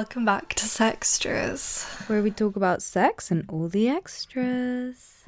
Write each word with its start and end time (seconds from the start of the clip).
welcome 0.00 0.24
back 0.24 0.54
to 0.54 0.64
Sextras. 0.64 1.84
where 2.08 2.22
we 2.22 2.30
talk 2.30 2.56
about 2.56 2.80
sex 2.80 3.30
and 3.30 3.44
all 3.50 3.68
the 3.68 3.86
extras. 3.86 5.24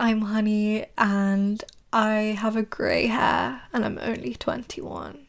I'm 0.00 0.22
Honey 0.22 0.86
and 0.98 1.62
I 1.92 2.36
have 2.36 2.56
a 2.56 2.64
grey 2.64 3.06
hair 3.06 3.62
and 3.72 3.84
I'm 3.84 3.96
only 4.02 4.34
21. 4.34 5.24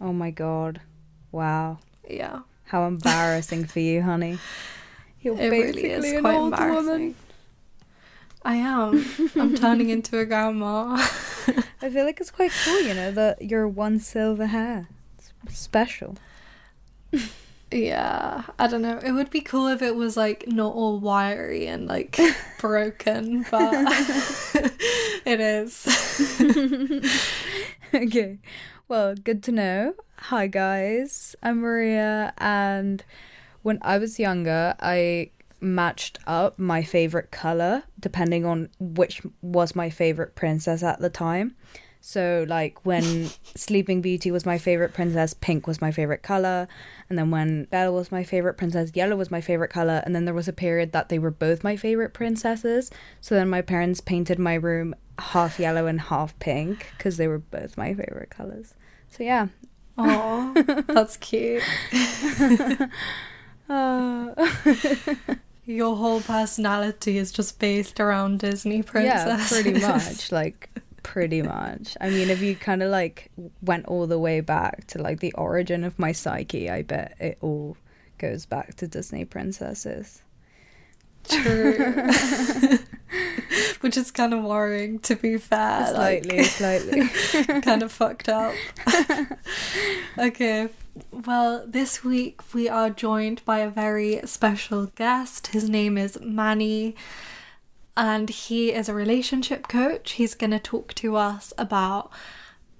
Oh 0.00 0.14
my 0.14 0.30
god. 0.30 0.80
Wow. 1.30 1.80
Yeah, 2.08 2.40
How 2.64 2.86
embarrassing 2.86 3.66
for 3.66 3.80
you, 3.80 4.00
honey. 4.00 4.38
You're 5.20 5.38
it 5.38 5.50
really 5.50 5.90
is 5.90 6.18
quite 6.22 6.38
embarrassing. 6.38 7.16
I 8.42 8.56
am. 8.56 9.04
I'm 9.38 9.54
turning 9.56 9.90
into 9.90 10.18
a 10.18 10.24
grandma. 10.24 10.96
I 11.82 11.90
feel 11.90 12.06
like 12.06 12.18
it's 12.18 12.30
quite 12.30 12.52
cool, 12.64 12.80
you 12.80 12.94
know, 12.94 13.10
that 13.10 13.42
you're 13.42 13.68
one 13.68 14.00
silver 14.00 14.46
hair. 14.46 14.88
It's 15.18 15.58
special. 15.58 16.16
yeah, 17.70 18.44
I 18.58 18.66
don't 18.68 18.82
know. 18.82 18.98
It 18.98 19.12
would 19.12 19.30
be 19.30 19.40
cool 19.40 19.66
if 19.68 19.82
it 19.82 19.96
was 19.96 20.16
like 20.16 20.46
not 20.46 20.74
all 20.74 21.00
wiry 21.00 21.66
and 21.66 21.86
like 21.86 22.18
broken, 22.60 23.44
but 23.50 23.72
it 25.24 25.40
is. 25.40 25.86
okay. 27.94 28.38
Well, 28.88 29.16
good 29.16 29.42
to 29.44 29.52
know. 29.52 29.94
Hi, 30.18 30.46
guys. 30.46 31.34
I'm 31.42 31.60
Maria, 31.60 32.32
and 32.38 33.02
when 33.62 33.80
I 33.82 33.98
was 33.98 34.20
younger, 34.20 34.74
I 34.78 35.30
matched 35.60 36.18
up 36.26 36.58
my 36.58 36.82
favorite 36.82 37.30
color 37.30 37.82
depending 37.98 38.44
on 38.44 38.68
which 38.78 39.22
was 39.40 39.74
my 39.74 39.90
favorite 39.90 40.36
princess 40.36 40.82
at 40.82 41.00
the 41.00 41.10
time. 41.10 41.56
So, 42.00 42.46
like 42.48 42.86
when 42.86 43.30
Sleeping 43.56 44.00
Beauty 44.00 44.30
was 44.30 44.46
my 44.46 44.58
favorite 44.58 44.94
princess, 44.94 45.34
pink 45.34 45.66
was 45.66 45.80
my 45.80 45.90
favorite 45.90 46.22
color. 46.22 46.68
And 47.08 47.18
then 47.18 47.30
when 47.30 47.64
Belle 47.64 47.94
was 47.94 48.10
my 48.10 48.24
favorite 48.24 48.54
princess, 48.54 48.90
yellow 48.94 49.16
was 49.16 49.30
my 49.30 49.40
favorite 49.40 49.70
color. 49.70 50.02
And 50.04 50.14
then 50.14 50.24
there 50.24 50.34
was 50.34 50.48
a 50.48 50.52
period 50.52 50.92
that 50.92 51.08
they 51.08 51.18
were 51.18 51.30
both 51.30 51.62
my 51.62 51.76
favorite 51.76 52.14
princesses. 52.14 52.90
So 53.20 53.34
then 53.34 53.48
my 53.48 53.62
parents 53.62 54.00
painted 54.00 54.38
my 54.38 54.54
room 54.54 54.94
half 55.18 55.58
yellow 55.58 55.86
and 55.86 56.00
half 56.00 56.38
pink 56.38 56.88
because 56.96 57.16
they 57.16 57.28
were 57.28 57.38
both 57.38 57.76
my 57.76 57.94
favorite 57.94 58.30
colors. 58.30 58.74
So, 59.08 59.22
yeah. 59.22 59.48
Oh, 59.96 60.52
that's 60.88 61.16
cute. 61.16 61.62
Uh, 63.68 64.34
Your 65.66 65.96
whole 65.96 66.20
personality 66.20 67.18
is 67.18 67.32
just 67.32 67.58
based 67.58 67.98
around 67.98 68.38
Disney 68.38 68.84
yeah, 68.94 69.44
pretty 69.48 69.72
much. 69.80 70.30
Like, 70.30 70.70
pretty 71.06 71.40
much. 71.40 71.96
I 72.00 72.10
mean, 72.10 72.30
if 72.30 72.42
you 72.42 72.56
kind 72.56 72.82
of 72.82 72.90
like 72.90 73.30
went 73.62 73.86
all 73.86 74.08
the 74.08 74.18
way 74.18 74.40
back 74.40 74.88
to 74.88 75.00
like 75.00 75.20
the 75.20 75.32
origin 75.34 75.84
of 75.84 76.00
my 76.00 76.10
psyche, 76.10 76.68
I 76.68 76.82
bet 76.82 77.14
it 77.20 77.38
all 77.40 77.76
goes 78.18 78.44
back 78.44 78.74
to 78.74 78.88
Disney 78.88 79.24
princesses. 79.24 80.22
True. 81.28 81.74
Which 83.80 83.96
is 83.96 84.10
kind 84.10 84.34
of 84.34 84.42
worrying, 84.42 84.98
to 85.00 85.14
be 85.14 85.36
fair. 85.38 85.86
Slightly, 85.86 86.42
slightly. 86.42 87.08
Kind 87.62 87.84
of 87.84 87.92
fucked 87.92 88.28
up. 88.28 88.54
okay. 90.18 90.68
Well, 91.12 91.64
this 91.66 92.02
week 92.02 92.40
we 92.52 92.68
are 92.68 92.90
joined 92.90 93.44
by 93.44 93.60
a 93.60 93.70
very 93.70 94.20
special 94.24 94.86
guest. 94.86 95.48
His 95.48 95.68
name 95.68 95.96
is 95.96 96.18
Manny, 96.20 96.96
and 97.96 98.28
he 98.28 98.72
is 98.72 98.88
a 98.88 98.94
relationship 98.94 99.68
coach. 99.68 100.12
He's 100.12 100.34
going 100.34 100.50
to 100.50 100.58
talk 100.58 100.94
to 100.94 101.16
us 101.16 101.52
about 101.56 102.10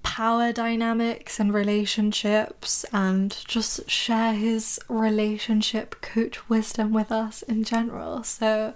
power 0.02 0.52
dynamics 0.52 1.40
and 1.40 1.52
relationships 1.52 2.84
and 2.92 3.36
just 3.46 3.90
share 3.90 4.34
his 4.34 4.78
relationship 4.88 6.00
coach 6.00 6.48
wisdom 6.48 6.92
with 6.92 7.10
us 7.10 7.42
in 7.42 7.64
general. 7.64 8.22
So 8.22 8.74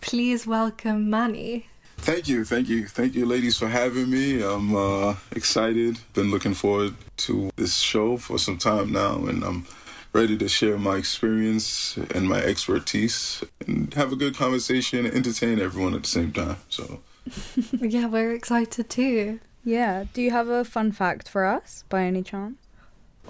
please 0.00 0.46
welcome 0.46 1.10
Manny. 1.10 1.66
Thank 1.96 2.28
you, 2.28 2.44
thank 2.44 2.68
you, 2.68 2.86
thank 2.86 3.14
you, 3.14 3.26
ladies, 3.26 3.58
for 3.58 3.68
having 3.68 4.08
me. 4.10 4.42
I'm 4.42 4.74
uh, 4.74 5.16
excited. 5.32 5.98
Been 6.14 6.30
looking 6.30 6.54
forward 6.54 6.94
to 7.18 7.50
this 7.56 7.76
show 7.76 8.16
for 8.16 8.38
some 8.38 8.56
time 8.56 8.90
now, 8.90 9.16
and 9.26 9.44
I'm 9.44 9.66
ready 10.12 10.36
to 10.38 10.48
share 10.48 10.76
my 10.78 10.96
experience 10.96 11.96
and 12.14 12.28
my 12.28 12.38
expertise 12.40 13.44
and 13.66 13.92
have 13.94 14.12
a 14.12 14.16
good 14.16 14.36
conversation 14.36 15.06
and 15.06 15.14
entertain 15.14 15.60
everyone 15.60 15.94
at 15.94 16.02
the 16.02 16.08
same 16.08 16.32
time. 16.32 16.56
So, 16.68 17.00
Yeah, 17.80 18.06
we're 18.06 18.32
excited 18.32 18.88
too. 18.90 19.40
yeah. 19.64 20.04
Do 20.12 20.20
you 20.22 20.30
have 20.30 20.48
a 20.48 20.64
fun 20.64 20.92
fact 20.92 21.28
for 21.28 21.44
us 21.44 21.84
by 21.88 22.02
any 22.04 22.22
chance? 22.22 22.56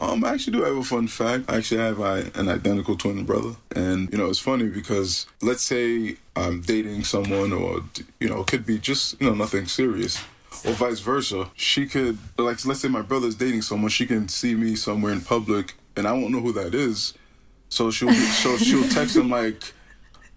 um, 0.01 0.25
I 0.25 0.31
actually 0.33 0.57
do 0.57 0.63
have 0.65 0.77
a 0.77 0.83
fun 0.83 1.09
fact. 1.09 1.51
I 1.51 1.57
actually 1.59 1.83
have 1.83 2.01
uh, 2.01 2.23
an 2.35 2.49
identical 2.49 2.97
twin 2.97 3.25
brother, 3.27 3.57
and 3.77 4.11
you 4.11 4.17
know, 4.17 4.31
it's 4.31 4.39
funny 4.39 4.69
because 4.69 5.27
let's 5.43 5.63
say 5.63 6.17
I'm 6.35 6.63
dating 6.63 7.05
someone, 7.05 7.53
or 7.53 7.83
you 8.19 8.29
know, 8.31 8.41
it 8.41 8.47
could 8.47 8.65
be 8.65 8.79
just 8.79 9.21
you 9.21 9.27
know 9.29 9.35
nothing 9.35 9.67
serious. 9.67 10.23
or 10.65 10.73
vice 10.73 11.01
versa. 11.01 11.51
She 11.55 11.87
could, 11.87 12.17
like, 12.39 12.65
let's 12.65 12.81
say 12.81 12.89
my 12.89 13.03
brother's 13.03 13.35
dating 13.35 13.63
someone, 13.63 13.91
she 13.91 14.07
can 14.07 14.29
see 14.29 14.55
me 14.55 14.75
somewhere 14.75 15.13
in 15.13 15.21
public 15.21 15.75
and 15.97 16.07
I 16.07 16.13
won't 16.13 16.31
know 16.31 16.41
who 16.41 16.53
that 16.53 16.75
is. 16.75 17.15
So 17.69 17.91
she'll, 17.91 18.09
be, 18.09 18.15
so 18.15 18.57
she'll 18.57 18.89
text 18.89 19.17
him 19.17 19.31
like, 19.31 19.63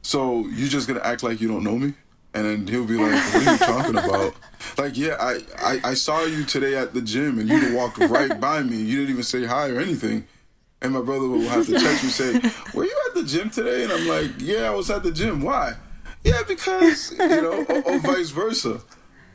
"So 0.01 0.47
you 0.47 0.67
just 0.67 0.87
gonna 0.87 1.01
act 1.01 1.23
like 1.23 1.41
you 1.41 1.47
don't 1.47 1.63
know 1.63 1.77
me?" 1.77 1.93
And 2.35 2.45
then 2.45 2.67
he'll 2.67 2.85
be 2.85 2.97
like, 2.97 3.11
"What 3.33 3.47
are 3.47 3.51
you 3.51 3.57
talking 3.57 3.97
about?" 3.97 4.35
Like, 4.77 4.97
yeah, 4.97 5.17
I, 5.19 5.39
I, 5.59 5.79
I 5.83 5.93
saw 5.93 6.23
you 6.23 6.45
today 6.45 6.75
at 6.75 6.93
the 6.93 7.01
gym 7.01 7.39
and 7.39 7.49
you 7.49 7.75
walked 7.75 7.97
right 7.97 8.39
by 8.39 8.61
me. 8.63 8.77
You 8.77 8.97
didn't 8.97 9.11
even 9.11 9.23
say 9.23 9.45
hi 9.45 9.69
or 9.69 9.79
anything. 9.79 10.27
And 10.81 10.93
my 10.93 11.01
brother 11.01 11.27
will 11.27 11.41
have 11.41 11.65
to 11.67 11.73
text 11.79 12.03
me 12.03 12.09
say, 12.09 12.33
"Were 12.73 12.85
you 12.85 13.01
at 13.07 13.15
the 13.15 13.23
gym 13.23 13.49
today?" 13.49 13.83
And 13.83 13.91
I'm 13.91 14.07
like, 14.07 14.31
"Yeah, 14.39 14.63
I 14.63 14.71
was 14.71 14.89
at 14.89 15.03
the 15.03 15.11
gym. 15.11 15.41
Why?" 15.41 15.75
Yeah, 16.23 16.41
because 16.47 17.11
you 17.11 17.41
know, 17.41 17.65
or, 17.67 17.81
or 17.83 17.99
vice 17.99 18.29
versa. 18.29 18.81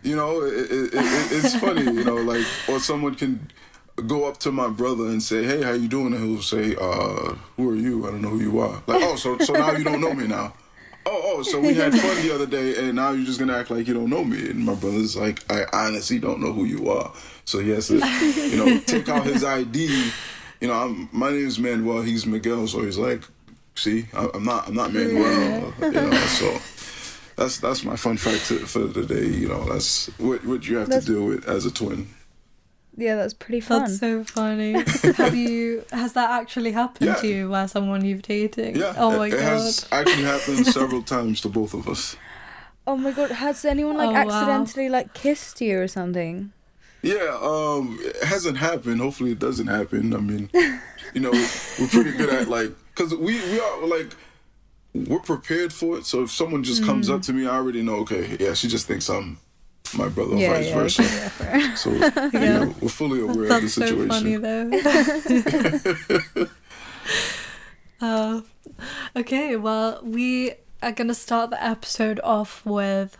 You 0.02 0.14
know, 0.16 0.42
it, 0.42 0.54
it, 0.54 0.94
it, 0.94 1.32
it's 1.32 1.56
funny. 1.56 1.82
You 1.82 2.04
know, 2.04 2.16
like 2.16 2.46
or 2.68 2.78
someone 2.78 3.14
can 3.14 3.50
go 4.06 4.26
up 4.26 4.38
to 4.38 4.52
my 4.52 4.68
brother 4.68 5.06
and 5.06 5.22
say, 5.22 5.44
"Hey, 5.44 5.62
how 5.62 5.72
you 5.72 5.88
doing?" 5.88 6.12
And 6.14 6.28
he'll 6.28 6.42
say, 6.42 6.74
"Uh, 6.80 7.34
who 7.56 7.70
are 7.70 7.76
you? 7.76 8.06
I 8.06 8.10
don't 8.10 8.22
know 8.22 8.30
who 8.30 8.40
you 8.40 8.58
are." 8.60 8.82
Like, 8.86 9.02
oh, 9.02 9.16
so 9.16 9.38
so 9.38 9.52
now 9.52 9.72
you 9.72 9.84
don't 9.84 10.00
know 10.00 10.14
me 10.14 10.26
now. 10.26 10.54
Oh, 11.06 11.36
oh, 11.38 11.42
so 11.42 11.58
we 11.58 11.72
had 11.72 11.94
fun 11.94 12.16
the 12.22 12.34
other 12.34 12.44
day, 12.46 12.76
and 12.86 12.96
now 12.96 13.12
you're 13.12 13.24
just 13.24 13.38
gonna 13.38 13.56
act 13.56 13.70
like 13.70 13.86
you 13.88 13.94
don't 13.94 14.10
know 14.10 14.22
me. 14.24 14.50
And 14.50 14.58
my 14.64 14.74
brother's 14.74 15.16
like, 15.16 15.42
I 15.50 15.64
honestly 15.72 16.18
don't 16.18 16.40
know 16.40 16.52
who 16.52 16.64
you 16.64 16.90
are. 16.90 17.12
So 17.46 17.60
he 17.60 17.70
has 17.70 17.88
to, 17.88 17.94
you 17.94 18.56
know, 18.58 18.78
take 18.86 19.08
out 19.08 19.24
his 19.24 19.42
ID. 19.42 20.10
You 20.60 20.68
know, 20.68 20.74
I'm, 20.74 21.08
my 21.12 21.30
name 21.30 21.46
is 21.46 21.58
Manuel. 21.58 22.02
He's 22.02 22.26
Miguel. 22.26 22.66
So 22.66 22.82
he's 22.82 22.98
like, 22.98 23.22
see, 23.74 24.06
I, 24.12 24.28
I'm 24.34 24.44
not, 24.44 24.68
I'm 24.68 24.74
not 24.74 24.92
Manuel. 24.92 25.72
You 25.80 25.90
know, 25.92 26.10
so 26.26 26.58
that's 27.36 27.58
that's 27.58 27.84
my 27.84 27.96
fun 27.96 28.18
fact 28.18 28.46
to, 28.48 28.58
for 28.66 28.80
the 28.80 29.06
day. 29.06 29.26
You 29.28 29.48
know, 29.48 29.64
that's 29.72 30.08
what 30.18 30.44
what 30.44 30.68
you 30.68 30.76
have 30.76 30.88
That's- 30.88 31.06
to 31.06 31.12
deal 31.12 31.24
with 31.24 31.48
as 31.48 31.64
a 31.64 31.70
twin. 31.70 32.08
Yeah, 33.00 33.14
that's 33.14 33.32
pretty 33.32 33.60
fun. 33.60 33.82
That's 33.82 33.98
so 34.00 34.24
funny. 34.24 34.72
Have 35.16 35.34
you? 35.36 35.84
Has 35.92 36.14
that 36.14 36.30
actually 36.30 36.72
happened 36.72 37.06
Yeah. 37.10 37.14
to 37.14 37.26
you? 37.28 37.48
Where 37.50 37.68
someone 37.68 38.04
you've 38.04 38.22
dated? 38.22 38.76
Yeah, 38.76 38.92
Oh 38.98 39.12
it, 39.12 39.18
my 39.18 39.26
it 39.28 39.30
god. 39.30 39.40
has 39.40 39.86
actually 39.92 40.24
happened 40.24 40.66
several 40.78 41.02
times 41.02 41.40
to 41.42 41.48
both 41.48 41.74
of 41.74 41.88
us. 41.88 42.16
oh 42.88 42.96
my 42.96 43.12
god, 43.12 43.30
has 43.30 43.64
anyone 43.64 43.96
like 43.96 44.08
Oh, 44.08 44.12
wow. 44.12 44.20
accidentally 44.40 44.88
like 44.88 45.14
kissed 45.14 45.60
you 45.60 45.78
or 45.80 45.86
something? 45.88 46.52
Yeah, 47.02 47.38
um, 47.40 47.96
it 48.02 48.24
hasn't 48.24 48.58
happened. 48.58 49.00
Hopefully, 49.00 49.30
it 49.30 49.38
doesn't 49.38 49.68
happen. 49.68 50.12
I 50.12 50.18
mean, 50.18 50.50
you 51.14 51.20
know, 51.20 51.30
we're 51.30 51.86
pretty 51.86 52.10
good 52.18 52.30
at 52.30 52.48
like, 52.48 52.72
cause 52.96 53.14
we 53.14 53.34
we 53.52 53.60
are 53.60 53.86
like, 53.86 54.10
we're 54.92 55.20
prepared 55.20 55.72
for 55.72 55.98
it. 55.98 56.06
So 56.06 56.24
if 56.24 56.32
someone 56.32 56.64
just 56.64 56.82
comes 56.84 57.08
up 57.08 57.22
to 57.22 57.32
me, 57.32 57.46
I 57.46 57.54
already 57.54 57.82
know. 57.82 57.98
Okay, 57.98 58.36
yeah, 58.40 58.54
she 58.54 58.66
just 58.66 58.88
thinks 58.88 59.08
I'm 59.08 59.38
my 59.96 60.08
brother, 60.08 60.36
Yeah, 60.36 60.52
vice 60.52 60.66
yeah, 60.68 60.74
versa. 60.74 61.02
okay, 61.02 61.58
yeah. 61.60 61.74
So 61.74 61.90
you 61.92 62.00
know, 62.40 62.74
we're 62.80 62.88
fully 62.88 63.20
aware 63.20 63.30
of 63.30 63.36
the 63.38 63.46
That's 63.48 63.72
so 63.74 63.86
situation. 63.86 64.08
funny 64.08 64.36
though. 64.36 64.70
uh, 68.00 68.40
okay, 69.16 69.56
well, 69.56 70.00
we 70.02 70.52
are 70.82 70.92
going 70.92 71.08
to 71.08 71.14
start 71.14 71.50
the 71.50 71.62
episode 71.62 72.20
off 72.22 72.64
with. 72.64 73.18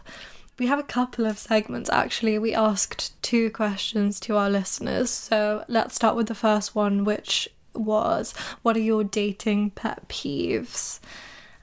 We 0.58 0.66
have 0.66 0.78
a 0.80 0.84
couple 0.84 1.24
of 1.26 1.38
segments 1.38 1.88
actually. 1.90 2.38
We 2.38 2.54
asked 2.54 3.20
two 3.22 3.50
questions 3.50 4.18
to 4.20 4.36
our 4.36 4.50
listeners. 4.50 5.10
So 5.10 5.64
let's 5.68 5.94
start 5.94 6.16
with 6.16 6.26
the 6.26 6.34
first 6.34 6.74
one, 6.74 7.04
which 7.04 7.48
was 7.74 8.34
What 8.62 8.76
are 8.76 8.80
your 8.80 9.04
dating 9.04 9.70
pet 9.70 10.08
peeves? 10.08 10.98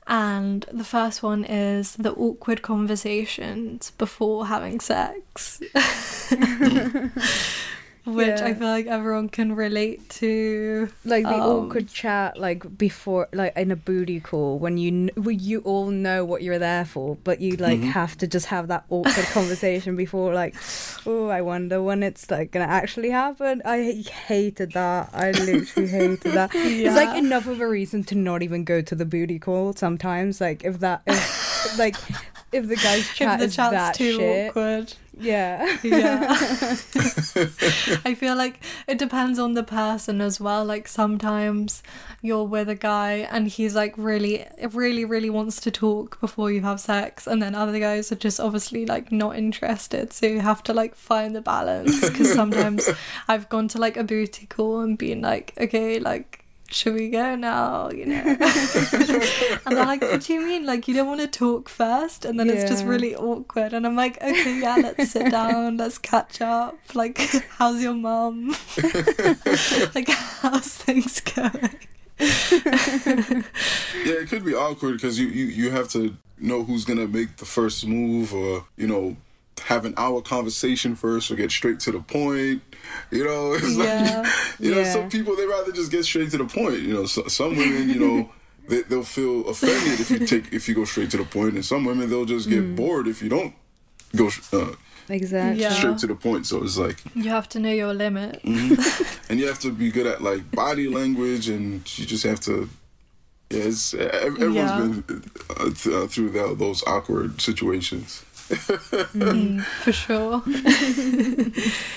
And 0.08 0.66
the 0.72 0.84
first 0.84 1.24
one 1.24 1.44
is 1.44 1.96
the 1.96 2.14
awkward 2.14 2.62
conversations 2.62 3.92
before 3.92 4.46
having 4.46 4.80
sex. 4.80 5.62
which 8.06 8.28
Yeah. 8.40 8.46
I 8.46 8.54
feel 8.54 8.68
like 8.68 8.86
everyone 8.86 9.30
can 9.30 9.54
relate 9.56 10.08
to. 10.22 10.90
like 11.06 11.24
the 11.24 11.30
Um, 11.34 11.42
awkward 11.42 11.88
chat 11.88 12.38
like 12.40 12.78
before 12.78 13.28
like 13.34 13.56
in 13.58 13.72
a 13.72 13.76
booty 13.76 14.20
call 14.20 14.60
when 14.60 14.78
you 14.78 15.10
when 15.16 15.40
you 15.40 15.60
all 15.62 15.88
know 15.88 16.24
what 16.24 16.42
you're 16.44 16.60
there 16.60 16.86
for 16.86 17.18
but 17.24 17.42
you 17.42 17.56
like 17.58 17.80
Mm-hmm. 17.80 17.90
have 17.90 18.18
to 18.20 18.28
just 18.28 18.48
have 18.48 18.68
that 18.68 18.86
awkward 18.90 19.26
conversation 19.34 19.96
before 19.96 20.34
like 20.34 20.56
oh 21.06 21.28
i 21.30 21.42
wonder 21.42 21.82
when 21.82 22.04
it's 22.04 22.30
like 22.30 22.52
gonna 22.52 22.66
actually 22.66 23.10
happen 23.10 23.62
i 23.66 23.92
hated 24.28 24.72
that 24.74 25.10
i 25.14 25.32
literally 25.32 25.90
hated 25.90 26.34
that 26.34 26.52
it's 26.56 26.96
like 26.96 27.18
enough 27.18 27.48
of 27.48 27.60
a 27.60 27.68
reason 27.68 28.04
to 28.04 28.16
not 28.16 28.42
even 28.44 28.64
go 28.64 28.82
to 28.82 28.96
the 28.96 29.06
booty 29.06 29.40
call 29.40 29.74
sometimes 29.74 30.40
like 30.40 30.64
if 30.64 30.80
that 30.80 31.02
if 31.08 31.78
like 31.80 31.96
if 32.52 32.68
the 32.68 32.76
guy's 32.76 33.08
chat 33.16 33.34
if 33.36 33.40
the 33.40 33.46
is 33.46 33.56
chat's 33.56 33.72
that 33.72 33.94
too 33.96 34.18
shit 34.18 34.50
awkward. 34.50 34.94
Yeah 35.20 35.78
Yeah. 35.84 36.28
I 38.06 38.16
feel 38.18 38.36
like 38.36 38.60
it 38.88 38.98
depends 38.98 39.40
on 39.40 39.54
the 39.54 39.64
person 39.64 40.22
as 40.22 40.40
well. 40.40 40.66
Like 40.66 40.88
sometimes 40.88 41.84
you're 42.22 42.44
with 42.44 42.70
a 42.70 42.76
guy 42.76 43.28
and 43.32 43.48
he's 43.48 43.76
like 43.76 43.94
really, 43.98 44.46
really, 44.72 45.06
really 45.06 45.30
wants 45.30 45.60
to 45.62 45.72
talk 45.72 46.20
before 46.20 46.52
you 46.52 46.62
have 46.62 46.80
sex, 46.80 47.28
and 47.28 47.42
then 47.42 47.56
other 47.56 47.80
guys 47.80 48.12
are 48.12 48.16
just 48.16 48.40
obviously 48.40 48.86
like 48.86 49.12
not 49.12 49.36
interested. 49.38 50.12
So 50.14 50.26
you 50.26 50.40
have 50.40 50.64
to 50.64 50.74
like 50.74 50.96
find 50.96 51.36
the 51.36 51.42
balance 51.42 52.00
because 52.02 52.34
sometimes 52.34 52.90
I've 53.28 53.50
gone 53.50 53.68
to 53.70 53.78
like 53.80 53.98
a 53.98 54.04
booty 54.04 54.48
call 54.48 54.82
and 54.82 54.98
been 54.98 55.22
like, 55.22 55.54
okay, 55.60 56.00
like. 56.00 56.45
Should 56.72 56.96
we 56.96 57.10
go 57.10 57.36
now? 57.36 57.92
You 57.92 58.08
know, 58.08 58.16
and 58.16 59.78
they're 59.78 59.86
like, 59.86 60.02
"What 60.02 60.22
do 60.22 60.34
you 60.34 60.46
mean? 60.46 60.66
Like, 60.66 60.88
you 60.88 60.96
don't 60.96 61.08
want 61.08 61.22
to 61.22 61.28
talk 61.28 61.70
first? 61.70 62.26
And 62.26 62.40
then 62.40 62.50
it's 62.50 62.70
just 62.70 62.86
really 62.86 63.16
awkward. 63.16 63.74
And 63.74 63.86
I'm 63.86 63.96
like, 63.96 64.18
"Okay, 64.22 64.60
yeah, 64.60 64.76
let's 64.76 65.12
sit 65.12 65.32
down, 65.32 65.78
let's 65.82 65.98
catch 65.98 66.42
up. 66.42 66.78
Like, 66.94 67.18
how's 67.58 67.82
your 67.84 67.94
mum? 67.94 68.56
like, 69.96 70.10
how's 70.10 70.68
things 70.68 71.20
going?" 71.22 71.78
Yeah, 72.20 74.22
it 74.22 74.30
could 74.30 74.44
be 74.44 74.56
awkward 74.56 74.94
because 74.94 75.20
you, 75.20 75.28
you 75.28 75.46
you 75.46 75.72
have 75.72 75.90
to 75.90 76.18
know 76.40 76.64
who's 76.64 76.84
gonna 76.84 77.08
make 77.08 77.38
the 77.38 77.46
first 77.46 77.86
move, 77.86 78.34
or 78.34 78.66
you 78.76 78.88
know, 78.88 79.16
have 79.64 79.86
an 79.86 79.94
hour 79.98 80.22
conversation 80.22 80.96
first, 80.96 81.32
or 81.32 81.36
get 81.36 81.50
straight 81.52 81.80
to 81.82 81.92
the 81.92 82.00
point. 82.00 82.62
You 83.12 83.24
know, 83.26 83.54
it's 83.58 83.76
Yeah. 83.78 84.22
like 84.24 84.60
you 84.60 84.74
know, 84.76 84.84
some 84.84 85.10
people 85.10 85.36
they 85.36 85.46
rather 85.46 85.72
just 85.72 85.92
get 85.92 86.04
straight 86.06 86.32
to 86.32 86.38
the 86.38 86.46
point. 86.46 86.80
You 86.82 86.94
know, 86.94 87.06
so, 87.06 87.28
some 87.28 87.56
women, 87.56 87.90
you 87.90 88.00
know. 88.00 88.32
They, 88.68 88.82
they'll 88.82 89.04
feel 89.04 89.48
offended 89.48 90.00
if 90.00 90.10
you 90.10 90.26
take 90.26 90.52
if 90.52 90.68
you 90.68 90.74
go 90.74 90.86
straight 90.86 91.12
to 91.12 91.18
the 91.18 91.24
point, 91.24 91.54
and 91.54 91.64
some 91.64 91.86
women 91.86 92.10
they'll 92.10 92.26
just 92.26 92.50
get 92.50 92.76
bored 92.76 93.08
if 93.08 93.22
you 93.22 93.30
don't 93.30 93.54
go 94.16 94.32
uh, 94.54 94.72
exactly 95.08 95.62
Yeah. 95.62 95.70
straight 95.74 96.00
to 96.00 96.08
the 96.08 96.16
point. 96.16 96.48
So 96.48 96.64
it's 96.64 96.76
like, 96.76 96.98
You 97.14 97.30
have 97.30 97.48
to 97.50 97.60
know 97.60 97.70
your 97.70 97.94
limit. 97.94 98.42
and 98.44 99.40
you 99.40 99.46
have 99.46 99.60
to 99.60 99.72
be 99.72 99.92
good 99.92 100.08
at 100.08 100.24
like 100.24 100.50
body 100.50 100.88
language, 100.88 101.48
and 101.48 101.84
you 101.96 102.08
just 102.08 102.24
have 102.24 102.40
to. 102.50 102.68
Yeah, 103.52 103.66
it's, 103.66 103.94
ev- 103.94 104.42
everyone's 104.42 104.56
Yeah. 104.56 104.80
been 104.80 105.24
uh, 105.52 105.64
th- 105.66 105.96
uh, 105.96 106.08
through 106.08 106.32
that, 106.32 106.58
those 106.58 106.82
awkward 106.88 107.40
situations. 107.42 108.26
Mm, 108.50 109.62
for 109.84 109.92
sure. 109.92 110.44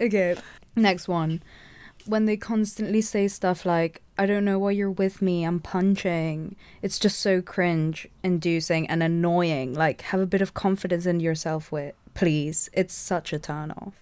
Okay, 0.00 0.34
next 0.74 1.06
one. 1.06 1.40
When 2.06 2.26
they 2.26 2.36
constantly 2.36 3.00
say 3.00 3.28
stuff 3.28 3.64
like, 3.64 4.02
I 4.18 4.26
don't 4.26 4.44
know 4.44 4.58
why 4.58 4.72
you're 4.72 4.90
with 4.90 5.22
me, 5.22 5.44
I'm 5.44 5.60
punching. 5.60 6.56
It's 6.82 6.98
just 6.98 7.20
so 7.20 7.40
cringe 7.40 8.08
inducing 8.24 8.88
and 8.88 9.02
annoying. 9.02 9.72
Like, 9.72 10.02
have 10.02 10.20
a 10.20 10.26
bit 10.26 10.42
of 10.42 10.52
confidence 10.52 11.06
in 11.06 11.20
yourself, 11.20 11.70
with 11.70 11.94
please. 12.14 12.68
It's 12.72 12.92
such 12.92 13.32
a 13.32 13.38
turn 13.38 13.70
off. 13.70 13.94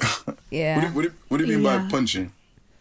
What, 0.24 0.38
Yeah. 0.50 0.88
do, 0.88 0.94
what, 0.94 1.02
do, 1.02 1.12
what 1.28 1.38
do 1.38 1.44
you 1.44 1.58
mean 1.58 1.64
Yeah. 1.64 1.78
by 1.78 1.88
punching? 1.88 2.32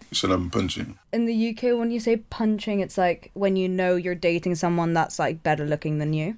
You 0.10 0.16
said 0.16 0.32
I'm 0.32 0.50
punching. 0.50 0.98
In 1.14 1.26
the 1.26 1.50
UK, 1.50 1.78
when 1.78 1.92
you 1.92 2.00
say 2.00 2.18
punching, 2.18 2.80
it's 2.80 2.98
like 2.98 3.30
when 3.34 3.56
you 3.56 3.70
know 3.70 3.96
you're 3.96 4.16
dating 4.16 4.56
someone 4.56 4.94
that's 4.94 5.20
like 5.20 5.44
better 5.44 5.66
looking 5.66 6.00
than 6.00 6.14
you. 6.14 6.38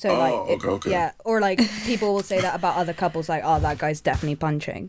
So 0.00 0.08
Oh, 0.08 0.18
like, 0.18 0.32
it- 0.50 0.64
okay, 0.64 0.68
okay. 0.76 0.90
yeah, 0.92 1.12
or 1.26 1.42
like 1.42 1.60
people 1.84 2.14
will 2.14 2.22
say 2.22 2.40
that 2.40 2.54
about 2.54 2.76
other 2.76 2.94
couples, 2.94 3.28
like, 3.28 3.42
oh, 3.44 3.60
that 3.60 3.76
guy's 3.76 4.00
definitely 4.00 4.36
punching. 4.36 4.88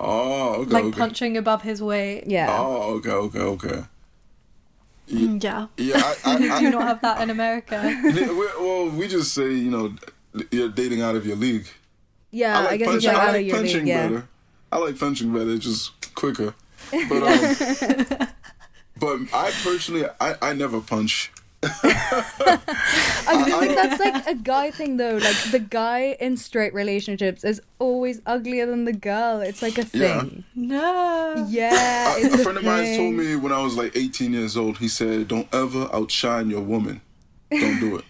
Oh, 0.00 0.54
okay, 0.62 0.70
Like 0.72 0.84
okay. 0.86 0.98
punching 0.98 1.36
above 1.36 1.62
his 1.62 1.80
weight. 1.80 2.24
Yeah. 2.26 2.48
Oh, 2.58 2.94
okay, 2.96 3.10
okay, 3.10 3.38
okay. 3.38 3.84
Mm, 5.08 5.40
Yeah. 5.44 5.66
Yeah, 5.76 5.96
I, 6.02 6.14
I, 6.24 6.34
I, 6.54 6.58
Do 6.58 6.64
you 6.64 6.70
not 6.70 6.82
have 6.88 7.00
that 7.02 7.20
in 7.20 7.30
America? 7.30 7.78
Well, 8.58 8.88
we 8.90 9.06
just 9.06 9.32
say 9.32 9.52
you 9.52 9.70
know 9.70 9.94
you're 10.50 10.70
dating 10.70 11.00
out 11.00 11.14
of 11.14 11.24
your 11.24 11.36
league. 11.36 11.68
Yeah, 12.32 12.58
I, 12.58 12.62
I 12.62 12.64
like 12.64 12.78
guess 12.80 12.88
punching. 12.88 13.10
it's 13.10 13.18
I 13.18 13.22
out 13.22 13.28
like 13.28 13.40
of 13.42 13.46
your 13.46 13.56
punching 13.58 13.78
league. 13.78 13.86
Yeah. 13.88 14.08
better. 14.08 14.28
I 14.72 14.78
like 14.78 14.98
punching 14.98 15.32
better. 15.32 15.50
It's 15.50 15.64
just 15.66 16.14
quicker. 16.16 16.52
But 16.90 17.22
um, 17.22 18.28
but 18.98 19.18
I 19.32 19.52
personally, 19.62 20.04
I, 20.20 20.34
I 20.42 20.52
never 20.52 20.80
punch. 20.80 21.30
I 23.26 23.44
feel 23.44 23.58
like 23.58 23.74
that's 23.74 24.00
like 24.00 24.26
a 24.26 24.34
guy 24.34 24.70
thing 24.70 24.96
though. 24.96 25.16
Like 25.16 25.36
the 25.50 25.58
guy 25.58 26.16
in 26.20 26.36
straight 26.36 26.74
relationships 26.74 27.44
is 27.44 27.60
always 27.78 28.20
uglier 28.26 28.66
than 28.66 28.84
the 28.84 28.92
girl. 28.92 29.40
It's 29.40 29.62
like 29.62 29.78
a 29.78 29.86
Yeah. 29.92 30.20
thing. 30.20 30.44
no. 30.54 31.46
Yeah, 31.48 32.16
A- 32.16 32.20
it's 32.20 32.34
a 32.34 32.40
a 32.40 32.42
friend 32.42 32.58
of 32.58 32.64
mine 32.64 32.96
told 32.96 33.14
me 33.14 33.36
when 33.36 33.52
I 33.52 33.62
was 33.62 33.76
like 33.76 33.96
18 33.96 34.32
years 34.32 34.56
old. 34.56 34.78
He 34.78 34.88
said, 34.88 35.28
"Don't 35.28 35.48
ever 35.54 35.88
outshine 35.92 36.50
your 36.50 36.62
woman. 36.62 37.00
Don't 37.50 37.80
do 37.80 37.96
it." 37.96 38.04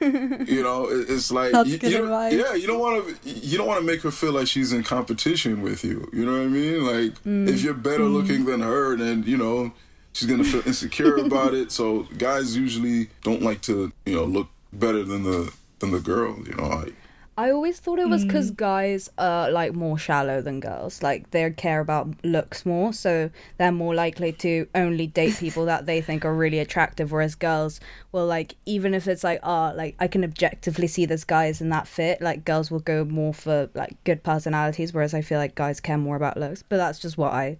you 0.48 0.62
know, 0.62 0.86
it, 0.86 1.08
it's 1.08 1.30
like 1.30 1.52
That's 1.52 1.68
you, 1.68 1.78
good 1.78 1.90
you 1.90 1.98
don't- 1.98 2.06
advice. 2.06 2.34
yeah, 2.34 2.54
you 2.54 2.66
don't 2.66 2.80
want 2.80 3.22
to 3.22 3.30
you 3.30 3.56
don't 3.56 3.66
want 3.66 3.80
to 3.80 3.86
make 3.86 4.02
her 4.02 4.10
feel 4.10 4.32
like 4.32 4.46
she's 4.46 4.72
in 4.72 4.82
competition 4.82 5.62
with 5.62 5.84
you. 5.84 6.08
You 6.12 6.26
know 6.26 6.32
what 6.32 6.42
I 6.42 6.46
mean? 6.46 6.84
Like 6.84 7.12
if 7.12 7.24
mm. 7.24 7.62
you're 7.62 7.74
better 7.74 8.04
looking 8.04 8.42
mm. 8.42 8.46
than 8.46 8.60
her, 8.60 8.96
then 8.96 9.24
you 9.26 9.36
know 9.36 9.72
she's 10.14 10.28
gonna 10.28 10.44
feel 10.44 10.66
insecure 10.66 11.16
about 11.16 11.52
it. 11.52 11.70
So 11.70 12.06
guys 12.16 12.56
usually 12.56 13.08
don't 13.22 13.42
like 13.42 13.60
to 13.62 13.92
you 14.06 14.14
know 14.14 14.24
look 14.24 14.48
better 14.72 15.04
than 15.04 15.22
the 15.24 15.52
than 15.80 15.90
the 15.90 16.00
girl. 16.00 16.38
You 16.46 16.54
know, 16.54 16.68
like 16.68 16.94
I 17.36 17.50
always 17.50 17.80
thought 17.80 17.98
it 17.98 18.08
was 18.08 18.24
because 18.24 18.52
Mm. 18.52 18.56
guys 18.58 19.10
are 19.18 19.50
like 19.50 19.74
more 19.74 19.98
shallow 19.98 20.40
than 20.40 20.60
girls. 20.60 21.02
Like 21.02 21.32
they 21.32 21.50
care 21.50 21.80
about 21.80 22.14
looks 22.24 22.64
more, 22.64 22.92
so 22.92 23.28
they're 23.58 23.72
more 23.72 23.92
likely 23.92 24.30
to 24.34 24.68
only 24.72 25.08
date 25.08 25.38
people 25.38 25.64
that 25.64 25.84
they 25.84 26.00
think 26.00 26.24
are 26.24 26.32
really 26.32 26.60
attractive. 26.60 27.10
Whereas 27.10 27.34
girls 27.34 27.80
will 28.12 28.26
like 28.26 28.54
even 28.66 28.94
if 28.94 29.08
it's 29.08 29.24
like 29.24 29.40
ah 29.42 29.72
like 29.74 29.96
I 29.98 30.06
can 30.06 30.22
objectively 30.22 30.86
see 30.86 31.06
this 31.06 31.24
guy 31.24 31.46
is 31.46 31.60
in 31.60 31.70
that 31.70 31.88
fit. 31.88 32.22
Like 32.22 32.44
girls 32.44 32.70
will 32.70 32.78
go 32.78 33.04
more 33.04 33.34
for 33.34 33.68
like 33.74 33.96
good 34.04 34.22
personalities, 34.22 34.94
whereas 34.94 35.12
I 35.12 35.20
feel 35.20 35.38
like 35.40 35.56
guys 35.56 35.80
care 35.80 35.98
more 35.98 36.14
about 36.14 36.36
looks. 36.36 36.62
But 36.62 36.76
that's 36.76 37.00
just 37.00 37.18
what 37.18 37.32
I. 37.32 37.58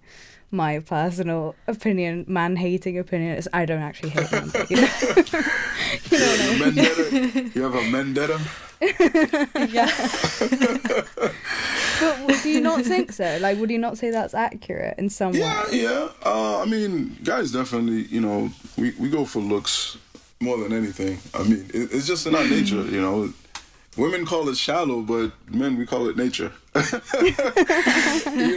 My 0.51 0.79
personal 0.79 1.55
opinion, 1.67 2.23
man 2.27 2.55
hating 2.55 2.97
opinion 2.97 3.35
is 3.37 3.49
I 3.51 3.65
don't 3.65 3.81
actually 3.81 4.09
hate 4.11 4.31
men. 4.31 4.49
but, 4.53 4.69
you 4.71 4.77
know. 4.77 4.87
you 6.11 6.19
know 6.19 6.65
I 6.65 6.69
mean? 6.71 7.51
you 7.53 7.61
have 7.63 7.75
a 7.75 7.91
vendetta. 7.91 8.39
Yeah. 9.69 9.89
But 11.99 12.19
would 12.27 12.45
you 12.45 12.61
not 12.61 12.81
think 12.83 13.11
so? 13.13 13.37
Like, 13.41 13.57
would 13.57 13.71
you 13.71 13.77
not 13.79 13.97
say 13.97 14.11
that's 14.11 14.33
accurate 14.33 14.95
in 14.97 15.09
some 15.09 15.33
Yeah, 15.33 15.63
way? 15.71 15.81
yeah. 15.81 16.09
Uh, 16.25 16.61
I 16.61 16.65
mean, 16.65 17.17
guys 17.23 17.51
definitely, 17.51 18.03
you 18.03 18.21
know, 18.21 18.49
we, 18.77 18.91
we 18.99 19.09
go 19.09 19.25
for 19.25 19.39
looks 19.39 19.97
more 20.41 20.57
than 20.57 20.73
anything. 20.73 21.17
I 21.33 21.43
mean, 21.43 21.65
it, 21.73 21.89
it's 21.93 22.05
just 22.05 22.27
in 22.27 22.35
our 22.35 22.43
nature, 22.47 22.83
you 22.85 23.01
know. 23.01 23.31
Women 23.97 24.25
call 24.25 24.49
it 24.49 24.57
shallow, 24.57 25.01
but 25.01 25.31
men 25.49 25.77
we 25.77 25.85
call 25.85 26.09
it 26.09 26.17
nature. 26.17 26.51
you 26.75 26.81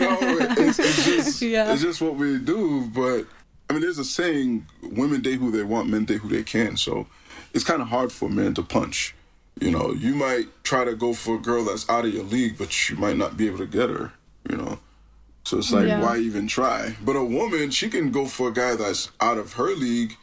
know, 0.01 0.19
it's, 0.21 0.79
it's 0.79 1.05
just 1.05 1.43
Yeah. 1.43 1.73
it's 1.73 1.83
just 1.83 2.01
what 2.01 2.17
we 2.17 2.39
do. 2.39 2.89
But 2.93 3.27
I 3.71 3.73
mean, 3.75 3.83
there's 3.83 3.99
a 3.99 4.05
saying: 4.05 4.67
women 4.83 5.21
date 5.21 5.39
who 5.39 5.51
they 5.51 5.63
want, 5.63 5.89
men 5.89 6.05
date 6.05 6.19
who 6.19 6.29
they 6.29 6.43
can. 6.43 6.77
So 6.77 7.07
it's 7.55 7.65
kind 7.65 7.81
of 7.83 7.89
hard 7.89 8.11
for 8.13 8.29
men 8.29 8.55
to 8.55 8.63
punch. 8.63 9.15
You 9.61 9.71
know, 9.71 9.93
you 9.93 10.15
might 10.15 10.47
try 10.65 10.85
to 10.85 10.95
go 10.95 11.15
for 11.15 11.37
a 11.37 11.39
girl 11.41 11.65
that's 11.65 11.89
out 11.89 12.05
of 12.05 12.15
your 12.15 12.25
league, 12.25 12.59
but 12.59 12.89
you 12.91 12.97
might 12.97 13.17
not 13.17 13.37
be 13.37 13.47
able 13.47 13.59
to 13.59 13.67
get 13.67 13.91
her. 13.91 14.13
You 14.51 14.57
know. 14.57 14.79
So 15.45 15.59
it's 15.59 15.73
like, 15.73 15.87
Yeah. 15.87 16.01
why 16.03 16.19
even 16.19 16.47
try? 16.47 16.95
But 17.03 17.17
a 17.17 17.25
woman, 17.25 17.71
she 17.71 17.89
can 17.89 18.11
go 18.11 18.27
for 18.27 18.49
a 18.49 18.53
guy 18.53 18.77
that's 18.77 19.11
out 19.21 19.39
of 19.39 19.55
her 19.55 19.75
league, 19.75 20.17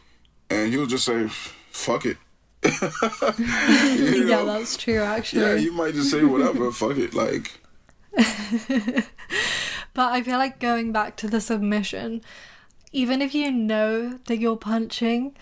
and 0.49 0.71
he'll 0.71 0.85
just 0.85 1.05
say, 1.05 1.27
"Fuck 1.71 2.05
it." 2.05 2.17
You 2.65 4.25
Yeah, 4.27 4.37
know? 4.37 4.45
that's 4.45 4.77
true 4.77 4.99
actually. 5.01 5.41
yeah. 5.41 5.53
You 5.55 5.71
might 5.73 5.93
just 5.93 6.11
say 6.11 6.23
whatever. 6.23 6.71
fuck 6.81 6.97
it. 6.97 7.13
Like, 7.13 7.59
But 9.93 10.11
I 10.11 10.21
feel 10.23 10.37
like 10.37 10.59
going 10.59 10.91
back 10.91 11.15
to 11.17 11.27
the 11.27 11.39
submission, 11.39 12.21
even 12.91 13.21
if 13.21 13.33
you 13.33 13.49
know 13.51 14.19
that 14.27 14.37
you're 14.39 14.57
punching, 14.57 15.35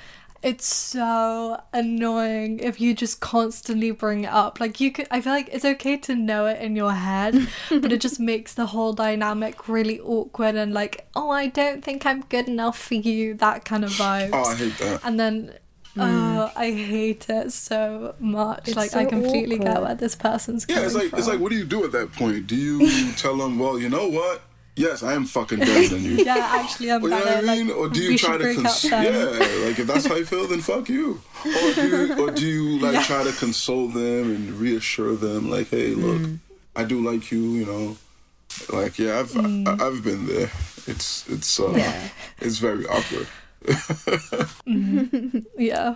it's 0.44 0.65
so 0.72 1.60
annoying 1.74 2.60
if 2.60 2.80
you 2.80 2.94
just 2.94 3.20
constantly 3.20 3.89
bring 3.92 4.25
it 4.25 4.30
up. 4.32 4.60
Like 4.60 4.80
you 4.80 4.92
could 4.92 5.08
I 5.10 5.22
feel 5.22 5.34
like 5.34 5.50
it's 5.51 5.65
okay 5.65 5.98
to 5.98 6.15
know 6.15 6.46
it 6.46 6.62
in 6.62 6.75
your 6.75 6.92
head, 6.92 7.48
but 7.70 7.92
it 7.92 8.00
just 8.01 8.20
makes 8.32 8.53
the 8.53 8.68
whole 8.68 8.94
dynamic 8.94 9.68
really 9.68 10.00
awkward 10.01 10.53
and 10.56 10.72
like, 10.74 11.08
oh 11.15 11.32
I 11.32 11.48
don't 11.48 11.84
think 11.84 12.06
I'm 12.06 12.22
good 12.24 12.48
enough 12.48 12.77
for 12.77 12.96
you, 12.96 13.34
that 13.36 13.65
kind 13.65 13.84
of 13.84 13.92
vibe. 13.92 14.32
oh, 14.34 14.44
I 14.44 14.56
hate 14.56 14.77
that. 14.80 15.01
and 15.03 15.20
then 15.20 15.53
Oh, 15.96 16.52
I 16.56 16.72
hate 16.72 17.30
it 17.30 17.52
so 17.52 18.16
much. 18.20 18.68
It's 18.70 18.76
like 18.78 18.96
I 18.96 19.04
so 19.04 19.10
completely 19.10 19.58
get 19.60 19.68
awkward. 19.78 19.84
where 19.86 19.96
this 19.96 20.16
person's 20.16 20.66
Yeah, 20.68 20.76
coming 20.76 20.86
it's 20.88 20.96
like 20.96 21.10
from. 21.10 21.20
it's 21.20 21.28
like 21.28 21.40
what 21.40 21.52
do 21.52 21.58
you 21.58 21.66
do 21.66 21.84
at 21.86 21.92
that 21.92 22.12
point? 22.14 22.48
Do 22.48 22.56
you 22.56 23.12
tell 23.18 23.38
them, 23.38 23.60
well, 23.60 23.78
you 23.78 23.90
know 23.90 24.08
what? 24.08 24.42
Yes, 24.76 25.04
I 25.04 25.14
am 25.14 25.26
fucking 25.26 25.60
better 25.60 25.88
than 25.90 26.02
you. 26.04 26.12
yeah, 26.26 26.36
actually, 26.60 26.92
I'm 26.92 27.04
Or, 27.04 27.10
you 27.10 27.10
know 27.12 27.20
what 27.24 27.38
I 27.38 27.42
mean? 27.56 27.68
Like, 27.68 27.78
or 27.78 27.90
do 27.90 28.02
you 28.02 28.18
try 28.18 28.38
to 28.40 28.44
break 28.44 28.58
cons- 28.58 28.84
yeah, 28.86 29.02
like 29.66 29.78
if 29.78 29.86
that's 29.86 30.08
how 30.08 30.16
you 30.16 30.26
feel, 30.26 30.48
then 30.48 30.62
fuck 30.62 30.90
you. 30.90 31.22
Or 31.46 31.74
do 31.74 31.88
you, 31.88 32.20
or 32.28 32.32
do 32.32 32.44
you 32.48 32.80
like 32.82 32.94
Yeah. 32.96 33.04
try 33.04 33.24
to 33.24 33.32
console 33.34 33.88
them 33.90 34.34
and 34.36 34.50
reassure 34.54 35.16
them, 35.16 35.52
like, 35.52 35.70
hey, 35.70 35.90
look, 35.94 36.22
Mm. 36.22 36.40
I 36.76 36.86
do 36.86 37.08
like 37.08 37.32
you, 37.32 37.40
you 37.52 37.66
know, 37.68 37.98
like 38.76 38.98
yeah, 38.98 39.20
I've 39.20 39.30
Mm. 39.32 39.68
I, 39.68 39.86
I've 39.86 40.04
been 40.04 40.26
there. 40.26 40.50
It's 40.88 41.30
it's 41.30 41.60
uh, 41.60 41.72
Yeah. 41.76 42.10
it's 42.40 42.58
very 42.58 42.88
awkward. 42.88 43.28
Yeah. 45.58 45.96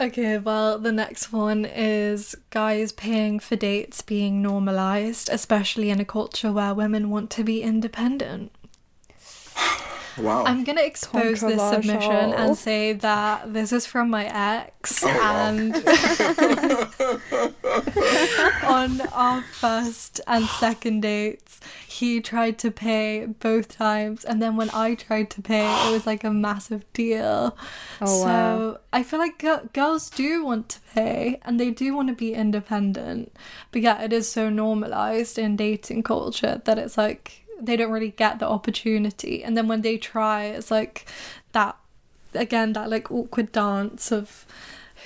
Okay, 0.00 0.38
well, 0.38 0.78
the 0.78 0.90
next 0.90 1.32
one 1.32 1.64
is 1.64 2.34
guys 2.50 2.90
paying 2.90 3.38
for 3.38 3.54
dates 3.54 4.02
being 4.02 4.42
normalized, 4.42 5.28
especially 5.30 5.88
in 5.88 6.00
a 6.00 6.04
culture 6.04 6.50
where 6.50 6.74
women 6.74 7.10
want 7.10 7.30
to 7.30 7.44
be 7.44 7.62
independent. 7.62 8.50
Wow. 10.18 10.44
I'm 10.44 10.62
gonna 10.64 10.82
expose 10.82 11.40
this 11.40 11.60
submission 11.60 12.32
and 12.34 12.56
say 12.56 12.92
that 12.92 13.52
this 13.52 13.72
is 13.72 13.86
from 13.86 14.10
my 14.10 14.26
ex, 14.26 15.02
Oh, 15.04 15.08
wow. 15.08 15.46
and 15.48 15.74
on 18.64 19.00
our 19.12 19.42
first 19.42 20.20
and 20.26 20.44
second 20.46 21.00
dates, 21.00 21.60
he 21.88 22.20
tried 22.20 22.58
to 22.58 22.70
pay 22.70 23.26
both 23.26 23.68
times, 23.76 24.24
and 24.24 24.42
then 24.42 24.56
when 24.56 24.70
I 24.72 24.94
tried 24.94 25.30
to 25.30 25.42
pay, 25.42 25.64
it 25.88 25.92
was 25.92 26.06
like 26.06 26.24
a 26.24 26.30
massive 26.30 26.90
deal. 26.92 27.56
Oh, 28.00 28.06
so 28.06 28.24
wow. 28.26 28.78
I 28.92 29.02
feel 29.02 29.18
like 29.18 29.38
gi- 29.38 29.68
girls 29.72 30.10
do 30.10 30.44
want 30.44 30.68
to 30.70 30.80
pay, 30.94 31.40
and 31.42 31.58
they 31.58 31.70
do 31.70 31.94
want 31.94 32.08
to 32.08 32.14
be 32.14 32.34
independent, 32.34 33.32
but 33.72 33.82
yeah, 33.82 34.02
it 34.02 34.12
is 34.12 34.30
so 34.30 34.48
normalized 34.50 35.38
in 35.38 35.56
dating 35.56 36.02
culture 36.02 36.60
that 36.64 36.78
it's 36.78 36.98
like 36.98 37.43
they 37.66 37.76
don't 37.76 37.90
really 37.90 38.10
get 38.10 38.38
the 38.38 38.48
opportunity. 38.48 39.42
And 39.42 39.56
then 39.56 39.68
when 39.68 39.82
they 39.82 39.96
try 39.98 40.44
it's 40.44 40.70
like 40.70 41.06
that 41.52 41.76
again 42.34 42.72
that 42.72 42.90
like 42.90 43.10
awkward 43.10 43.52
dance 43.52 44.10
of 44.10 44.46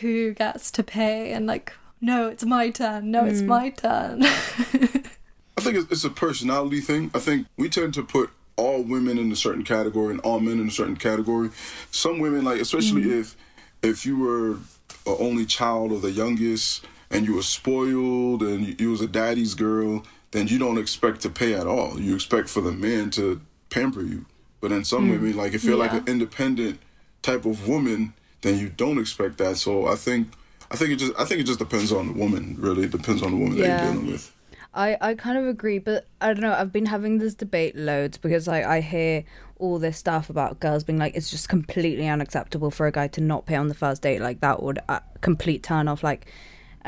who 0.00 0.32
gets 0.32 0.70
to 0.72 0.82
pay 0.82 1.32
and 1.32 1.46
like 1.46 1.72
no 2.00 2.28
it's 2.28 2.44
my 2.44 2.70
turn. 2.70 3.10
No 3.10 3.24
it's 3.24 3.40
hmm. 3.40 3.46
my 3.46 3.70
turn. 3.70 4.22
I 4.24 5.60
think 5.60 5.76
it's, 5.76 5.90
it's 5.90 6.04
a 6.04 6.10
personality 6.10 6.80
thing. 6.80 7.10
I 7.14 7.18
think 7.18 7.46
we 7.56 7.68
tend 7.68 7.94
to 7.94 8.02
put 8.02 8.30
all 8.56 8.82
women 8.82 9.18
in 9.18 9.30
a 9.32 9.36
certain 9.36 9.64
category 9.64 10.12
and 10.12 10.20
all 10.20 10.40
men 10.40 10.60
in 10.60 10.68
a 10.68 10.70
certain 10.70 10.96
category. 10.96 11.50
Some 11.90 12.18
women, 12.18 12.44
like 12.44 12.60
especially 12.60 13.02
hmm. 13.02 13.20
if 13.20 13.36
if 13.82 14.06
you 14.06 14.18
were 14.18 14.58
a 15.06 15.16
only 15.18 15.46
child 15.46 15.92
or 15.92 16.00
the 16.00 16.10
youngest 16.10 16.84
and 17.10 17.26
you 17.26 17.34
were 17.34 17.42
spoiled 17.42 18.42
and 18.42 18.66
you, 18.66 18.76
you 18.78 18.90
was 18.90 19.00
a 19.00 19.06
daddy's 19.06 19.54
girl, 19.54 20.04
then 20.30 20.48
you 20.48 20.58
don't 20.58 20.78
expect 20.78 21.20
to 21.22 21.30
pay 21.30 21.54
at 21.54 21.66
all. 21.66 22.00
You 22.00 22.14
expect 22.14 22.48
for 22.48 22.60
the 22.60 22.72
man 22.72 23.10
to 23.10 23.40
pamper 23.70 24.02
you. 24.02 24.26
But 24.60 24.72
in 24.72 24.84
some 24.84 25.08
women, 25.08 25.36
like 25.36 25.54
if 25.54 25.64
you're 25.64 25.76
like 25.76 25.92
an 25.92 26.04
independent 26.06 26.80
type 27.22 27.44
of 27.44 27.68
woman, 27.68 28.12
then 28.42 28.58
you 28.58 28.68
don't 28.68 28.98
expect 28.98 29.38
that. 29.38 29.56
So 29.56 29.86
I 29.86 29.94
think 29.94 30.32
I 30.70 30.76
think 30.76 30.90
it 30.90 30.96
just 30.96 31.12
I 31.18 31.24
think 31.24 31.40
it 31.40 31.44
just 31.44 31.60
depends 31.60 31.92
on 31.92 32.08
the 32.08 32.12
woman. 32.12 32.56
Really, 32.58 32.84
it 32.84 32.90
depends 32.90 33.22
on 33.22 33.30
the 33.30 33.36
woman 33.36 33.58
that 33.58 33.66
you're 33.66 33.92
dealing 33.92 34.06
with. 34.12 34.34
I, 34.74 34.98
I 35.00 35.14
kind 35.14 35.38
of 35.38 35.46
agree, 35.46 35.78
but 35.78 36.06
I 36.20 36.26
don't 36.28 36.40
know. 36.40 36.52
I've 36.52 36.72
been 36.72 36.86
having 36.86 37.18
this 37.18 37.34
debate 37.34 37.74
loads 37.74 38.18
because 38.18 38.46
like 38.46 38.64
I 38.64 38.80
hear 38.80 39.24
all 39.58 39.78
this 39.78 39.96
stuff 39.96 40.28
about 40.28 40.60
girls 40.60 40.84
being 40.84 40.98
like 40.98 41.16
it's 41.16 41.30
just 41.30 41.48
completely 41.48 42.06
unacceptable 42.06 42.70
for 42.70 42.86
a 42.86 42.92
guy 42.92 43.08
to 43.08 43.20
not 43.20 43.46
pay 43.46 43.54
on 43.54 43.68
the 43.68 43.74
first 43.74 44.02
date. 44.02 44.20
Like 44.20 44.40
that 44.40 44.62
would 44.62 44.80
uh, 44.88 45.00
complete 45.20 45.62
turn 45.62 45.88
off. 45.88 46.02
Like 46.02 46.26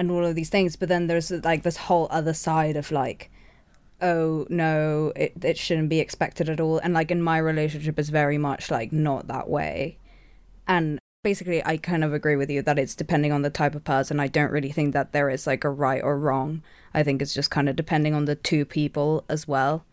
and 0.01 0.11
all 0.11 0.25
of 0.25 0.35
these 0.35 0.49
things. 0.49 0.77
But 0.77 0.89
then 0.89 1.07
there's 1.07 1.31
like 1.31 1.63
this 1.63 1.77
whole 1.77 2.09
other 2.11 2.33
side 2.33 2.77
of 2.77 2.91
like, 2.91 3.30
oh 4.03 4.47
no, 4.49 5.13
it 5.17 5.33
it 5.43 5.59
shouldn't 5.59 5.89
be 5.89 6.01
expected 6.01 6.49
at 6.49 6.61
all. 6.61 6.79
And 6.79 6.95
like 6.95 7.11
in 7.11 7.23
my 7.23 7.39
relationship, 7.39 7.99
is 7.99 8.11
very 8.11 8.39
much 8.39 8.71
like 8.71 8.93
not 8.93 9.27
that 9.29 9.49
way. 9.49 9.97
And 10.67 10.99
basically, 11.23 11.65
I 11.65 11.77
kind 11.77 12.05
of 12.05 12.13
agree 12.13 12.37
with 12.37 12.51
you 12.51 12.63
that 12.63 12.79
it's 12.79 12.95
depending 12.95 13.33
on 13.33 13.43
the 13.43 13.51
type 13.51 13.75
of 13.75 13.85
person. 13.85 14.21
I 14.21 14.29
don't 14.29 14.53
really 14.53 14.73
think 14.73 14.93
that 14.95 15.13
there 15.13 15.29
is 15.31 15.47
like 15.47 15.65
a 15.65 15.71
right 15.71 16.03
or 16.03 16.19
wrong. 16.19 16.63
I 16.95 17.03
think 17.03 17.21
it's 17.23 17.35
just 17.35 17.51
kind 17.51 17.69
of 17.69 17.77
depending 17.77 18.15
on 18.15 18.25
the 18.25 18.35
two 18.37 18.65
people 18.65 19.25
as 19.29 19.47
well. 19.47 19.85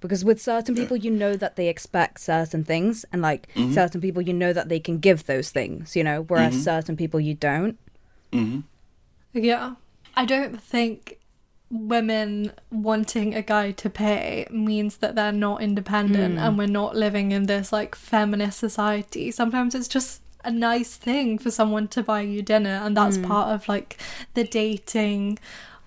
Because 0.00 0.24
with 0.24 0.40
certain 0.40 0.74
people, 0.74 0.96
you 0.96 1.10
know 1.10 1.36
that 1.36 1.56
they 1.56 1.68
expect 1.68 2.20
certain 2.20 2.64
things, 2.64 3.04
and 3.12 3.20
like 3.20 3.48
certain 3.70 4.00
people, 4.00 4.22
you 4.22 4.32
know 4.32 4.54
that 4.54 4.70
they 4.70 4.80
can 4.80 4.98
give 4.98 5.26
those 5.26 5.50
things, 5.50 5.94
you 5.94 6.02
know, 6.02 6.22
whereas 6.22 6.54
certain 6.64 6.96
people, 6.96 7.20
you 7.20 7.34
don't. 7.34 7.78
hmm 8.32 8.60
yeah 9.32 9.74
i 10.16 10.24
don't 10.24 10.60
think 10.60 11.19
women 11.70 12.52
wanting 12.70 13.34
a 13.34 13.42
guy 13.42 13.70
to 13.70 13.88
pay 13.88 14.46
means 14.50 14.96
that 14.96 15.14
they're 15.14 15.30
not 15.30 15.62
independent 15.62 16.38
and 16.38 16.54
hmm. 16.54 16.58
we're 16.58 16.66
not 16.66 16.96
living 16.96 17.30
in 17.30 17.46
this 17.46 17.72
like 17.72 17.94
feminist 17.94 18.58
society. 18.58 19.30
Sometimes 19.30 19.74
it's 19.74 19.88
just 19.88 20.20
a 20.44 20.50
nice 20.50 20.96
thing 20.96 21.38
for 21.38 21.50
someone 21.50 21.86
to 21.86 22.02
buy 22.02 22.22
you 22.22 22.42
dinner 22.42 22.80
and 22.82 22.96
that's 22.96 23.16
hmm. 23.16 23.24
part 23.24 23.54
of 23.54 23.68
like 23.68 24.00
the 24.34 24.42
dating 24.42 25.38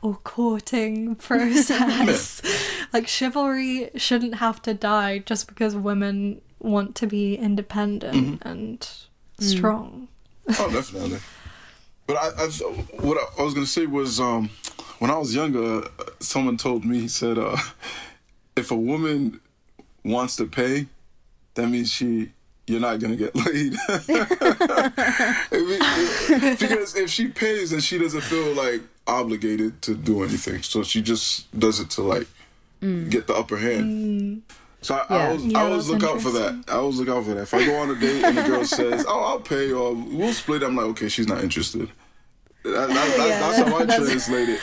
or 0.02 0.16
courting 0.24 1.16
process. 1.28 2.42
Like 2.94 3.08
chivalry 3.08 3.90
shouldn't 3.96 4.36
have 4.36 4.62
to 4.62 4.76
die 4.76 5.18
just 5.18 5.48
because 5.48 5.76
women 5.76 6.42
want 6.60 6.94
to 6.98 7.08
be 7.08 7.34
independent 7.34 8.16
mm-hmm. 8.16 8.48
and 8.48 8.88
hmm. 9.40 9.44
strong. 9.44 10.08
Oh, 10.60 10.72
definitely. 10.72 11.18
But 12.06 12.18
I, 12.18 12.28
I 12.38 12.48
what 13.00 13.18
I, 13.18 13.42
I 13.42 13.44
was 13.44 13.54
gonna 13.54 13.66
say 13.66 13.86
was, 13.86 14.20
um, 14.20 14.50
when 15.04 15.12
I 15.12 15.18
was 15.18 15.36
younger, 15.36 15.86
someone 16.22 16.56
told 16.56 16.86
me 16.86 17.02
he 17.02 17.10
said, 17.10 17.38
uh, 17.38 17.58
if 18.56 18.72
a 18.72 18.76
woman 18.76 19.42
wants 20.06 20.38
to 20.38 20.46
pay, 20.46 20.86
that 21.56 21.68
means 21.68 21.92
she 21.92 22.32
you're 22.68 22.80
not 22.80 23.02
gonna 23.02 23.18
get 23.18 23.36
laid. 23.36 23.74
Because 26.58 26.96
if 26.96 27.10
she 27.10 27.28
pays, 27.28 27.72
then 27.72 27.82
she 27.82 27.98
doesn't 27.98 28.22
feel 28.22 28.54
like 28.54 28.82
obligated 29.06 29.82
to 29.82 29.94
do 29.94 30.24
anything. 30.24 30.64
So 30.64 30.84
she 30.84 31.02
just 31.02 31.52
does 31.60 31.82
it 31.82 31.90
to 31.92 32.02
like 32.02 32.28
get 33.10 33.28
the 33.28 33.34
upper 33.34 33.58
hand. 33.58 34.44
So 34.82 34.96
I, 34.96 35.18
I 35.18 35.28
always, 35.28 35.46
Yeah, 35.46 35.60
I 35.60 35.66
always 35.66 35.90
look 35.90 36.04
out 36.04 36.22
for 36.22 36.32
that. 36.32 36.64
I 36.70 36.76
always 36.76 36.98
look 37.00 37.10
out 37.10 37.26
for 37.26 37.34
that. 37.34 37.42
If 37.42 37.54
I 37.54 37.66
go 37.66 37.76
on 37.76 37.90
a 37.90 38.00
date 38.00 38.24
and 38.24 38.38
the 38.38 38.44
girl 38.44 38.64
says, 38.64 39.04
"Oh, 39.06 39.20
I'll 39.20 39.42
pay," 39.42 39.74
or 39.74 39.94
"We'll 39.94 40.32
split," 40.32 40.64
I'm 40.64 40.78
like, 40.78 40.86
"Okay, 40.96 41.10
she's 41.10 41.28
not 41.28 41.44
interested." 41.44 41.90
That, 42.64 42.72
that, 42.72 42.88
that's, 42.90 43.18
Yeah, 43.18 43.40
that's 43.40 43.58
how 43.58 43.76
I 43.78 43.86
that's- 43.86 44.08
translate 44.08 44.50
it. 44.50 44.62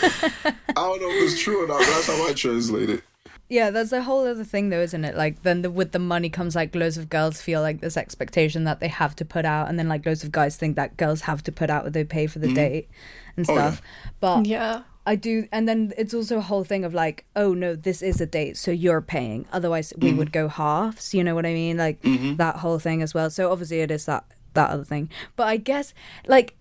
I 0.68 0.72
don't 0.72 1.00
know 1.00 1.08
if 1.08 1.32
it's 1.32 1.40
true 1.40 1.64
or 1.64 1.68
not, 1.68 1.78
but 1.78 1.86
that's 1.86 2.06
how 2.06 2.26
I 2.26 2.32
translate 2.32 2.90
it. 2.90 3.04
Yeah, 3.48 3.70
that's 3.70 3.90
a 3.90 4.02
whole 4.02 4.28
other 4.28 4.44
thing, 4.44 4.68
though, 4.70 4.80
isn't 4.80 5.04
it? 5.04 5.16
Like, 5.16 5.42
then 5.42 5.62
the, 5.62 5.70
with 5.72 5.90
the 5.90 5.98
money 5.98 6.30
comes 6.30 6.54
like 6.54 6.72
loads 6.72 6.96
of 6.96 7.08
girls 7.08 7.42
feel 7.42 7.60
like 7.60 7.80
this 7.80 7.96
expectation 7.96 8.62
that 8.62 8.78
they 8.78 8.86
have 8.86 9.16
to 9.16 9.24
put 9.24 9.44
out, 9.44 9.68
and 9.68 9.76
then 9.76 9.88
like 9.88 10.06
loads 10.06 10.22
of 10.22 10.30
guys 10.30 10.56
think 10.56 10.76
that 10.76 10.96
girls 10.96 11.22
have 11.22 11.42
to 11.42 11.52
put 11.52 11.68
out 11.68 11.82
what 11.82 11.92
they 11.92 12.04
pay 12.04 12.28
for 12.28 12.38
the 12.38 12.46
mm-hmm. 12.46 12.54
date 12.54 12.88
and 13.36 13.50
Oh, 13.50 13.54
yeah. 13.54 13.70
stuff. 13.72 13.82
But 14.20 14.46
yeah 14.46 14.82
I 15.06 15.16
do, 15.16 15.48
and 15.50 15.68
then 15.68 15.92
it's 15.96 16.12
also 16.12 16.38
a 16.38 16.42
whole 16.42 16.62
thing 16.62 16.84
of 16.84 16.92
like, 16.92 17.24
oh 17.34 17.54
no, 17.54 17.74
this 17.74 18.02
is 18.02 18.20
a 18.20 18.26
date, 18.26 18.56
so 18.56 18.70
you're 18.70 19.00
paying. 19.00 19.46
Otherwise, 19.50 19.92
we 19.96 20.12
would 20.12 20.28
mm-hmm. 20.28 20.46
go 20.46 20.48
halves. 20.48 21.14
You 21.14 21.24
know 21.24 21.34
what 21.34 21.46
I 21.46 21.54
mean? 21.54 21.78
Like 21.78 22.02
mm-hmm. 22.02 22.36
that 22.36 22.56
whole 22.56 22.78
thing 22.78 23.02
as 23.02 23.14
well. 23.14 23.30
So 23.30 23.50
obviously, 23.50 23.80
it 23.80 23.90
is 23.90 24.04
that 24.04 24.24
that 24.54 24.70
other 24.70 24.84
thing. 24.84 25.10
But 25.36 25.48
I 25.48 25.56
guess 25.56 25.94
like 26.26 26.50
it 26.50 26.59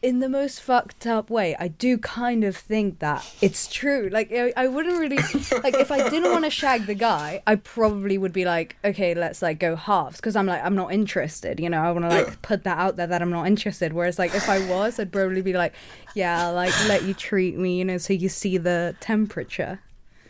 in 0.00 0.20
the 0.20 0.28
most 0.28 0.60
fucked 0.60 1.06
up 1.06 1.28
way. 1.28 1.56
I 1.58 1.68
do 1.68 1.98
kind 1.98 2.44
of 2.44 2.56
think 2.56 3.00
that 3.00 3.28
it's 3.40 3.66
true. 3.66 4.08
Like 4.12 4.30
I, 4.32 4.52
I 4.56 4.68
wouldn't 4.68 4.98
really 4.98 5.16
like 5.62 5.74
if 5.74 5.90
I 5.90 6.08
didn't 6.08 6.30
want 6.30 6.44
to 6.44 6.50
shag 6.50 6.86
the 6.86 6.94
guy, 6.94 7.42
I 7.46 7.56
probably 7.56 8.16
would 8.16 8.32
be 8.32 8.44
like, 8.44 8.76
okay, 8.84 9.14
let's 9.14 9.42
like 9.42 9.58
go 9.58 9.74
halves 9.74 10.16
because 10.16 10.36
I'm 10.36 10.46
like 10.46 10.64
I'm 10.64 10.76
not 10.76 10.92
interested. 10.92 11.58
You 11.58 11.68
know, 11.68 11.82
I 11.82 11.90
want 11.90 12.04
to 12.04 12.08
like 12.08 12.42
put 12.42 12.64
that 12.64 12.78
out 12.78 12.96
there 12.96 13.08
that 13.08 13.22
I'm 13.22 13.30
not 13.30 13.46
interested. 13.46 13.92
Whereas 13.92 14.18
like 14.18 14.34
if 14.34 14.48
I 14.48 14.64
was, 14.68 15.00
I'd 15.00 15.10
probably 15.10 15.42
be 15.42 15.52
like, 15.52 15.74
yeah, 16.14 16.48
like 16.48 16.72
let 16.86 17.02
you 17.02 17.14
treat 17.14 17.56
me, 17.56 17.78
you 17.78 17.84
know, 17.84 17.98
so 17.98 18.12
you 18.12 18.28
see 18.28 18.56
the 18.56 18.94
temperature. 19.00 19.80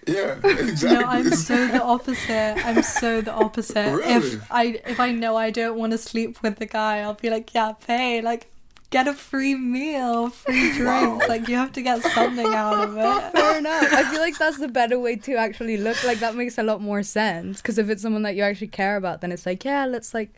Yeah, 0.06 0.38
exactly. 0.42 0.88
No, 0.98 1.04
I'm 1.04 1.30
so 1.30 1.66
the 1.66 1.82
opposite. 1.94 2.56
I'm 2.64 2.82
so 2.82 3.20
the 3.20 3.32
opposite. 3.32 3.96
Really? 3.96 4.14
If 4.14 4.50
I 4.50 4.80
if 4.86 4.98
I 4.98 5.12
know 5.12 5.36
I 5.36 5.50
don't 5.50 5.76
want 5.76 5.92
to 5.92 5.98
sleep 5.98 6.42
with 6.42 6.56
the 6.56 6.64
guy, 6.64 7.00
I'll 7.00 7.12
be 7.12 7.28
like, 7.28 7.52
yeah, 7.52 7.72
pay, 7.72 8.22
like 8.22 8.50
get 8.90 9.06
a 9.06 9.14
free 9.14 9.54
meal, 9.54 10.30
free 10.30 10.72
drinks. 10.74 10.80
Wow. 10.80 11.28
Like 11.28 11.48
you 11.48 11.56
have 11.56 11.72
to 11.72 11.82
get 11.82 12.02
something 12.02 12.46
out 12.46 12.88
of 12.88 12.96
it. 12.96 13.32
Fair 13.32 13.58
enough. 13.58 13.92
I 13.92 14.10
feel 14.10 14.20
like 14.20 14.38
that's 14.38 14.58
the 14.58 14.68
better 14.68 14.98
way 14.98 15.16
to 15.16 15.34
actually 15.36 15.76
look. 15.76 16.02
Like 16.04 16.20
that 16.20 16.34
makes 16.34 16.58
a 16.58 16.62
lot 16.62 16.80
more 16.80 17.02
sense. 17.02 17.60
Because 17.60 17.78
if 17.78 17.88
it's 17.90 18.02
someone 18.02 18.22
that 18.22 18.36
you 18.36 18.42
actually 18.42 18.68
care 18.68 18.96
about, 18.96 19.20
then 19.20 19.32
it's 19.32 19.46
like, 19.46 19.64
yeah, 19.64 19.84
let's 19.84 20.14
like, 20.14 20.32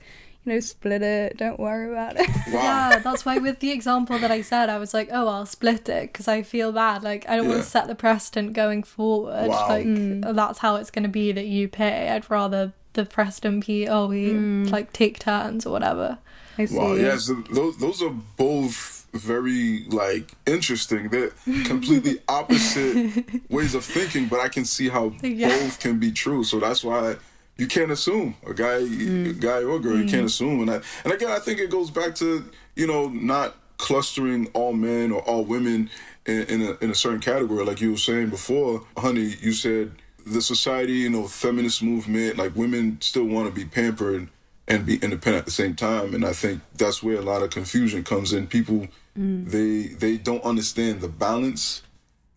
you 0.45 0.55
know, 0.55 0.61
split 0.61 1.03
it. 1.03 1.37
Don't 1.37 1.61
worry 1.61 1.91
about 1.91 2.17
it. 2.19 2.29
wow. 2.49 2.91
Yeah, 2.91 2.99
that's 2.99 3.25
why 3.25 3.39
with 3.39 3.61
the 3.61 3.71
example 3.71 4.19
that 4.19 4.31
I 4.31 4.41
said, 4.41 4.69
I 4.69 4.79
was 4.79 4.95
like, 4.95 5.09
oh, 5.13 5.29
I'll 5.29 5.47
split 5.47 5.89
it 5.89 6.13
because 6.13 6.27
I 6.27 6.43
feel 6.43 6.73
bad. 6.73 7.03
Like 7.03 7.29
I 7.29 7.37
don't 7.37 7.49
want 7.49 7.63
to 7.63 7.69
set 7.69 7.87
the 7.87 7.95
precedent 7.95 8.55
going 8.55 8.83
forward. 8.83 9.49
Wow. 9.49 9.69
Like 9.69 9.87
mm. 9.87 10.35
that's 10.35 10.59
how 10.59 10.77
it's 10.77 10.91
going 10.91 11.05
to 11.05 11.09
be 11.09 11.31
that 11.33 11.47
you 11.47 11.69
pay. 11.69 12.09
I'd 12.09 12.29
rather 12.31 12.73
the 12.95 13.05
precedent 13.05 13.67
be, 13.67 13.87
oh, 13.87 14.07
we 14.07 14.31
mm. 14.31 14.71
like 14.71 14.93
take 14.93 15.21
turns 15.21 15.65
or 15.67 15.71
whatever. 15.71 16.19
I 16.61 16.65
see. 16.67 16.77
Wow, 16.77 16.95
yes, 16.95 17.31
those 17.51 17.77
those 17.79 18.03
are 18.03 18.15
both 18.37 19.07
very 19.13 19.85
like 19.89 20.33
interesting. 20.47 21.09
They're 21.09 21.31
completely 21.65 22.19
opposite 22.29 23.25
ways 23.51 23.75
of 23.75 23.85
thinking, 23.85 24.27
but 24.27 24.41
I 24.41 24.49
can 24.49 24.65
see 24.65 24.89
how 24.89 25.13
Yeah. 25.23 25.49
both 25.49 25.81
can 25.81 25.99
be 25.99 26.13
true. 26.13 26.45
So 26.45 26.61
that's 26.61 26.85
why 26.85 27.17
you 27.57 27.67
can't 27.67 27.91
assume 27.91 28.37
a 28.47 28.55
guy, 28.55 28.81
mm. 28.81 29.31
a 29.31 29.33
guy 29.33 29.63
or 29.63 29.79
girl. 29.79 29.97
You 29.97 30.09
can't 30.09 30.23
mm. 30.23 30.33
assume, 30.33 30.61
and 30.63 30.71
I, 30.71 30.81
and 31.05 31.13
again, 31.13 31.31
I 31.31 31.39
think 31.39 31.61
it 31.61 31.71
goes 31.71 31.91
back 31.91 32.15
to 32.17 32.45
you 32.77 32.87
know 32.87 33.09
not 33.09 33.57
clustering 33.79 34.47
all 34.53 34.75
men 34.75 35.11
or 35.11 35.23
all 35.23 35.45
women 35.45 35.89
in, 36.27 36.43
in 36.43 36.63
a 36.63 36.85
in 36.85 36.91
a 36.91 36.95
certain 36.95 37.21
category. 37.21 37.65
Like 37.65 37.81
you 37.81 37.93
were 37.93 37.97
saying 37.97 38.31
before, 38.31 38.85
honey, 38.97 39.35
you 39.41 39.53
said 39.53 39.93
the 40.27 40.43
society, 40.43 40.93
you 40.93 41.11
know, 41.11 41.27
feminist 41.27 41.83
movement, 41.83 42.37
like 42.37 42.55
women 42.55 42.99
still 43.01 43.25
want 43.25 43.49
to 43.49 43.55
be 43.55 43.65
pampered 43.65 44.29
and 44.71 44.87
be 44.87 44.95
independent 44.95 45.41
at 45.41 45.45
the 45.45 45.51
same 45.51 45.75
time. 45.75 46.15
And 46.15 46.25
I 46.25 46.33
think 46.33 46.63
that's 46.77 47.03
where 47.03 47.17
a 47.17 47.23
lot 47.23 47.43
of 47.43 47.51
confusion 47.51 48.05
comes 48.05 48.33
in. 48.33 48.47
People 48.47 48.87
they 49.17 49.89
they 49.89 50.17
don't 50.17 50.45
understand 50.45 51.01
the 51.01 51.09
balance. 51.09 51.83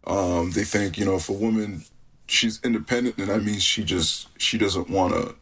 Um, 0.05 0.51
they 0.51 0.65
think, 0.65 0.97
you 0.97 1.05
know, 1.05 1.15
if 1.15 1.29
a 1.29 1.33
woman 1.33 1.83
she's 2.27 2.59
independent, 2.63 3.17
then 3.17 3.27
that 3.27 3.43
means 3.43 3.63
she 3.63 3.83
just 3.83 4.27
she 4.41 4.57
doesn't 4.57 4.89
want 4.89 5.13
a 5.13 5.35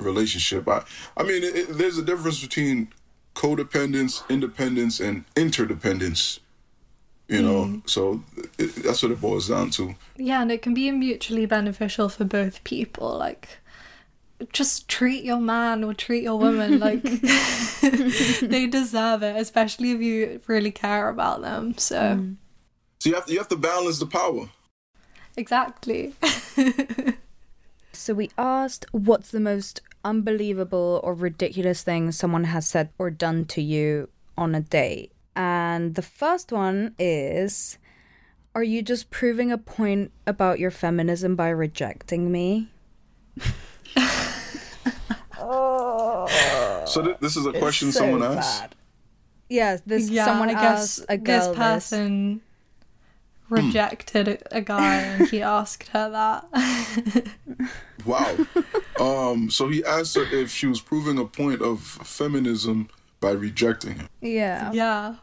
relationship. 0.00 0.66
I 0.66 0.82
I 1.16 1.22
mean, 1.22 1.44
it, 1.44 1.54
it, 1.54 1.78
there's 1.78 1.98
a 1.98 2.02
difference 2.02 2.40
between 2.40 2.88
codependence, 3.34 4.28
independence, 4.28 4.98
and 4.98 5.24
interdependence. 5.36 6.40
You 7.28 7.42
know, 7.42 7.82
so 7.86 8.24
it, 8.58 8.74
that's 8.82 9.04
what 9.04 9.12
it 9.12 9.20
boils 9.20 9.48
down 9.48 9.70
to. 9.70 9.94
Yeah, 10.16 10.42
and 10.42 10.50
it 10.50 10.62
can 10.62 10.74
be 10.74 10.90
mutually 10.90 11.46
beneficial 11.46 12.08
for 12.08 12.24
both 12.24 12.64
people. 12.64 13.16
Like, 13.16 13.60
just 14.52 14.88
treat 14.88 15.24
your 15.24 15.40
man 15.40 15.84
or 15.84 15.94
treat 15.94 16.22
your 16.22 16.38
woman 16.38 16.78
like 16.78 17.02
they 18.40 18.66
deserve 18.66 19.22
it, 19.22 19.36
especially 19.36 19.92
if 19.92 20.00
you 20.00 20.40
really 20.46 20.70
care 20.70 21.08
about 21.08 21.42
them. 21.42 21.76
So, 21.78 21.96
mm. 21.96 22.36
So 23.00 23.08
you 23.08 23.14
have 23.14 23.26
to, 23.26 23.32
you 23.32 23.38
have 23.38 23.48
to 23.48 23.56
balance 23.56 23.98
the 23.98 24.06
power. 24.06 24.48
exactly. 25.36 26.14
So 28.00 28.14
we 28.14 28.30
asked 28.38 28.86
what's 28.92 29.30
the 29.30 29.40
most 29.40 29.82
unbelievable 30.04 31.02
or 31.04 31.12
ridiculous 31.12 31.82
thing 31.82 32.12
someone 32.12 32.44
has 32.44 32.66
said 32.66 32.88
or 32.96 33.10
done 33.10 33.44
to 33.46 33.60
you 33.60 34.08
on 34.38 34.54
a 34.54 34.60
date. 34.60 35.12
And 35.36 35.94
the 35.94 36.02
first 36.02 36.50
one 36.50 36.94
is 36.98 37.76
Are 38.54 38.62
you 38.62 38.80
just 38.80 39.10
proving 39.10 39.52
a 39.52 39.58
point 39.58 40.12
about 40.26 40.58
your 40.58 40.70
feminism 40.70 41.36
by 41.36 41.50
rejecting 41.50 42.32
me? 42.32 42.70
So 46.86 47.02
th- 47.04 47.16
this 47.20 47.36
is 47.36 47.46
a 47.46 47.52
question 47.52 47.92
So 47.92 48.00
someone 48.00 48.22
asked. 48.22 48.60
bad. 48.60 48.74
Yes, 49.48 49.82
this 49.84 50.08
yeah, 50.08 50.24
someone 50.26 50.48
I 50.50 50.52
guess 50.54 50.98
asked 51.00 51.06
a 51.08 51.16
girl 51.18 51.38
this 51.38 51.46
this. 51.48 51.56
person 51.56 52.40
rejected 53.48 54.28
a- 54.28 54.56
a 54.58 54.60
guy 54.60 54.94
and 54.96 55.28
he 55.28 55.42
asked 55.42 55.88
her 55.88 56.08
that. 56.10 57.26
Wow. 58.06 58.34
um. 58.98 59.50
So 59.50 59.68
he 59.68 59.84
asked 59.84 60.14
her 60.16 60.22
if 60.32 60.50
she 60.50 60.66
was 60.66 60.80
proving 60.80 61.18
a 61.18 61.26
point 61.26 61.60
of 61.60 61.80
feminism 61.82 62.88
by 63.20 63.32
rejecting 63.32 63.96
him. 63.96 64.08
Yeah. 64.22 64.72
yeah. 64.72 65.16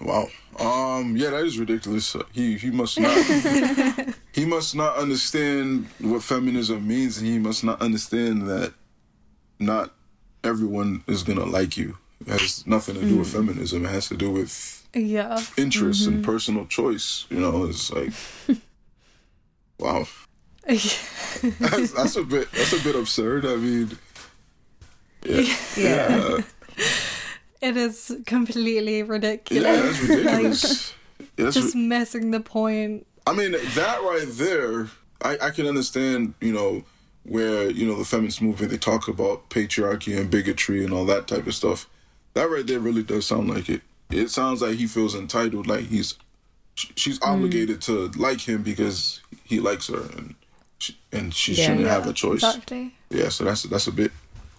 Wow. 0.00 0.28
Um. 0.60 1.16
Yeah, 1.16 1.30
that 1.30 1.44
is 1.44 1.58
ridiculous. 1.58 2.14
Uh, 2.14 2.22
He 2.30 2.56
he 2.58 2.70
must 2.70 3.00
not. 3.00 3.16
he 4.32 4.44
must 4.44 4.76
not 4.76 4.96
understand 4.96 5.88
what 5.98 6.22
feminism 6.22 6.86
means, 6.86 7.18
and 7.18 7.26
he 7.26 7.40
must 7.40 7.64
not 7.64 7.82
understand 7.82 8.46
that 8.48 8.72
not 9.58 9.92
everyone 10.42 11.02
is 11.06 11.22
gonna 11.22 11.44
like 11.44 11.76
you. 11.76 11.98
It 12.26 12.40
has 12.40 12.66
nothing 12.66 12.94
to 12.94 13.02
do 13.02 13.18
with 13.18 13.28
mm. 13.28 13.32
feminism. 13.32 13.84
It 13.84 13.90
has 13.90 14.08
to 14.08 14.16
do 14.16 14.30
with 14.30 14.86
Yeah. 14.94 15.42
interests 15.56 16.06
and 16.06 16.16
mm-hmm. 16.16 16.24
personal 16.24 16.66
choice. 16.66 17.26
You 17.30 17.40
know, 17.40 17.64
it's 17.64 17.90
like, 17.92 18.12
wow. 19.78 20.06
That's, 20.66 21.92
that's 21.92 22.16
a 22.16 22.22
bit. 22.22 22.50
That's 22.52 22.72
a 22.72 22.82
bit 22.82 22.96
absurd. 22.96 23.44
I 23.44 23.56
mean, 23.56 23.98
yeah, 25.24 25.40
Yeah. 25.76 26.18
yeah, 26.36 26.38
It 27.60 27.78
is 27.78 28.14
completely 28.26 29.02
ridiculous. 29.02 29.64
yeah 29.64 29.80
that's 29.80 30.00
ridiculous. 30.00 30.94
That's 31.36 31.54
Just 31.54 31.74
missing 31.74 32.30
the 32.30 32.40
point. 32.40 33.06
I 33.26 33.32
mean, 33.32 33.52
that 33.52 34.02
right 34.02 34.26
there, 34.28 34.88
I, 35.22 35.38
I 35.40 35.50
can 35.50 35.66
understand, 35.66 36.34
you 36.42 36.52
know, 36.52 36.84
where, 37.24 37.70
you 37.70 37.86
know, 37.86 37.96
the 37.96 38.04
feminist 38.04 38.40
movement, 38.42 38.70
they 38.70 38.78
talk 38.78 39.08
about 39.08 39.48
patriarchy 39.50 40.18
and 40.18 40.30
bigotry 40.30 40.84
and 40.84 40.92
all 40.92 41.04
that 41.06 41.26
type 41.26 41.46
of 41.46 41.54
stuff. 41.54 41.88
That 42.34 42.50
right 42.50 42.66
there 42.66 42.80
really 42.80 43.02
does 43.02 43.26
sound 43.26 43.48
like 43.48 43.68
it. 43.68 43.82
It 44.10 44.28
sounds 44.30 44.60
like 44.62 44.76
he 44.76 44.86
feels 44.86 45.14
entitled, 45.14 45.66
like 45.66 45.86
he's, 45.86 46.16
she's 46.74 47.18
mm. 47.18 47.26
obligated 47.28 47.80
to 47.82 48.08
like 48.16 48.40
him 48.46 48.62
because 48.62 49.20
he 49.44 49.60
likes 49.60 49.88
her 49.88 50.02
and 50.16 50.34
she, 50.78 50.96
and 51.12 51.34
she 51.34 51.54
Yeah. 51.54 51.64
shouldn't 51.66 51.86
Yeah, 51.86 51.92
have 51.94 52.06
a 52.06 52.12
choice. 52.12 52.42
Exactly. 52.44 52.94
Yeah, 53.10 53.28
so 53.30 53.44
that's 53.44 53.62
that's 53.64 53.86
a 53.86 53.92
bit 53.92 54.12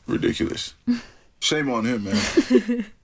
ridiculous. 0.07 0.73
Shame 1.39 1.69
on 1.69 1.85
him, 1.85 2.05
man. 2.05 2.85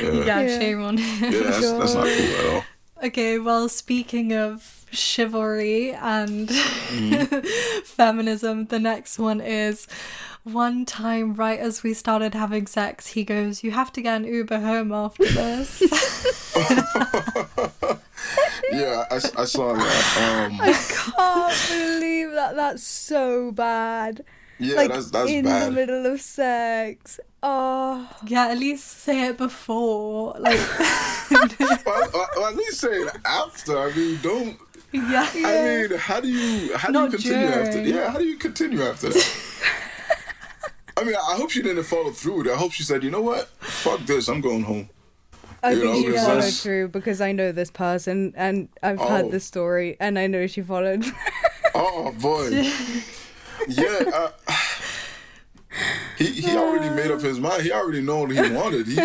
Yeah, 0.00 0.42
Yeah. 0.42 0.58
shame 0.60 0.82
on 0.84 0.96
him. 0.96 1.32
Yeah, 1.32 1.40
that's, 1.42 1.72
that's 1.72 1.94
not 1.94 2.06
cool 2.06 2.36
at 2.36 2.54
all. 2.54 2.64
Okay, 3.02 3.38
well, 3.38 3.68
speaking 3.68 4.32
of 4.32 4.84
chivalry 4.90 5.92
and 5.92 6.48
Mm-hmm. 6.48 7.80
feminism, 7.84 8.66
the 8.66 8.78
next 8.78 9.18
one 9.18 9.40
is 9.40 9.86
one 10.44 10.86
time 10.86 11.34
right 11.34 11.58
as 11.58 11.82
we 11.82 11.92
started 11.92 12.34
having 12.34 12.66
sex, 12.66 13.08
he 13.08 13.24
goes, 13.24 13.62
You 13.62 13.72
have 13.72 13.92
to 13.92 14.00
get 14.00 14.16
an 14.22 14.24
Uber 14.24 14.60
home 14.60 14.92
after 14.92 15.24
this. 15.26 15.82
Yeah, 18.72 19.04
I, 19.10 19.16
I 19.16 19.44
saw 19.44 19.74
that. 19.74 20.48
Um, 20.50 20.58
I 20.60 20.72
can't 20.72 21.68
believe 21.68 22.30
that. 22.32 22.56
That's 22.56 22.82
so 22.82 23.52
bad. 23.52 24.22
yeah, 24.58 24.76
like 24.76 24.90
that's 24.90 25.10
that's 25.10 25.30
in 25.30 25.44
bad. 25.44 25.68
the 25.68 25.72
middle 25.72 26.06
of 26.06 26.20
sex. 26.20 27.20
Oh, 27.48 28.08
yeah, 28.26 28.48
at 28.48 28.58
least 28.58 28.84
say 29.04 29.28
it 29.28 29.38
before. 29.38 30.34
Like, 30.38 30.58
well, 31.86 32.10
well, 32.12 32.46
at 32.48 32.56
least 32.56 32.80
say 32.80 32.88
it 32.88 33.16
after. 33.24 33.78
I 33.78 33.92
mean, 33.94 34.18
don't. 34.20 34.58
yeah. 34.92 35.28
I 35.32 35.86
mean, 35.88 35.98
how 35.98 36.18
do 36.20 36.26
you 36.28 36.76
how 36.76 36.88
do 36.88 36.92
Not 36.92 37.12
you 37.12 37.18
continue 37.18 37.46
after? 37.46 37.80
Yeah, 37.82 38.10
how 38.10 38.18
do 38.18 38.24
you 38.24 38.36
continue 38.36 38.82
after 38.82 39.10
that? 39.10 39.38
I 40.96 41.04
mean, 41.04 41.14
I 41.14 41.36
hope 41.36 41.50
she 41.50 41.62
didn't 41.62 41.84
follow 41.84 42.10
through 42.10 42.38
with 42.38 42.46
it. 42.48 42.52
I 42.52 42.56
hope 42.56 42.72
she 42.72 42.82
said, 42.82 43.04
you 43.04 43.10
know 43.10 43.20
what, 43.22 43.46
fuck 43.60 44.00
this, 44.06 44.28
I'm 44.28 44.40
going 44.40 44.62
home. 44.64 44.88
I 45.62 45.72
You 45.72 45.80
think 45.80 45.84
know, 45.92 45.94
she 46.12 46.16
followed 46.16 46.34
that's- 46.36 46.62
through 46.62 46.88
because 46.88 47.20
I 47.20 47.30
know 47.32 47.52
this 47.52 47.70
person 47.70 48.32
and 48.36 48.68
I've 48.82 49.00
Oh. 49.00 49.06
heard 49.08 49.30
this 49.30 49.44
story 49.44 49.96
and 50.00 50.18
I 50.18 50.26
know 50.26 50.46
she 50.48 50.62
followed. 50.62 51.04
Oh 51.76 52.12
boy, 52.20 52.48
yeah. 53.68 54.02
Uh, 54.14 54.30
he 56.18 56.26
he 56.26 56.56
already 56.56 56.88
made 56.94 57.10
up 57.10 57.20
his 57.20 57.38
mind. 57.38 57.62
He 57.62 57.72
already 57.72 58.00
know 58.00 58.20
what 58.20 58.30
he 58.30 58.38
wanted. 58.60 58.86
He 58.86 58.96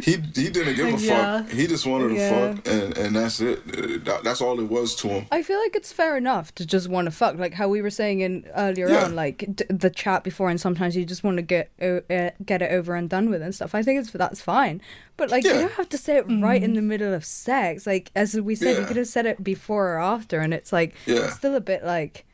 he 0.00 0.12
he 0.34 0.50
didn't 0.50 0.74
give 0.76 0.88
a 0.94 0.98
Yeah. 0.98 1.42
fuck. 1.42 1.50
He 1.50 1.66
just 1.66 1.86
wanted 1.86 2.14
to 2.14 2.30
fuck, 2.30 2.66
and 2.68 2.96
and 2.96 3.16
that's 3.16 3.40
it. 3.40 4.04
That- 4.04 4.24
that's 4.24 4.40
all 4.40 4.58
it 4.60 4.68
was 4.68 4.94
to 4.96 5.08
him. 5.08 5.26
I 5.32 5.42
feel 5.42 5.58
like 5.60 5.74
it's 5.76 5.92
fair 5.92 6.16
enough 6.16 6.54
to 6.56 6.66
just 6.66 6.88
want 6.88 7.06
to 7.06 7.10
fuck, 7.10 7.36
like 7.38 7.54
how 7.54 7.68
we 7.68 7.80
were 7.82 7.90
saying 7.90 8.20
in 8.20 8.46
earlier 8.56 8.88
Yeah. 8.88 9.04
on, 9.04 9.14
like 9.14 9.38
d- 9.54 9.64
the 9.68 9.90
chat 9.90 10.24
before, 10.24 10.48
and 10.50 10.60
sometimes 10.60 10.96
you 10.96 11.04
just 11.04 11.22
want 11.24 11.36
to 11.38 11.42
get 11.42 11.70
o- 11.80 12.02
uh, 12.10 12.30
get 12.44 12.62
it 12.62 12.70
over 12.72 12.94
and 12.94 13.08
done 13.08 13.30
with 13.30 13.42
and 13.42 13.54
stuff. 13.54 13.74
I 13.74 13.82
think 13.82 14.00
it's 14.00 14.10
that's 14.10 14.40
fine, 14.40 14.80
but 15.16 15.30
like 15.30 15.44
you 15.44 15.50
don't 15.52 15.72
have 15.72 15.88
to 15.90 15.98
say 15.98 16.16
it 16.16 16.26
right 16.28 16.62
in 16.62 16.74
the 16.74 16.82
middle 16.82 17.12
of 17.14 17.24
sex. 17.24 17.86
Like 17.86 18.10
as 18.14 18.38
we 18.40 18.54
said, 18.54 18.78
you 18.78 18.84
could 18.86 18.96
have 18.96 19.08
said 19.08 19.26
it 19.26 19.42
before 19.44 19.94
or 19.94 19.98
after, 20.00 20.40
and 20.40 20.52
it's 20.54 20.72
like 20.72 20.94
Yeah. 21.06 21.24
it's 21.24 21.34
still 21.34 21.54
a 21.54 21.60
bit 21.60 21.84
like. 21.84 22.24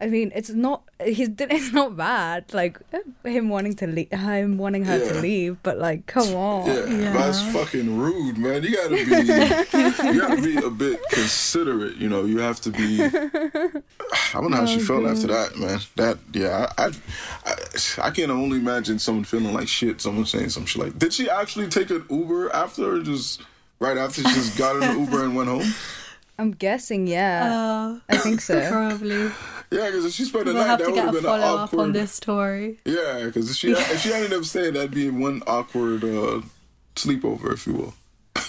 I 0.00 0.06
mean, 0.06 0.30
it's 0.32 0.50
not 0.50 0.82
he's 1.04 1.28
it's 1.38 1.72
not 1.72 1.96
bad. 1.96 2.54
Like 2.54 2.78
him 3.24 3.48
wanting 3.48 3.74
to 3.76 3.86
leave, 3.88 4.10
him 4.12 4.56
wanting 4.56 4.84
her 4.84 4.98
to 4.98 5.20
leave, 5.20 5.56
but 5.64 5.78
like, 5.78 6.06
come 6.06 6.34
on. 6.36 6.66
Yeah, 6.68 6.86
Yeah. 6.86 7.12
that's 7.12 7.42
fucking 7.52 7.98
rude, 7.98 8.38
man. 8.38 8.62
You 8.62 8.76
gotta 8.76 8.90
be, 8.90 9.00
you 10.14 10.20
gotta 10.20 10.40
be 10.42 10.56
a 10.56 10.70
bit 10.70 11.00
considerate. 11.10 11.96
You 11.96 12.08
know, 12.08 12.24
you 12.24 12.38
have 12.38 12.60
to 12.60 12.70
be. 12.70 13.02
I 13.02 14.40
don't 14.40 14.50
know 14.52 14.58
how 14.58 14.66
she 14.66 14.78
felt 14.80 15.04
after 15.04 15.26
that, 15.28 15.56
man. 15.56 15.80
That, 15.96 16.18
yeah, 16.32 16.70
I, 16.78 16.84
I, 16.84 16.90
I, 17.46 17.54
I 18.06 18.10
can 18.10 18.30
only 18.30 18.58
imagine 18.58 18.98
someone 19.00 19.24
feeling 19.24 19.52
like 19.52 19.66
shit. 19.68 20.00
Someone 20.00 20.26
saying 20.26 20.50
some 20.50 20.64
shit 20.64 20.82
like, 20.82 20.98
did 20.98 21.12
she 21.12 21.28
actually 21.28 21.66
take 21.68 21.90
an 21.90 22.04
Uber 22.08 22.54
after, 22.54 22.94
or 22.94 23.00
just 23.00 23.42
right 23.80 23.96
after 23.96 24.22
she 24.22 24.28
just 24.34 24.56
got 24.56 24.76
in 24.76 24.82
an 24.84 24.98
Uber 25.00 25.24
and 25.24 25.34
went 25.34 25.48
home? 25.48 25.72
I'm 26.40 26.52
guessing, 26.52 27.08
yeah. 27.08 27.52
Uh, 27.52 27.98
I 28.08 28.16
think 28.18 28.40
so. 28.40 28.70
probably. 28.70 29.32
Yeah, 29.70 29.86
because 29.86 30.04
if 30.06 30.12
she 30.12 30.24
spent 30.24 30.46
the 30.46 30.54
We'll 30.54 30.66
night, 30.66 30.78
that 30.78 30.86
would 30.88 30.96
have 30.96 31.06
been 31.12 31.16
an 31.18 31.22
follow 31.24 31.56
up 31.58 31.74
on 31.74 31.92
this 31.92 32.12
story. 32.12 32.78
Yeah, 32.84 33.24
because 33.26 33.50
if 33.50 33.56
she 33.56 33.72
if 33.72 34.00
she 34.00 34.12
ended 34.12 34.32
up 34.32 34.44
staying, 34.44 34.74
that'd 34.74 34.90
be 34.92 35.10
one 35.10 35.42
awkward 35.46 36.04
uh, 36.04 36.40
sleepover, 36.96 37.52
if 37.52 37.66
you 37.66 37.74
will. 37.74 37.94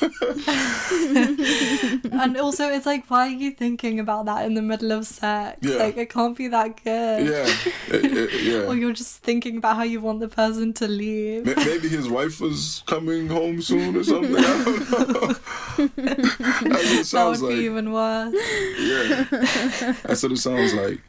and 2.11 2.37
also, 2.37 2.69
it's 2.69 2.85
like, 2.85 3.05
why 3.09 3.27
are 3.27 3.29
you 3.31 3.51
thinking 3.51 3.99
about 3.99 4.25
that 4.25 4.45
in 4.45 4.53
the 4.53 4.61
middle 4.61 4.91
of 4.91 5.05
sex? 5.05 5.57
Yeah. 5.61 5.75
Like, 5.77 5.97
it 5.97 6.09
can't 6.09 6.37
be 6.37 6.47
that 6.47 6.83
good. 6.83 7.27
Yeah, 7.27 7.47
Uh, 7.91 7.97
uh, 7.97 8.27
yeah. 8.37 8.59
Or 8.67 8.75
you're 8.75 8.93
just 8.93 9.17
thinking 9.23 9.57
about 9.57 9.75
how 9.77 9.83
you 9.83 9.99
want 10.01 10.19
the 10.19 10.27
person 10.27 10.73
to 10.73 10.87
leave. 10.87 11.45
Ma- 11.45 11.53
Maybe 11.65 11.87
his 11.89 12.07
wife 12.07 12.39
was 12.39 12.83
coming 12.85 13.27
home 13.27 13.61
soon 13.61 13.95
or 13.95 14.03
something. 14.03 14.35
I 14.37 14.63
don't 14.63 15.09
know. 15.09 15.33
That's 15.95 17.11
what 17.11 17.11
it 17.11 17.11
That 17.11 17.25
would 17.25 17.39
like. 17.41 17.55
be 17.55 17.61
even 17.65 17.91
worse. 17.91 18.33
Yeah, 18.79 19.23
that's 20.03 20.23
what 20.23 20.31
it 20.31 20.37
sounds 20.37 20.73
like. 20.73 20.99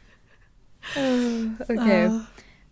Okay. 0.97 2.05
Uh, 2.05 2.23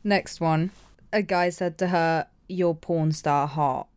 Next 0.04 0.40
one. 0.42 0.72
A 1.12 1.22
guy 1.22 1.50
said 1.50 1.78
to 1.80 1.88
her, 1.88 2.28
"You're 2.48 2.76
porn 2.76 3.12
star 3.12 3.48
hot," 3.48 3.88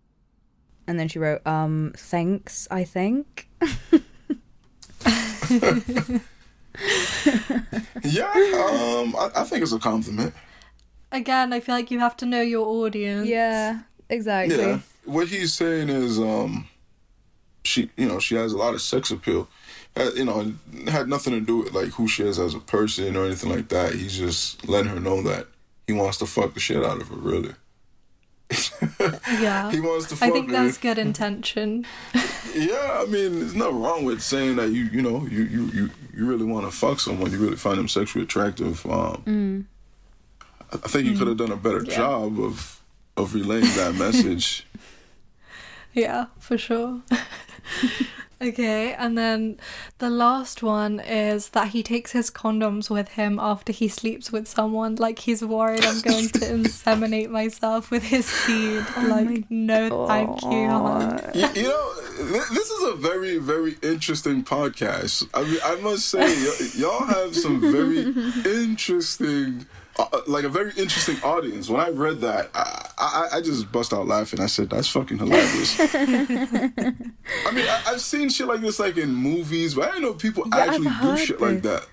and 0.86 0.98
then 0.98 1.08
she 1.08 1.18
wrote, 1.18 1.46
"Um, 1.46 1.92
thanks. 1.96 2.66
I 2.70 2.84
think." 2.84 3.48
Yeah, 8.04 8.30
um, 8.32 9.14
I, 9.16 9.30
I 9.36 9.44
think 9.44 9.62
it's 9.62 9.72
a 9.72 9.78
compliment. 9.78 10.34
again, 11.12 11.52
I 11.52 11.60
feel 11.60 11.74
like 11.74 11.90
you 11.90 11.98
have 12.00 12.16
to 12.18 12.26
know 12.26 12.40
your 12.40 12.66
audience. 12.66 13.28
Yeah, 13.28 13.80
exactly. 14.08 14.56
Yeah, 14.56 14.80
what 15.04 15.28
he's 15.28 15.52
saying 15.52 15.88
is, 15.90 16.18
um, 16.18 16.68
she, 17.64 17.90
you 17.96 18.08
know, 18.08 18.18
she 18.18 18.34
has 18.36 18.52
a 18.52 18.56
lot 18.56 18.74
of 18.74 18.80
sex 18.80 19.10
appeal. 19.10 19.48
Uh, 19.94 20.10
you 20.14 20.24
know, 20.24 20.52
had 20.90 21.06
nothing 21.08 21.34
to 21.34 21.40
do 21.40 21.58
with 21.58 21.72
like 21.74 21.88
who 21.88 22.08
she 22.08 22.22
is 22.22 22.38
as 22.38 22.54
a 22.54 22.58
person 22.60 23.14
or 23.16 23.26
anything 23.26 23.50
like 23.50 23.68
that. 23.68 23.92
He's 23.94 24.16
just 24.16 24.66
letting 24.66 24.90
her 24.90 24.98
know 25.00 25.20
that 25.22 25.46
he 25.86 25.92
wants 25.92 26.16
to 26.18 26.26
fuck 26.26 26.54
the 26.54 26.60
shit 26.60 26.82
out 26.84 27.00
of 27.02 27.08
her. 27.08 27.16
Really, 27.16 27.54
Yeah. 29.40 29.70
he 29.70 29.80
wants 29.80 30.06
to 30.08 30.16
fuck 30.16 30.28
I 30.28 30.32
think 30.32 30.46
her. 30.50 30.52
that's 30.64 30.78
good 30.78 30.98
intention. 30.98 31.84
Yeah, 32.54 33.00
I 33.00 33.06
mean, 33.06 33.38
there's 33.38 33.54
nothing 33.54 33.80
wrong 33.80 34.04
with 34.04 34.20
saying 34.20 34.56
that 34.56 34.72
you, 34.72 34.84
you 34.92 35.00
know, 35.00 35.24
you 35.26 35.44
you 35.44 35.62
you, 35.72 35.90
you 36.14 36.26
really 36.26 36.44
want 36.44 36.66
to 36.70 36.76
fuck 36.76 37.00
someone, 37.00 37.30
you 37.32 37.38
really 37.38 37.56
find 37.56 37.78
them 37.78 37.88
sexually 37.88 38.24
attractive. 38.24 38.84
Um, 38.84 39.66
I 40.70 40.74
I 40.74 40.88
think 40.88 41.06
you 41.06 41.16
could 41.16 41.28
have 41.28 41.38
done 41.38 41.50
a 41.52 41.56
better 41.56 41.82
Yeah. 41.82 41.96
job 41.96 42.38
of 42.38 42.82
of 43.16 43.32
relaying 43.34 43.64
that 43.76 43.94
message. 43.98 44.66
Yeah, 45.94 46.26
for 46.38 46.58
sure. 46.58 47.00
Okay, 48.42 48.92
and 48.94 49.16
then 49.16 49.58
the 49.98 50.10
last 50.10 50.62
one 50.62 51.00
is 51.00 51.50
that 51.50 51.68
he 51.68 51.82
takes 51.82 52.12
his 52.12 52.30
condoms 52.30 52.90
with 52.90 53.10
him 53.10 53.38
after 53.38 53.72
he 53.72 53.88
sleeps 53.88 54.32
with 54.32 54.48
someone. 54.48 54.96
Like 54.96 55.20
he's 55.20 55.44
worried 55.44 55.84
I'm 55.84 56.00
going 56.00 56.28
to 56.28 56.38
inseminate 56.56 57.30
myself 57.30 57.90
with 57.90 58.02
his 58.02 58.26
seed. 58.26 58.84
Oh 58.96 59.06
like, 59.08 59.50
no, 59.50 60.06
thank 60.06 60.42
you. 60.42 60.50
you, 61.40 61.62
you 61.62 61.68
know, 61.68 61.92
th- 62.16 62.48
this 62.50 62.70
is 62.70 62.88
a 62.88 62.96
very 62.96 63.38
very 63.38 63.76
interesting 63.82 64.42
podcast. 64.44 65.28
I 65.34 65.44
mean, 65.44 65.58
I 65.64 65.76
must 65.76 66.08
say, 66.08 66.20
y- 66.20 66.70
y'all 66.74 67.04
have 67.06 67.36
some 67.36 67.60
very 67.60 68.00
interesting. 68.44 69.66
Uh, 69.98 70.20
like 70.26 70.44
a 70.44 70.48
very 70.48 70.72
interesting 70.78 71.16
audience. 71.22 71.68
When 71.68 71.80
I 71.80 71.90
read 71.90 72.20
that, 72.22 72.50
I, 72.54 72.88
I, 72.98 73.28
I 73.36 73.40
just 73.42 73.70
bust 73.70 73.92
out 73.92 74.06
laughing. 74.06 74.40
I 74.40 74.46
said, 74.46 74.70
"That's 74.70 74.88
fucking 74.88 75.18
hilarious." 75.18 75.78
I 75.94 77.50
mean, 77.52 77.66
I, 77.68 77.82
I've 77.86 78.00
seen 78.00 78.28
shit 78.30 78.46
like 78.46 78.60
this 78.62 78.78
like 78.78 78.96
in 78.96 79.14
movies, 79.14 79.74
but 79.74 79.84
I 79.84 79.92
didn't 79.92 80.02
know 80.02 80.14
people 80.14 80.44
Yeah, 80.50 80.58
actually 80.58 80.88
do 81.02 81.16
shit 81.18 81.40
like 81.40 81.62
that. 81.62 81.86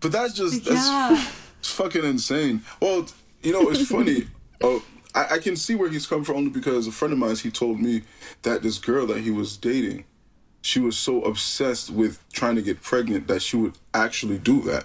But 0.00 0.12
that's 0.12 0.32
just 0.34 0.64
that's 0.64 0.88
Yeah. 0.88 1.26
it's 1.60 1.70
fucking 1.70 2.04
insane. 2.04 2.62
Well, 2.80 3.06
you 3.42 3.52
know, 3.52 3.70
it's 3.70 3.88
funny. 3.88 4.26
Oh, 4.64 4.80
I, 5.12 5.26
I 5.32 5.38
can 5.38 5.56
see 5.56 5.74
where 5.74 5.88
he's 5.90 6.06
come 6.06 6.22
from 6.22 6.36
only 6.36 6.50
because 6.50 6.86
a 6.86 6.92
friend 6.92 7.10
of 7.12 7.18
mine 7.18 7.34
he 7.34 7.50
told 7.50 7.80
me 7.80 8.02
that 8.42 8.62
this 8.62 8.78
girl 8.78 9.08
that 9.08 9.18
he 9.18 9.32
was 9.32 9.56
dating, 9.56 10.04
she 10.60 10.78
was 10.78 10.96
so 10.96 11.20
obsessed 11.22 11.90
with 11.90 12.20
trying 12.32 12.54
to 12.54 12.62
get 12.62 12.80
pregnant 12.80 13.26
that 13.26 13.42
she 13.42 13.56
would 13.56 13.74
actually 13.92 14.38
do 14.38 14.60
that. 14.62 14.84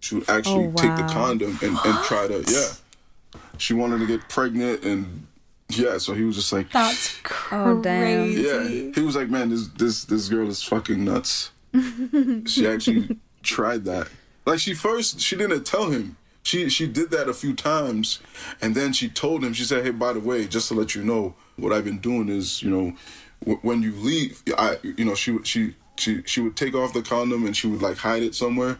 She 0.00 0.16
would 0.16 0.28
actually 0.28 0.66
Oh, 0.66 0.72
take 0.76 0.96
the 0.96 1.04
condom 1.04 1.58
and, 1.62 1.76
and 1.84 1.98
try 2.04 2.26
to 2.28 2.44
yeah. 2.46 3.40
She 3.58 3.74
wanted 3.74 4.00
to 4.00 4.06
get 4.06 4.28
pregnant 4.28 4.84
and 4.84 5.26
yeah, 5.68 5.98
so 5.98 6.14
he 6.14 6.22
was 6.22 6.36
just 6.36 6.52
like 6.52 6.70
That's 6.70 7.18
Oh, 7.50 7.80
damn. 7.82 8.30
yeah, 8.30 8.92
he 8.94 9.00
was 9.00 9.16
like, 9.16 9.28
man, 9.30 9.48
this 9.50 9.68
this 9.68 10.04
this 10.04 10.28
girl 10.28 10.48
is 10.48 10.62
fucking 10.62 11.04
nuts. 11.04 11.50
she 12.46 12.66
actually 12.66 13.18
tried 13.42 13.84
that. 13.84 14.08
Like 14.44 14.60
she 14.60 14.74
first, 14.74 15.20
she 15.20 15.36
didn't 15.36 15.64
tell 15.64 15.90
him. 15.90 16.16
She 16.42 16.68
she 16.68 16.86
did 16.86 17.10
that 17.10 17.28
a 17.28 17.34
few 17.34 17.54
times, 17.54 18.20
and 18.62 18.74
then 18.76 18.92
she 18.92 19.08
told 19.08 19.42
him. 19.42 19.52
She 19.52 19.64
said, 19.64 19.84
"Hey, 19.84 19.90
by 19.90 20.12
the 20.12 20.20
way, 20.20 20.46
just 20.46 20.68
to 20.68 20.74
let 20.74 20.94
you 20.94 21.02
know, 21.02 21.34
what 21.56 21.72
I've 21.72 21.84
been 21.84 21.98
doing 21.98 22.28
is, 22.28 22.62
you 22.62 22.70
know, 22.70 22.96
w- 23.40 23.58
when 23.62 23.82
you 23.82 23.92
leave, 23.96 24.40
I, 24.56 24.78
you 24.84 25.04
know, 25.04 25.16
she 25.16 25.32
would 25.32 25.46
she 25.48 25.74
she 25.96 26.22
she 26.24 26.40
would 26.40 26.54
take 26.56 26.74
off 26.76 26.92
the 26.92 27.02
condom 27.02 27.44
and 27.46 27.56
she 27.56 27.66
would 27.66 27.82
like 27.82 27.96
hide 27.96 28.22
it 28.22 28.36
somewhere, 28.36 28.78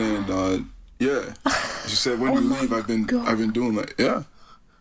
and 0.00 0.26
then 0.28 0.30
uh 0.36 0.58
yeah, 1.00 1.34
she 1.86 1.96
said, 1.96 2.18
when 2.20 2.32
you 2.34 2.40
leave, 2.40 2.72
I've 2.72 2.86
been 2.86 3.08
I've 3.26 3.38
been 3.38 3.50
doing 3.52 3.74
that. 3.74 3.92
Yeah, 3.98 4.22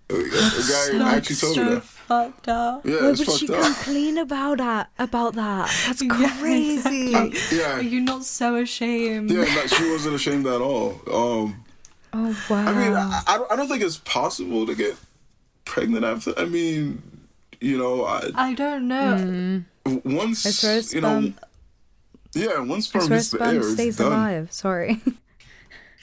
a, 0.09 0.13
a 0.15 0.19
guy 0.21 0.29
That's 0.29 1.01
actually 1.01 1.35
told 1.37 1.55
so 1.55 1.63
me 1.65 1.73
that. 1.75 1.83
fucked 1.83 2.47
up. 2.47 2.85
Yeah, 2.85 2.95
Why 2.95 3.01
would 3.07 3.17
she 3.17 3.47
fucked 3.47 3.49
up. 3.49 3.75
complain 3.75 4.17
about 4.19 4.57
that? 4.59 4.89
About 4.99 5.33
that? 5.35 5.69
That's 5.87 6.01
Yeah, 6.03 6.37
crazy. 6.39 7.07
exactly. 7.15 7.57
Yeah. 7.57 7.77
Are 7.77 7.81
you 7.81 7.99
not 8.01 8.23
so 8.25 8.55
ashamed? 8.57 9.31
Yeah, 9.31 9.39
like, 9.41 9.67
she 9.69 9.89
wasn't 9.89 10.15
ashamed 10.15 10.45
at 10.47 10.61
all. 10.61 11.01
Um, 11.11 11.63
Oh 12.15 12.37
wow. 12.47 12.67
I 12.67 12.73
mean, 12.73 12.93
I, 12.93 13.21
I, 13.27 13.37
don't, 13.39 13.51
I 13.51 13.55
don't 13.55 13.67
think 13.67 13.81
it's 13.81 13.97
possible 13.97 14.67
to 14.67 14.75
get 14.75 14.95
pregnant 15.65 16.05
after. 16.05 16.31
I 16.37 16.45
mean, 16.45 17.01
you 17.59 17.75
know, 17.79 18.05
I, 18.05 18.29
I 18.35 18.53
don't 18.53 18.87
know. 18.87 19.63
once 20.05 20.45
I 20.45 20.51
swear 20.51 20.79
you 20.81 21.01
know, 21.01 21.33
sperm- 22.41 22.43
yeah, 22.43 22.59
once 22.59 22.87
I 22.87 22.89
sperm 22.99 23.01
swear 23.07 23.17
hits 23.17 23.29
the 23.31 23.37
sperm 23.37 23.49
air, 23.55 23.61
it's 23.61 23.73
stays 23.73 23.97
done. 23.97 24.07
alive. 24.11 24.51
Sorry. 24.51 25.01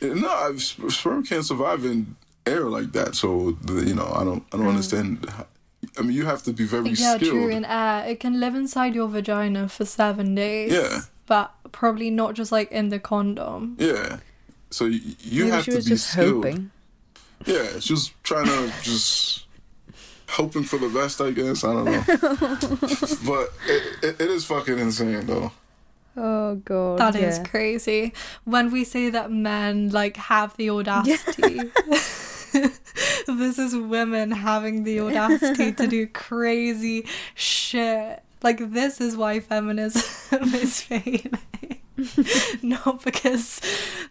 Eh, 0.02 0.14
no, 0.14 0.30
I've, 0.30 0.62
sperm 0.62 1.22
can't 1.26 1.44
survive 1.44 1.84
in 1.84 2.16
air 2.46 2.64
like 2.64 2.92
that. 2.92 3.14
So 3.14 3.54
you 3.68 3.94
know, 3.94 4.10
I 4.14 4.24
don't, 4.24 4.42
I 4.50 4.56
don't 4.56 4.64
oh. 4.66 4.70
understand. 4.70 5.26
I 5.98 6.00
mean, 6.02 6.12
you 6.16 6.24
have 6.24 6.42
to 6.44 6.54
be 6.54 6.64
very 6.64 6.88
Yeah, 6.90 7.12
uh, 7.12 7.16
skilled. 7.16 7.32
true. 7.32 7.48
In 7.50 7.66
air, 7.66 8.06
it 8.06 8.18
can 8.18 8.40
live 8.40 8.54
inside 8.54 8.94
your 8.94 9.08
vagina 9.08 9.68
for 9.68 9.84
seven 9.84 10.34
days. 10.34 10.72
Yeah. 10.72 11.00
But 11.26 11.52
probably 11.72 12.08
not 12.10 12.32
just 12.34 12.50
like 12.50 12.72
in 12.72 12.88
the 12.88 12.98
condom. 12.98 13.76
yeah. 13.78 14.20
So 14.70 14.86
you, 14.86 15.00
you 15.20 15.44
Maybe 15.44 15.50
have 15.56 15.64
she 15.64 15.70
to 15.72 15.76
was 15.76 15.84
be 15.84 15.90
just 15.90 16.08
skilled. 16.12 16.44
hoping. 16.46 16.70
Yeah, 17.44 17.78
she 17.80 17.92
was 17.92 18.10
trying 18.22 18.46
to 18.46 18.72
just 18.82 19.44
hoping 20.28 20.62
for 20.62 20.78
the 20.78 20.88
best, 20.88 21.20
I 21.20 21.32
guess. 21.32 21.62
I 21.64 21.72
don't 21.74 21.84
know, 21.84 22.02
but 23.26 23.52
it, 23.66 23.82
it, 24.04 24.20
it 24.20 24.30
is 24.30 24.44
fucking 24.46 24.78
insane 24.78 25.26
though. 25.26 25.52
Oh 26.16 26.56
god. 26.56 26.98
That 26.98 27.14
is 27.16 27.38
yeah. 27.38 27.44
crazy. 27.44 28.12
When 28.44 28.70
we 28.70 28.84
say 28.84 29.10
that 29.10 29.30
men 29.30 29.90
like 29.90 30.16
have 30.16 30.56
the 30.56 30.70
audacity, 30.70 31.60
this 33.26 33.58
is 33.58 33.76
women 33.76 34.32
having 34.32 34.84
the 34.84 35.00
audacity 35.00 35.72
to 35.72 35.86
do 35.86 36.06
crazy 36.12 37.06
shit. 37.34 38.22
Like 38.42 38.72
this 38.72 39.00
is 39.00 39.16
why 39.16 39.40
feminism 39.40 40.02
is 40.54 40.82
failing. 40.82 41.79
not 42.62 43.04
because 43.04 43.60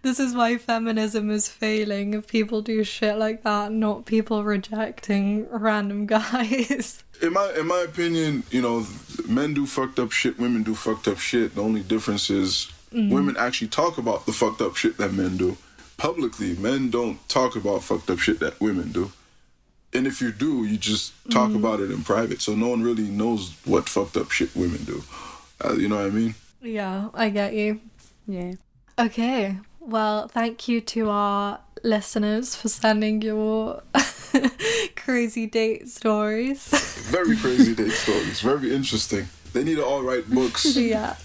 this 0.01 0.19
is 0.19 0.33
why 0.33 0.57
feminism 0.57 1.29
is 1.29 1.47
failing 1.47 2.13
if 2.13 2.27
people 2.27 2.61
do 2.61 2.83
shit 2.83 3.17
like 3.17 3.43
that, 3.43 3.71
not 3.71 4.05
people 4.05 4.43
rejecting 4.43 5.47
random 5.49 6.05
guys. 6.05 7.03
In 7.21 7.33
my 7.33 7.51
in 7.59 7.67
my 7.67 7.81
opinion, 7.81 8.43
you 8.49 8.61
know, 8.61 8.87
men 9.27 9.53
do 9.53 9.65
fucked 9.65 9.99
up 9.99 10.13
shit, 10.13 10.39
women 10.39 10.63
do 10.63 10.73
fucked 10.73 11.05
up 11.05 11.17
shit. 11.17 11.55
The 11.55 11.61
only 11.61 11.81
difference 11.81 12.29
is 12.29 12.71
women 12.93 13.35
actually 13.37 13.67
talk 13.67 13.97
about 13.97 14.25
the 14.25 14.31
fucked 14.31 14.61
up 14.61 14.77
shit 14.77 14.97
that 14.99 15.11
men 15.11 15.35
do 15.35 15.57
publicly. 15.97 16.55
Men 16.55 16.89
don't 16.89 17.19
talk 17.27 17.57
about 17.57 17.83
fucked 17.83 18.09
up 18.09 18.19
shit 18.19 18.39
that 18.39 18.61
women 18.61 18.93
do. 18.93 19.11
And 19.93 20.07
if 20.07 20.21
you 20.21 20.31
do, 20.31 20.63
you 20.63 20.77
just 20.77 21.13
talk 21.29 21.53
about 21.53 21.81
it 21.81 21.91
in 21.91 22.03
private, 22.03 22.41
so 22.41 22.55
no 22.55 22.69
one 22.69 22.83
really 22.83 23.09
knows 23.09 23.53
what 23.65 23.89
fucked 23.89 24.15
up 24.15 24.31
shit 24.31 24.55
women 24.55 24.83
do. 24.85 25.03
Uh, 25.59 25.73
you 25.73 25.89
know 25.89 25.97
what 25.97 26.05
I 26.05 26.09
mean? 26.09 26.35
Yeah, 26.61 27.09
I 27.13 27.29
get 27.29 27.53
you. 27.53 27.81
Yeah. 28.27 28.53
Okay. 28.97 29.57
Well, 29.79 30.27
thank 30.27 30.67
you 30.67 30.81
to 30.81 31.09
our 31.09 31.59
listeners 31.83 32.55
for 32.55 32.69
sending 32.69 33.21
your 33.21 33.83
crazy 34.95 35.47
date 35.47 35.87
stories. 35.89 36.67
Very 37.09 37.37
crazy 37.37 37.73
date 37.73 37.91
stories. 37.91 38.41
Very 38.41 38.73
interesting. 38.73 39.29
They 39.53 39.63
need 39.63 39.75
to 39.75 39.85
all 39.85 40.03
write 40.03 40.29
books. 40.29 40.75
yeah. 40.75 41.15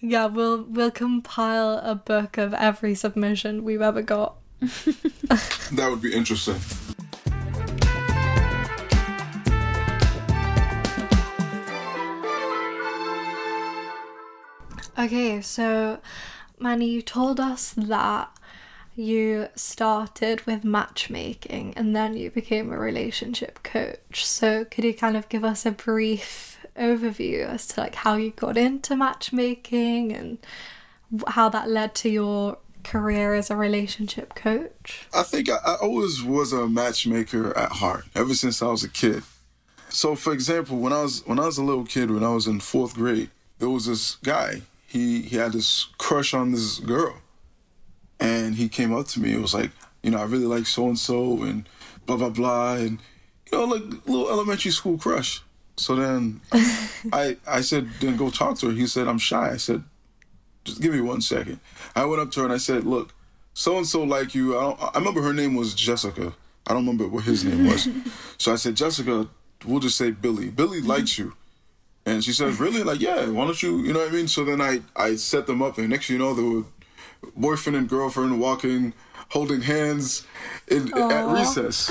yeah, 0.00 0.26
we'll 0.26 0.62
we'll 0.64 0.90
compile 0.90 1.78
a 1.82 1.94
book 1.94 2.38
of 2.38 2.54
every 2.54 2.94
submission 2.94 3.62
we've 3.62 3.82
ever 3.82 4.02
got. 4.02 4.36
That 4.60 5.88
would 5.90 6.02
be 6.02 6.14
interesting. 6.14 6.56
Okay, 14.98 15.40
so 15.40 16.00
Manny, 16.58 16.88
you 16.88 17.02
told 17.02 17.38
us 17.38 17.72
that 17.76 18.30
you 18.96 19.46
started 19.54 20.44
with 20.44 20.64
matchmaking 20.64 21.72
and 21.76 21.94
then 21.94 22.16
you 22.16 22.32
became 22.32 22.72
a 22.72 22.78
relationship 22.78 23.62
coach. 23.62 24.26
So, 24.26 24.64
could 24.64 24.82
you 24.82 24.92
kind 24.92 25.16
of 25.16 25.28
give 25.28 25.44
us 25.44 25.64
a 25.64 25.70
brief 25.70 26.58
overview 26.76 27.46
as 27.46 27.68
to 27.68 27.80
like 27.80 27.94
how 27.94 28.16
you 28.16 28.32
got 28.32 28.56
into 28.56 28.96
matchmaking 28.96 30.12
and 30.12 30.38
how 31.28 31.48
that 31.48 31.70
led 31.70 31.94
to 31.96 32.08
your 32.08 32.58
career 32.82 33.34
as 33.34 33.50
a 33.50 33.56
relationship 33.56 34.34
coach? 34.34 35.06
I 35.14 35.22
think 35.22 35.48
I, 35.48 35.58
I 35.64 35.74
always 35.76 36.24
was 36.24 36.52
a 36.52 36.66
matchmaker 36.66 37.56
at 37.56 37.70
heart 37.70 38.06
ever 38.16 38.34
since 38.34 38.60
I 38.60 38.66
was 38.66 38.82
a 38.82 38.88
kid. 38.88 39.22
So, 39.90 40.16
for 40.16 40.32
example, 40.32 40.78
when 40.78 40.92
I 40.92 41.02
was 41.02 41.24
when 41.24 41.38
I 41.38 41.46
was 41.46 41.56
a 41.56 41.62
little 41.62 41.84
kid, 41.84 42.10
when 42.10 42.24
I 42.24 42.34
was 42.34 42.48
in 42.48 42.58
fourth 42.58 42.94
grade, 42.94 43.30
there 43.60 43.70
was 43.70 43.86
this 43.86 44.16
guy. 44.16 44.62
He 44.88 45.20
he 45.20 45.36
had 45.36 45.52
this 45.52 45.86
crush 45.98 46.32
on 46.32 46.50
this 46.50 46.78
girl, 46.78 47.14
and 48.18 48.54
he 48.54 48.70
came 48.70 48.94
up 48.94 49.06
to 49.08 49.20
me. 49.20 49.34
It 49.34 49.40
was 49.40 49.52
like, 49.52 49.70
you 50.02 50.10
know, 50.10 50.18
I 50.18 50.24
really 50.24 50.46
like 50.46 50.66
so 50.66 50.86
and 50.86 50.98
so, 50.98 51.42
and 51.42 51.68
blah 52.06 52.16
blah 52.16 52.30
blah, 52.30 52.76
and 52.76 52.98
you 53.52 53.58
know, 53.58 53.64
like 53.64 53.82
little 54.06 54.30
elementary 54.30 54.70
school 54.70 54.96
crush. 54.96 55.42
So 55.76 55.94
then 55.94 56.40
I 57.12 57.36
I 57.46 57.60
said, 57.60 57.90
then 58.00 58.16
go 58.16 58.30
talk 58.30 58.58
to 58.60 58.68
her. 58.68 58.72
He 58.72 58.86
said, 58.86 59.08
I'm 59.08 59.18
shy. 59.18 59.50
I 59.50 59.58
said, 59.58 59.84
just 60.64 60.80
give 60.80 60.94
me 60.94 61.02
one 61.02 61.20
second. 61.20 61.60
I 61.94 62.06
went 62.06 62.22
up 62.22 62.30
to 62.32 62.40
her 62.40 62.46
and 62.46 62.54
I 62.54 62.58
said, 62.58 62.84
look, 62.84 63.12
so 63.52 63.76
and 63.76 63.86
so 63.86 64.02
like 64.04 64.34
you. 64.34 64.56
I, 64.56 64.70
I 64.70 64.98
remember 64.98 65.20
her 65.20 65.34
name 65.34 65.54
was 65.54 65.74
Jessica. 65.74 66.32
I 66.66 66.72
don't 66.72 66.86
remember 66.86 67.08
what 67.08 67.24
his 67.24 67.44
name 67.44 67.66
was. 67.66 67.88
so 68.38 68.54
I 68.54 68.56
said, 68.56 68.74
Jessica, 68.74 69.28
we'll 69.66 69.80
just 69.80 69.98
say 69.98 70.12
Billy. 70.12 70.48
Billy 70.48 70.78
mm-hmm. 70.78 70.88
likes 70.88 71.18
you. 71.18 71.34
And 72.08 72.24
she 72.24 72.32
says, 72.32 72.58
really? 72.58 72.82
Like, 72.82 73.00
yeah, 73.00 73.26
why 73.28 73.44
don't 73.44 73.62
you, 73.62 73.80
you 73.82 73.92
know 73.92 74.00
what 74.00 74.08
I 74.08 74.12
mean? 74.12 74.28
So 74.28 74.44
then 74.44 74.60
I, 74.60 74.80
I 74.96 75.16
set 75.16 75.46
them 75.46 75.60
up, 75.60 75.76
and 75.78 75.90
next 75.90 76.06
thing 76.06 76.18
you 76.18 76.22
know, 76.22 76.32
were 76.32 76.64
boyfriend 77.36 77.76
and 77.76 77.88
girlfriend 77.88 78.40
walking, 78.40 78.94
holding 79.28 79.60
hands 79.60 80.26
in, 80.68 80.96
at 80.96 81.26
recess. 81.26 81.90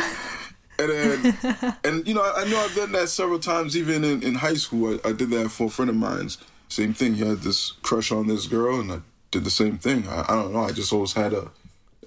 And 0.80 0.90
then, 0.90 1.38
and 1.84 2.08
you 2.08 2.14
know, 2.14 2.22
I, 2.22 2.42
I, 2.42 2.48
know 2.48 2.58
I've 2.58 2.76
done 2.76 2.92
that 2.94 3.10
several 3.10 3.40
times, 3.40 3.78
even 3.78 4.04
in, 4.04 4.24
in 4.24 4.36
high 4.36 4.56
school. 4.56 5.00
I, 5.04 5.10
I, 5.10 5.12
did 5.12 5.30
that 5.32 5.50
for 5.50 5.68
a 5.68 5.70
friend 5.70 5.90
of 5.90 5.96
mine's. 5.96 6.38
Same 6.70 6.94
thing. 6.94 7.16
He 7.16 7.26
had 7.26 7.40
this 7.40 7.72
crush 7.84 8.12
on 8.12 8.28
this 8.28 8.48
girl, 8.48 8.80
and 8.80 8.92
I 8.92 9.00
did 9.32 9.44
the 9.44 9.52
same 9.52 9.78
thing. 9.78 10.08
I, 10.08 10.26
I 10.28 10.36
don't 10.36 10.54
know. 10.54 10.62
I 10.62 10.72
just 10.72 10.92
always 10.92 11.14
had 11.14 11.34
a 11.34 11.52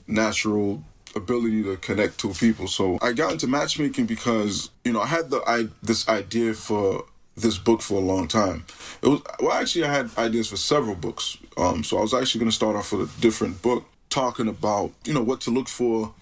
natural 0.06 0.82
ability 1.16 1.62
to 1.64 1.76
connect 1.76 2.18
to 2.18 2.32
people. 2.34 2.66
So 2.66 2.98
I 3.02 3.12
got 3.12 3.32
into 3.32 3.46
matchmaking 3.46 4.06
because 4.06 4.70
you 4.84 4.92
know 4.92 5.00
I 5.00 5.06
had 5.06 5.30
the 5.30 5.42
I 5.46 5.68
this 5.82 6.08
idea 6.08 6.54
for 6.54 7.04
this 7.36 7.58
book 7.58 7.82
for 7.82 7.94
a 7.94 8.04
long 8.04 8.28
time. 8.28 8.64
It 9.02 9.08
was 9.08 9.20
well, 9.40 9.52
actually, 9.52 9.84
I 9.84 9.92
had 9.92 10.10
ideas 10.18 10.48
for 10.48 10.56
several 10.56 10.94
books. 10.94 11.38
Um, 11.56 11.84
so 11.84 11.98
I 11.98 12.02
was 12.02 12.14
actually 12.14 12.40
going 12.40 12.50
to 12.50 12.56
start 12.56 12.76
off 12.76 12.92
with 12.92 13.16
a 13.16 13.20
different 13.20 13.62
book, 13.62 13.84
talking 14.08 14.48
about 14.48 14.92
you 15.04 15.14
know 15.14 15.22
what 15.22 15.40
to 15.42 15.50
look 15.50 15.68
for 15.68 16.14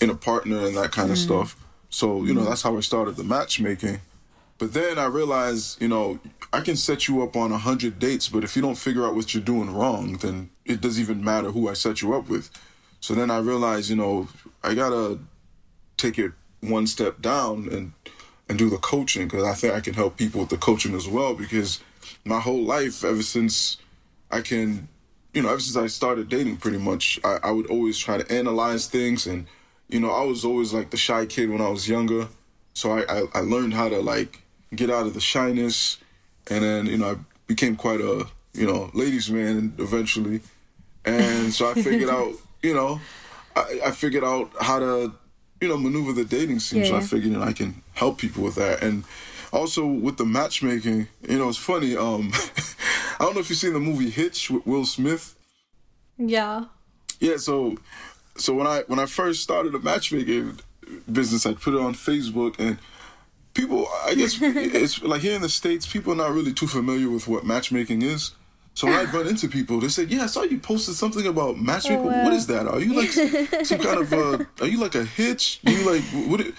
in 0.00 0.10
a 0.10 0.14
partner 0.14 0.66
and 0.66 0.76
that 0.76 0.92
kind 0.92 1.10
of 1.10 1.16
mm. 1.16 1.24
stuff. 1.24 1.56
So 1.90 2.24
you 2.24 2.34
know 2.34 2.44
that's 2.44 2.62
how 2.62 2.76
I 2.76 2.80
started 2.80 3.16
the 3.16 3.24
matchmaking. 3.24 4.00
But 4.58 4.74
then 4.74 4.98
I 4.98 5.06
realized, 5.06 5.80
you 5.80 5.88
know, 5.88 6.20
I 6.52 6.60
can 6.60 6.76
set 6.76 7.08
you 7.08 7.22
up 7.22 7.34
on 7.34 7.50
a 7.50 7.56
hundred 7.56 7.98
dates, 7.98 8.28
but 8.28 8.44
if 8.44 8.54
you 8.54 8.60
don't 8.60 8.74
figure 8.76 9.06
out 9.06 9.14
what 9.14 9.32
you're 9.32 9.42
doing 9.42 9.74
wrong, 9.74 10.18
then 10.18 10.50
it 10.66 10.82
doesn't 10.82 11.00
even 11.00 11.24
matter 11.24 11.50
who 11.50 11.70
I 11.70 11.72
set 11.72 12.02
you 12.02 12.14
up 12.14 12.28
with. 12.28 12.50
So 13.00 13.14
then 13.14 13.30
I 13.30 13.38
realized, 13.38 13.88
you 13.88 13.96
know, 13.96 14.28
I 14.62 14.74
gotta 14.74 15.18
take 15.96 16.18
it 16.18 16.32
one 16.60 16.86
step 16.86 17.22
down 17.22 17.68
and 17.72 17.92
and 18.50 18.58
do 18.58 18.68
the 18.68 18.78
coaching 18.78 19.28
because 19.28 19.44
I 19.44 19.54
think 19.54 19.74
I 19.74 19.80
can 19.80 19.94
help 19.94 20.16
people 20.16 20.40
with 20.40 20.50
the 20.50 20.56
coaching 20.56 20.96
as 20.96 21.06
well 21.06 21.34
because 21.34 21.80
my 22.24 22.40
whole 22.40 22.64
life 22.64 23.04
ever 23.04 23.22
since 23.22 23.76
I 24.28 24.40
can 24.40 24.88
you 25.32 25.40
know 25.40 25.50
ever 25.50 25.60
since 25.60 25.76
I 25.76 25.86
started 25.86 26.28
dating 26.28 26.56
pretty 26.56 26.78
much 26.78 27.20
I, 27.22 27.38
I 27.44 27.50
would 27.52 27.66
always 27.68 27.96
try 27.96 28.18
to 28.18 28.30
analyze 28.30 28.88
things 28.88 29.24
and 29.24 29.46
you 29.88 30.00
know 30.00 30.10
I 30.10 30.24
was 30.24 30.44
always 30.44 30.72
like 30.72 30.90
the 30.90 30.96
shy 30.96 31.26
kid 31.26 31.48
when 31.48 31.60
I 31.60 31.68
was 31.68 31.88
younger. 31.88 32.26
So 32.74 32.90
I, 32.90 33.02
I, 33.08 33.22
I 33.34 33.40
learned 33.40 33.74
how 33.74 33.88
to 33.88 34.00
like 34.00 34.42
get 34.74 34.90
out 34.90 35.06
of 35.06 35.14
the 35.14 35.20
shyness 35.20 35.98
and 36.50 36.64
then 36.64 36.86
you 36.86 36.98
know 36.98 37.12
I 37.12 37.16
became 37.46 37.76
quite 37.76 38.00
a 38.00 38.26
you 38.52 38.66
know 38.66 38.90
ladies 38.94 39.30
man 39.30 39.74
eventually. 39.78 40.40
And 41.04 41.54
so 41.54 41.70
I 41.70 41.74
figured 41.74 42.10
out 42.18 42.34
you 42.64 42.74
know 42.74 43.00
I, 43.54 43.80
I 43.86 43.90
figured 43.92 44.24
out 44.24 44.50
how 44.60 44.80
to 44.80 45.12
you 45.60 45.68
know, 45.68 45.76
maneuver 45.76 46.12
the 46.12 46.24
dating 46.24 46.60
scene. 46.60 46.80
Yeah. 46.80 46.88
So 46.88 46.96
I 46.96 47.00
figured 47.00 47.32
you 47.32 47.38
know, 47.38 47.42
I 47.42 47.52
can 47.52 47.82
help 47.94 48.18
people 48.18 48.42
with 48.42 48.54
that. 48.54 48.82
And 48.82 49.04
also 49.52 49.86
with 49.86 50.16
the 50.16 50.24
matchmaking, 50.24 51.08
you 51.28 51.38
know, 51.38 51.48
it's 51.48 51.58
funny. 51.58 51.96
Um, 51.96 52.32
I 53.20 53.24
don't 53.24 53.34
know 53.34 53.40
if 53.40 53.50
you've 53.50 53.58
seen 53.58 53.74
the 53.74 53.80
movie 53.80 54.10
Hitch 54.10 54.50
with 54.50 54.66
Will 54.66 54.86
Smith. 54.86 55.34
Yeah. 56.16 56.64
Yeah. 57.18 57.36
So, 57.36 57.76
so 58.36 58.54
when 58.54 58.66
I 58.66 58.84
when 58.86 58.98
I 58.98 59.06
first 59.06 59.42
started 59.42 59.74
a 59.74 59.78
matchmaking 59.78 60.58
business, 61.10 61.44
I 61.46 61.54
put 61.54 61.74
it 61.74 61.80
on 61.80 61.94
Facebook 61.94 62.58
and 62.58 62.78
people. 63.52 63.86
I 64.04 64.14
guess 64.14 64.38
it's 64.40 65.02
like 65.02 65.20
here 65.20 65.34
in 65.34 65.42
the 65.42 65.48
states, 65.48 65.86
people 65.86 66.12
are 66.12 66.16
not 66.16 66.32
really 66.32 66.52
too 66.52 66.66
familiar 66.66 67.10
with 67.10 67.28
what 67.28 67.44
matchmaking 67.44 68.02
is. 68.02 68.32
So 68.74 68.86
when 68.86 68.96
I 68.96 69.10
run 69.10 69.26
into 69.26 69.48
people, 69.48 69.80
they 69.80 69.88
said, 69.88 70.10
"Yeah, 70.10 70.22
I 70.22 70.26
saw 70.26 70.42
you 70.42 70.58
posted 70.58 70.94
something 70.94 71.26
about 71.26 71.58
matchmaking. 71.58 72.06
Oh, 72.06 72.08
wow. 72.08 72.24
What 72.24 72.32
is 72.32 72.46
that? 72.46 72.66
Are 72.66 72.80
you 72.80 72.94
like 72.94 73.10
some 73.66 73.78
kind 73.78 74.00
of 74.00 74.12
uh, 74.12 74.44
are 74.60 74.66
you 74.66 74.78
like 74.78 74.94
a 74.94 75.04
hitch? 75.04 75.60
Do 75.62 75.72
you 75.72 75.90
like 75.90 76.02
what?" 76.30 76.40
It, 76.40 76.54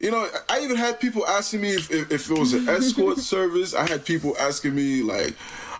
you 0.00 0.10
know, 0.10 0.28
I 0.50 0.60
even 0.60 0.76
had 0.76 1.00
people 1.00 1.26
asking 1.26 1.62
me 1.62 1.70
if, 1.70 1.90
if, 1.90 2.10
if 2.10 2.30
it 2.30 2.38
was 2.38 2.52
an 2.52 2.68
escort 2.68 3.18
service. 3.32 3.74
I 3.74 3.88
had 3.88 4.04
people 4.04 4.36
asking 4.38 4.74
me 4.74 5.02
like, 5.02 5.34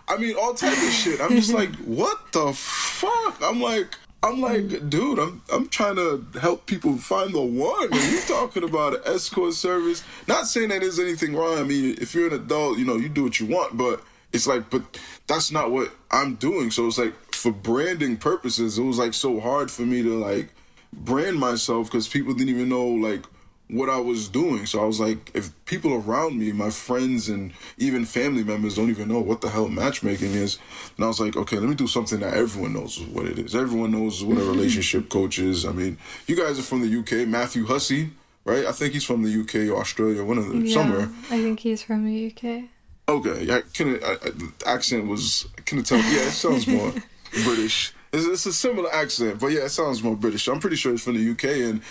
I 0.07 0.17
mean, 0.17 0.35
all 0.35 0.55
type 0.55 0.71
of 0.71 0.91
shit. 0.91 1.21
I'm 1.21 1.31
just 1.31 1.53
like, 1.53 1.75
what 1.75 2.31
the 2.31 2.51
fuck? 2.53 3.39
I'm 3.43 3.61
like, 3.61 3.95
I'm 4.23 4.41
like, 4.41 4.89
dude, 4.89 5.19
I'm 5.19 5.43
I'm 5.53 5.67
trying 5.69 5.97
to 5.97 6.25
help 6.39 6.65
people 6.65 6.97
find 6.97 7.33
the 7.33 7.41
one. 7.41 7.93
And 7.93 8.11
you 8.11 8.19
talking 8.21 8.63
about 8.63 8.95
an 8.95 9.01
escort 9.13 9.53
service? 9.53 10.03
Not 10.27 10.47
saying 10.47 10.69
that 10.69 10.81
there's 10.81 10.97
anything 10.97 11.35
wrong. 11.35 11.59
I 11.59 11.63
mean, 11.63 11.95
if 12.01 12.15
you're 12.15 12.27
an 12.27 12.33
adult, 12.33 12.79
you 12.79 12.85
know, 12.85 12.95
you 12.95 13.09
do 13.09 13.23
what 13.23 13.39
you 13.39 13.45
want, 13.45 13.77
but 13.77 14.01
it's 14.35 14.47
like, 14.47 14.69
but 14.69 14.83
that's 15.27 15.51
not 15.51 15.71
what 15.71 15.91
I'm 16.11 16.35
doing. 16.35 16.71
So 16.71 16.87
it's 16.87 16.97
like 16.97 17.13
for 17.33 17.51
branding 17.51 18.17
purposes, 18.17 18.77
it 18.77 18.83
was 18.83 18.99
like 18.99 19.13
so 19.13 19.39
hard 19.39 19.71
for 19.71 19.83
me 19.83 20.03
to 20.03 20.17
like 20.17 20.49
brand 20.93 21.39
myself 21.39 21.87
because 21.87 22.07
people 22.07 22.33
didn't 22.33 22.49
even 22.49 22.69
know 22.69 22.85
like 22.85 23.23
what 23.69 23.89
I 23.89 23.99
was 23.99 24.27
doing. 24.27 24.65
So 24.65 24.81
I 24.81 24.85
was 24.85 24.99
like, 24.99 25.31
if 25.33 25.51
people 25.65 25.93
around 25.93 26.37
me, 26.37 26.51
my 26.51 26.69
friends 26.69 27.29
and 27.29 27.51
even 27.77 28.05
family 28.05 28.43
members 28.43 28.75
don't 28.75 28.89
even 28.89 29.07
know 29.07 29.19
what 29.19 29.41
the 29.41 29.49
hell 29.49 29.67
matchmaking 29.67 30.33
is, 30.33 30.59
and 30.95 31.05
I 31.05 31.07
was 31.07 31.19
like, 31.19 31.35
okay, 31.35 31.57
let 31.57 31.69
me 31.69 31.75
do 31.75 31.87
something 31.87 32.19
that 32.19 32.33
everyone 32.33 32.73
knows 32.73 32.99
what 32.99 33.25
it 33.25 33.39
is. 33.39 33.55
Everyone 33.55 33.91
knows 33.91 34.23
what 34.23 34.37
a 34.37 34.41
mm-hmm. 34.41 34.51
relationship 34.51 35.09
coach 35.09 35.39
is. 35.39 35.65
I 35.65 35.71
mean, 35.71 35.97
you 36.27 36.35
guys 36.35 36.59
are 36.59 36.63
from 36.63 36.81
the 36.81 36.99
UK, 36.99 37.27
Matthew 37.27 37.65
Hussey, 37.65 38.11
right? 38.43 38.65
I 38.65 38.71
think 38.71 38.93
he's 38.93 39.03
from 39.03 39.23
the 39.23 39.41
UK 39.41 39.73
or 39.75 39.79
Australia, 39.79 40.23
one 40.23 40.37
of 40.37 40.47
them, 40.47 40.65
yeah, 40.65 40.73
somewhere. 40.73 41.09
I 41.31 41.41
think 41.41 41.61
he's 41.61 41.81
from 41.81 42.05
the 42.05 42.31
UK. 42.31 42.69
Okay, 43.07 43.53
I 43.53 43.61
couldn't. 43.61 44.03
I, 44.03 44.13
I, 44.13 44.15
the 44.15 44.51
accent 44.65 45.07
was 45.07 45.47
I 45.57 45.61
couldn't 45.61 45.85
tell. 45.85 45.97
Yeah, 45.99 46.27
it 46.27 46.31
sounds 46.31 46.67
more 46.67 46.91
British. 47.43 47.93
It's, 48.11 48.25
it's, 48.25 48.45
a 48.45 48.53
similar 48.53 48.91
accent, 48.93 49.39
but 49.39 49.47
yeah, 49.47 49.65
it 49.65 49.69
sounds 49.69 50.01
more 50.01 50.15
British. 50.15 50.47
I'm 50.47 50.59
pretty 50.59 50.75
sure 50.75 50.91
he's 50.91 51.03
from 51.03 51.15
the 51.15 51.31
UK, 51.31 51.69
and 51.69 51.81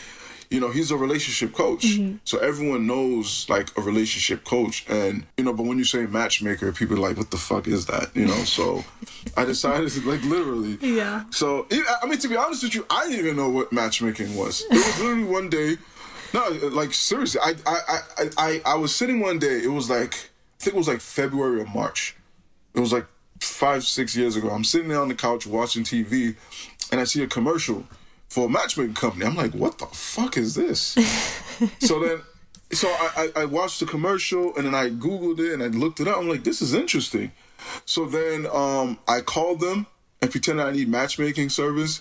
you 0.50 0.58
know 0.58 0.70
he's 0.70 0.90
a 0.90 0.96
relationship 0.96 1.52
coach, 1.52 1.84
mm-hmm. 1.84 2.16
so 2.24 2.38
everyone 2.38 2.86
knows 2.88 3.46
like 3.48 3.68
a 3.78 3.80
relationship 3.80 4.44
coach, 4.44 4.86
and 4.88 5.24
you 5.36 5.44
know. 5.44 5.52
But 5.52 5.66
when 5.66 5.78
you 5.78 5.84
say 5.84 6.06
matchmaker, 6.06 6.72
people 6.72 6.96
are 6.96 7.00
like, 7.00 7.16
"What 7.16 7.30
the 7.30 7.36
fuck 7.36 7.68
is 7.68 7.86
that?" 7.86 8.10
You 8.16 8.26
know. 8.26 8.44
So 8.44 8.84
I 9.36 9.44
decided 9.54 9.90
to 9.90 10.10
like 10.10 10.22
literally. 10.24 10.78
Yeah. 10.80 11.24
So 11.30 11.68
I 12.02 12.06
mean, 12.06 12.18
to 12.18 12.28
be 12.28 12.36
honest 12.36 12.64
with 12.64 12.74
you, 12.74 12.86
I 12.90 13.04
didn't 13.04 13.20
even 13.20 13.36
know 13.36 13.50
what 13.50 13.72
matchmaking 13.72 14.34
was. 14.34 14.62
It 14.62 14.72
was 14.72 15.00
literally 15.00 15.24
one 15.24 15.48
day. 15.48 15.76
No, 16.32 16.48
like 16.72 16.92
seriously, 16.92 17.40
I 17.44 17.54
I 17.64 17.78
I 18.18 18.28
I, 18.36 18.62
I 18.66 18.74
was 18.74 18.92
sitting 18.92 19.20
one 19.20 19.38
day. 19.38 19.62
It 19.62 19.70
was 19.70 19.88
like 19.88 20.30
think 20.64 20.74
it 20.74 20.78
was 20.78 20.88
like 20.88 21.00
February 21.00 21.60
or 21.60 21.66
March. 21.66 22.16
It 22.74 22.80
was 22.80 22.92
like 22.92 23.06
five, 23.40 23.84
six 23.84 24.16
years 24.16 24.34
ago. 24.34 24.48
I'm 24.48 24.64
sitting 24.64 24.88
there 24.88 25.00
on 25.00 25.08
the 25.08 25.14
couch 25.14 25.46
watching 25.46 25.84
TV, 25.84 26.36
and 26.90 27.00
I 27.00 27.04
see 27.04 27.22
a 27.22 27.26
commercial 27.26 27.84
for 28.28 28.46
a 28.46 28.48
matchmaking 28.48 28.94
company. 28.94 29.26
I'm 29.26 29.36
like, 29.36 29.52
what 29.52 29.78
the 29.78 29.86
fuck 29.86 30.36
is 30.36 30.54
this? 30.54 30.78
so 31.80 32.00
then, 32.00 32.22
so 32.72 32.88
I, 32.88 33.30
I, 33.36 33.42
I 33.42 33.44
watched 33.44 33.80
the 33.80 33.86
commercial, 33.86 34.56
and 34.56 34.66
then 34.66 34.74
I 34.74 34.88
Googled 34.88 35.38
it, 35.38 35.52
and 35.52 35.62
I 35.62 35.66
looked 35.66 36.00
it 36.00 36.08
up. 36.08 36.18
I'm 36.18 36.28
like, 36.28 36.44
this 36.44 36.62
is 36.62 36.72
interesting. 36.72 37.30
So 37.84 38.06
then 38.06 38.46
um, 38.52 38.98
I 39.06 39.20
called 39.20 39.60
them 39.60 39.86
and 40.24 40.30
pretended 40.30 40.64
I 40.64 40.70
need 40.70 40.88
matchmaking 40.88 41.50
service. 41.50 42.00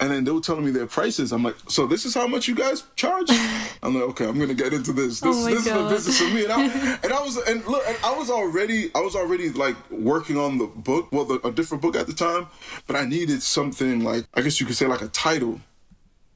And 0.00 0.10
then 0.10 0.24
they 0.24 0.30
were 0.30 0.40
telling 0.40 0.64
me 0.64 0.70
their 0.70 0.86
prices. 0.86 1.32
I'm 1.32 1.42
like, 1.42 1.56
so 1.68 1.86
this 1.86 2.06
is 2.06 2.14
how 2.14 2.26
much 2.26 2.48
you 2.48 2.54
guys 2.54 2.84
charge? 2.96 3.28
I'm 3.82 3.94
like, 3.94 4.04
okay, 4.04 4.26
I'm 4.26 4.38
gonna 4.38 4.54
get 4.54 4.72
into 4.72 4.92
this. 4.94 5.20
This, 5.20 5.36
oh 5.36 5.44
this 5.44 5.66
is 5.66 5.72
a 5.72 5.88
business 5.88 6.18
for 6.18 6.34
me. 6.34 6.44
And 6.44 6.52
I, 6.52 6.64
and 7.02 7.12
I 7.12 7.20
was 7.20 7.36
and 7.36 7.64
look, 7.66 7.82
and 7.86 7.96
I 8.02 8.16
was 8.16 8.30
already 8.30 8.90
I 8.94 9.00
was 9.00 9.14
already 9.14 9.50
like 9.50 9.76
working 9.90 10.38
on 10.38 10.56
the 10.56 10.66
book, 10.66 11.08
well, 11.12 11.26
the, 11.26 11.46
a 11.46 11.52
different 11.52 11.82
book 11.82 11.94
at 11.94 12.06
the 12.06 12.14
time, 12.14 12.46
but 12.86 12.96
I 12.96 13.04
needed 13.04 13.42
something 13.42 14.02
like 14.02 14.24
I 14.34 14.40
guess 14.40 14.60
you 14.60 14.66
could 14.66 14.76
say 14.76 14.86
like 14.86 15.02
a 15.02 15.08
title 15.08 15.60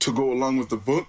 to 0.01 0.13
go 0.13 0.33
along 0.33 0.59
with 0.59 0.69
the 0.69 0.77
book. 0.77 1.07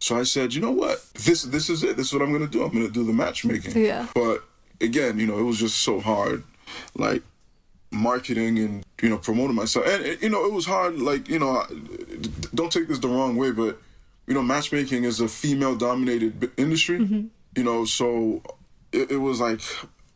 So 0.00 0.18
I 0.18 0.22
said, 0.22 0.54
you 0.54 0.62
know 0.62 0.70
what? 0.70 1.04
This 1.12 1.42
this 1.42 1.68
is 1.68 1.82
it. 1.82 1.98
This 1.98 2.06
is 2.06 2.12
what 2.14 2.22
I'm 2.22 2.32
gonna 2.32 2.46
do. 2.46 2.62
I'm 2.62 2.72
gonna 2.72 2.88
do 2.88 3.04
the 3.04 3.12
matchmaking. 3.12 3.84
Yeah. 3.84 4.06
But 4.14 4.42
again, 4.80 5.18
you 5.18 5.26
know, 5.26 5.38
it 5.38 5.42
was 5.42 5.58
just 5.58 5.78
so 5.78 6.00
hard. 6.00 6.44
Like 6.94 7.22
marketing 7.90 8.58
and 8.58 8.84
you 9.02 9.08
know 9.08 9.18
promoting 9.18 9.56
myself. 9.56 9.86
And 9.86 10.20
you 10.22 10.28
know, 10.28 10.44
it 10.44 10.52
was 10.52 10.66
hard. 10.66 10.98
Like 10.98 11.28
you 11.28 11.38
know, 11.38 11.58
I- 11.58 11.66
don't 12.54 12.72
take 12.72 12.88
this 12.88 12.98
the 12.98 13.08
wrong 13.08 13.36
way, 13.36 13.50
but 13.50 13.80
you 14.26 14.34
know, 14.34 14.42
matchmaking 14.42 15.04
is 15.04 15.20
a 15.20 15.28
female-dominated 15.28 16.40
b- 16.40 16.48
industry. 16.56 16.98
Mm-hmm. 16.98 17.26
You 17.56 17.64
know, 17.64 17.84
so 17.86 18.42
it, 18.92 19.12
it 19.12 19.16
was 19.16 19.40
like 19.40 19.60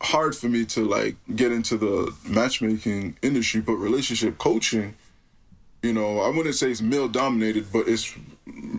hard 0.03 0.37
for 0.37 0.49
me 0.49 0.65
to 0.67 0.85
like 0.85 1.17
get 1.35 1.53
into 1.53 1.77
the 1.77 2.15
matchmaking 2.29 3.17
industry, 3.23 3.61
but 3.61 3.75
relationship 3.75 4.39
coaching. 4.39 4.95
You 5.83 5.93
know, 5.93 6.21
I 6.21 6.29
wouldn't 6.29 6.55
say 6.55 6.71
it's 6.71 6.81
male 6.81 7.09
dominated, 7.09 7.73
but 7.73 7.89
it's 7.89 8.15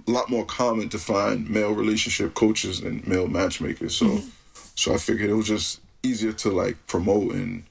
a 0.08 0.12
lot 0.12 0.30
more 0.30 0.46
common 0.46 0.88
to 0.90 0.98
find 0.98 1.50
male 1.50 1.74
relationship 1.74 2.34
coaches 2.34 2.80
and 2.80 3.06
male 3.06 3.28
matchmakers. 3.28 3.96
So, 3.96 4.06
mm-hmm. 4.06 4.30
so 4.76 4.94
I 4.94 4.98
figured 4.98 5.30
it 5.30 5.34
was 5.34 5.48
just 5.48 5.82
easier 6.04 6.32
to 6.32 6.50
like 6.52 6.78
promote 6.88 7.34
and 7.34 7.64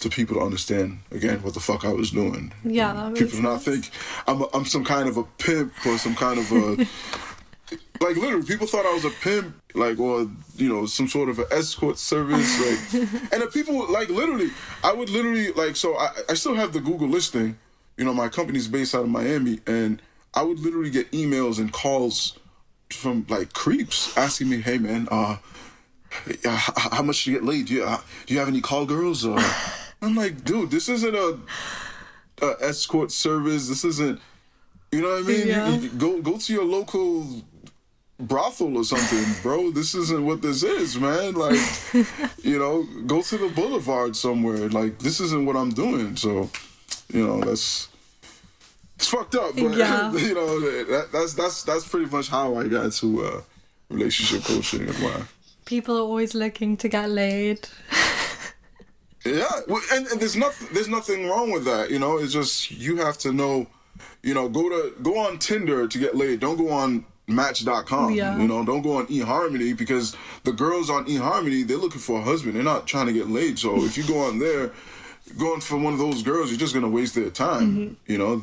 to 0.00 0.10
people 0.10 0.36
to 0.36 0.42
understand 0.42 0.98
again 1.10 1.42
what 1.42 1.54
the 1.54 1.60
fuck 1.60 1.84
I 1.84 1.92
was 1.92 2.10
doing. 2.10 2.52
Yeah, 2.64 3.12
people 3.14 3.36
do 3.36 3.42
not 3.42 3.62
think 3.62 3.90
I'm 4.26 4.42
a, 4.42 4.48
I'm 4.52 4.64
some 4.64 4.84
kind 4.84 5.08
of 5.08 5.16
a 5.16 5.24
pimp 5.24 5.72
or 5.86 5.98
some 5.98 6.14
kind 6.14 6.38
of 6.38 6.50
a 6.52 6.76
like 8.00 8.16
literally 8.16 8.46
people 8.46 8.66
thought 8.66 8.84
I 8.84 8.92
was 8.92 9.04
a 9.04 9.10
pimp 9.10 9.54
like 9.74 9.98
or 9.98 10.28
you 10.56 10.68
know 10.68 10.86
some 10.86 11.08
sort 11.08 11.28
of 11.28 11.38
an 11.38 11.46
escort 11.50 11.98
service 11.98 12.60
like 12.60 13.02
and 13.32 13.42
the 13.42 13.50
people 13.52 13.90
like 13.90 14.08
literally 14.08 14.50
I 14.84 14.92
would 14.92 15.10
literally 15.10 15.52
like 15.52 15.76
so 15.76 15.96
I, 15.96 16.10
I 16.30 16.34
still 16.34 16.54
have 16.54 16.72
the 16.72 16.80
Google 16.80 17.08
listing 17.08 17.58
you 17.96 18.04
know 18.04 18.14
my 18.14 18.28
company's 18.28 18.68
based 18.68 18.94
out 18.94 19.02
of 19.02 19.08
Miami 19.08 19.60
and 19.66 20.02
I 20.34 20.42
would 20.42 20.60
literally 20.60 20.90
get 20.90 21.10
emails 21.12 21.58
and 21.58 21.72
calls 21.72 22.38
from 22.90 23.26
like 23.28 23.52
creeps 23.54 24.16
asking 24.16 24.50
me 24.50 24.60
hey 24.60 24.78
man 24.78 25.08
uh 25.10 25.38
how 26.44 27.02
much 27.02 27.24
do 27.24 27.30
you 27.30 27.38
get 27.38 27.46
laid? 27.46 27.66
Do 27.66 27.74
you, 27.74 27.84
uh, 27.84 28.00
do 28.26 28.34
you 28.34 28.40
have 28.40 28.48
any 28.48 28.60
call 28.60 28.86
girls? 28.86 29.26
Uh, 29.26 29.42
I'm 30.02 30.14
like, 30.14 30.44
dude, 30.44 30.70
this 30.70 30.88
isn't 30.88 31.14
a, 31.14 31.38
a 32.42 32.54
escort 32.60 33.10
service. 33.10 33.68
This 33.68 33.84
isn't, 33.84 34.20
you 34.92 35.00
know 35.02 35.10
what 35.10 35.24
I 35.24 35.26
mean? 35.26 35.40
You- 35.46 35.52
Yeah. 35.52 35.76
you 35.76 35.88
go 35.90 36.20
go 36.22 36.36
to 36.38 36.52
your 36.52 36.64
local 36.64 37.42
brothel 38.18 38.76
or 38.78 38.84
something, 38.84 39.24
bro. 39.42 39.70
This 39.70 39.94
isn't 39.94 40.24
what 40.24 40.42
this 40.42 40.62
is, 40.62 40.98
man. 40.98 41.34
Like, 41.34 41.58
you 42.42 42.58
know, 42.58 42.84
go 43.06 43.22
to 43.22 43.38
the 43.38 43.48
boulevard 43.48 44.16
somewhere. 44.16 44.68
Like, 44.68 44.98
this 44.98 45.20
isn't 45.20 45.44
what 45.46 45.56
I'm 45.56 45.70
doing. 45.70 46.16
So, 46.16 46.50
you 47.12 47.26
know, 47.26 47.40
that's 47.40 47.88
it's 48.96 49.08
fucked 49.08 49.34
up, 49.34 49.54
but 49.56 49.76
Yeah. 49.76 50.12
you 50.28 50.34
know, 50.34 50.60
that, 50.60 51.08
that's 51.12 51.34
that's 51.34 51.62
that's 51.64 51.86
pretty 51.88 52.06
much 52.14 52.28
how 52.28 52.56
I 52.56 52.68
got 52.68 52.92
to 52.92 53.24
uh, 53.24 53.40
relationship 53.90 54.44
coaching 54.44 54.82
and 54.88 54.94
why. 54.96 55.22
People 55.64 55.96
are 55.96 56.00
always 56.02 56.34
looking 56.34 56.76
to 56.78 56.88
get 56.88 57.10
laid. 57.10 57.68
Yeah, 59.34 59.76
and, 59.92 60.06
and 60.06 60.20
there's 60.20 60.36
nothing 60.36 60.68
there's 60.72 60.88
nothing 60.88 61.28
wrong 61.28 61.50
with 61.50 61.64
that. 61.64 61.90
You 61.90 61.98
know, 61.98 62.18
it's 62.18 62.32
just 62.32 62.70
you 62.70 62.96
have 62.98 63.18
to 63.18 63.32
know. 63.32 63.66
You 64.22 64.34
know, 64.34 64.48
go 64.48 64.68
to 64.68 64.94
go 65.02 65.18
on 65.18 65.38
Tinder 65.38 65.86
to 65.86 65.98
get 65.98 66.16
laid. 66.16 66.40
Don't 66.40 66.56
go 66.56 66.70
on 66.70 67.06
Match.com. 67.28 68.12
Yeah. 68.12 68.38
You 68.38 68.46
know, 68.46 68.64
don't 68.64 68.82
go 68.82 68.98
on 68.98 69.06
eHarmony 69.08 69.76
because 69.76 70.16
the 70.44 70.52
girls 70.52 70.90
on 70.90 71.06
eHarmony 71.06 71.66
they're 71.66 71.76
looking 71.76 72.00
for 72.00 72.20
a 72.20 72.22
husband. 72.22 72.54
They're 72.54 72.62
not 72.62 72.86
trying 72.86 73.06
to 73.06 73.12
get 73.12 73.28
laid. 73.28 73.58
So 73.58 73.84
if 73.84 73.96
you 73.96 74.04
go 74.04 74.20
on 74.20 74.38
there, 74.38 74.70
going 75.36 75.60
for 75.60 75.76
one 75.76 75.92
of 75.92 75.98
those 75.98 76.22
girls, 76.22 76.50
you're 76.50 76.58
just 76.58 76.72
gonna 76.72 76.88
waste 76.88 77.16
their 77.16 77.30
time. 77.30 77.76
Mm-hmm. 77.76 78.12
You 78.12 78.18
know, 78.18 78.42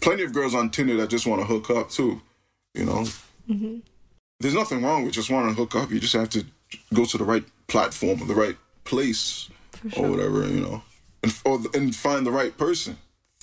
plenty 0.00 0.24
of 0.24 0.34
girls 0.34 0.54
on 0.54 0.70
Tinder 0.70 0.96
that 0.98 1.08
just 1.08 1.26
want 1.26 1.40
to 1.40 1.46
hook 1.46 1.70
up 1.70 1.88
too. 1.88 2.20
You 2.74 2.84
know, 2.84 3.04
mm-hmm. 3.48 3.78
there's 4.40 4.54
nothing 4.54 4.82
wrong 4.82 5.04
with 5.04 5.14
just 5.14 5.30
wanting 5.30 5.54
to 5.54 5.60
hook 5.60 5.74
up. 5.74 5.90
You 5.90 5.98
just 5.98 6.14
have 6.14 6.28
to 6.30 6.44
go 6.92 7.06
to 7.06 7.16
the 7.16 7.24
right 7.24 7.44
platform 7.66 8.20
or 8.20 8.26
the 8.26 8.34
right 8.34 8.56
place 8.84 9.48
or 9.96 10.10
whatever, 10.10 10.46
you 10.46 10.60
know, 10.60 10.82
and 11.22 11.34
or, 11.44 11.60
and 11.74 11.94
find 11.94 12.26
the 12.26 12.32
right 12.32 12.56
person 12.56 12.96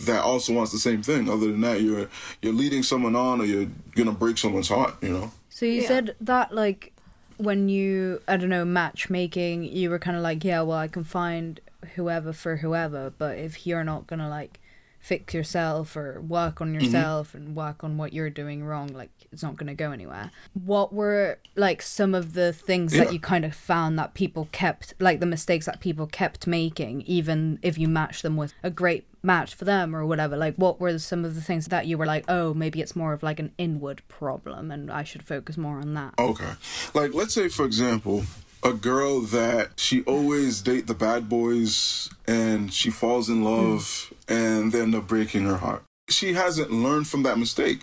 that 0.04 0.24
also 0.24 0.54
wants 0.54 0.72
the 0.72 0.78
same 0.78 1.02
thing. 1.02 1.30
Other 1.30 1.48
than 1.48 1.62
that, 1.62 1.82
you're 1.82 2.10
you're 2.42 2.54
leading 2.54 2.84
someone 2.84 3.16
on, 3.16 3.42
or 3.42 3.46
you're 3.46 3.70
gonna 3.96 4.12
break 4.12 4.38
someone's 4.38 4.70
heart. 4.70 4.96
You 5.02 5.10
know. 5.10 5.32
So 5.50 5.66
you 5.66 5.82
Yeah. 5.82 5.88
said 5.88 6.16
that 6.22 6.54
like 6.54 6.94
when 7.38 7.70
you 7.70 8.22
I 8.28 8.38
don't 8.38 8.50
know 8.50 8.66
matchmaking, 8.66 9.64
you 9.64 9.90
were 9.90 10.00
kind 10.00 10.18
of 10.18 10.24
like, 10.24 10.44
yeah, 10.44 10.62
well, 10.62 10.78
I 10.78 10.88
can 10.88 11.04
find 11.04 11.60
whoever 11.96 12.34
for 12.34 12.58
whoever, 12.58 13.14
but 13.18 13.38
if 13.38 13.66
you're 13.66 13.84
not 13.84 14.08
gonna 14.08 14.30
like 14.30 14.60
fix 15.00 15.34
yourself 15.34 15.96
or 15.96 16.20
work 16.20 16.62
on 16.62 16.74
mm-hmm. 16.74 16.84
yourself 16.84 17.36
and 17.36 17.56
work 17.56 17.84
on 17.84 17.98
what 17.98 18.12
you're 18.12 18.30
doing 18.30 18.64
wrong, 18.64 18.88
like 18.88 19.12
it's 19.36 19.44
not 19.44 19.58
gonna 19.58 19.76
go 19.76 19.92
anywhere. 19.92 20.32
What 20.54 20.94
were 20.94 21.38
like 21.56 21.82
some 21.82 22.16
of 22.16 22.34
the 22.34 22.54
things 22.54 22.96
Yeah. 22.96 23.04
that 23.04 23.14
you 23.14 23.20
kind 23.20 23.44
of 23.44 23.54
found 23.54 24.00
that 24.00 24.14
people 24.14 24.48
kept 24.54 24.94
like 25.00 25.20
the 25.20 25.26
mistakes 25.26 25.66
that 25.66 25.82
people 25.82 26.08
kept 26.08 26.48
making, 26.48 27.02
even 27.02 27.60
if 27.62 27.78
you 27.78 27.90
matched 27.90 28.24
them 28.24 28.38
with 28.38 28.54
a 28.64 28.70
great 28.70 29.06
match 29.22 29.54
for 29.54 29.66
them 29.66 29.94
or 29.94 30.06
whatever? 30.06 30.38
Like 30.38 30.56
what 30.56 30.80
were 30.80 30.98
some 31.00 31.26
of 31.26 31.36
the 31.36 31.42
things 31.42 31.68
that 31.68 31.86
you 31.86 31.98
were 31.98 32.06
like, 32.06 32.24
oh, 32.30 32.54
maybe 32.54 32.82
it's 32.82 32.96
more 32.96 33.12
of 33.12 33.24
like 33.24 33.40
an 33.40 33.52
inward 33.58 34.02
problem 34.08 34.72
and 34.72 34.90
I 34.90 35.04
should 35.04 35.24
focus 35.24 35.58
more 35.58 35.80
on 35.80 35.94
that? 35.96 36.14
Okay. 36.18 36.54
Like 36.94 37.14
let's 37.14 37.34
say 37.34 37.50
for 37.50 37.66
example, 37.66 38.24
a 38.64 38.74
girl 38.74 39.20
that 39.20 39.80
she 39.80 40.02
always 40.04 40.62
date 40.62 40.88
the 40.88 40.96
bad 40.96 41.28
boys 41.28 42.10
and 42.26 42.74
she 42.74 42.90
falls 42.90 43.30
in 43.30 43.44
love 43.44 44.10
hmm. 44.10 44.34
and 44.34 44.72
they 44.72 44.82
end 44.82 44.96
up 44.96 45.08
breaking 45.08 45.44
her 45.44 45.58
heart. 45.58 45.84
She 46.10 46.34
hasn't 46.34 46.72
learned 46.72 47.08
from 47.08 47.24
that 47.24 47.38
mistake. 47.38 47.82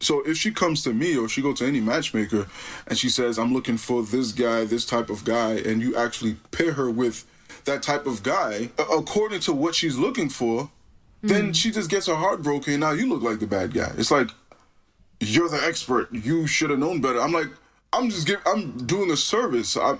So 0.00 0.22
if 0.24 0.36
she 0.36 0.52
comes 0.52 0.82
to 0.84 0.92
me 0.92 1.16
or 1.16 1.28
she 1.28 1.42
go 1.42 1.52
to 1.54 1.66
any 1.66 1.80
matchmaker 1.80 2.46
and 2.86 2.96
she 2.96 3.08
says, 3.08 3.38
I'm 3.38 3.52
looking 3.52 3.76
for 3.76 4.02
this 4.02 4.32
guy, 4.32 4.64
this 4.64 4.86
type 4.86 5.10
of 5.10 5.24
guy, 5.24 5.54
and 5.54 5.82
you 5.82 5.96
actually 5.96 6.34
pair 6.52 6.72
her 6.72 6.90
with 6.90 7.26
that 7.64 7.82
type 7.82 8.06
of 8.06 8.22
guy 8.22 8.70
according 8.78 9.40
to 9.40 9.52
what 9.52 9.74
she's 9.74 9.96
looking 9.96 10.28
for, 10.28 10.70
then 11.22 11.46
hmm. 11.46 11.52
she 11.52 11.70
just 11.70 11.90
gets 11.90 12.06
her 12.06 12.14
heart 12.14 12.42
broken 12.42 12.74
and 12.74 12.80
now 12.80 12.92
you 12.92 13.08
look 13.08 13.22
like 13.22 13.40
the 13.40 13.46
bad 13.46 13.74
guy. 13.74 13.92
It's 13.96 14.10
like 14.10 14.28
you're 15.20 15.48
the 15.48 15.62
expert. 15.64 16.12
You 16.12 16.46
should 16.46 16.70
have 16.70 16.78
known 16.78 17.00
better. 17.00 17.20
I'm 17.20 17.32
like, 17.32 17.48
I'm 17.92 18.10
just 18.10 18.26
give, 18.26 18.40
I'm 18.46 18.86
doing 18.86 19.10
a 19.10 19.16
service. 19.16 19.76
I'm, 19.76 19.98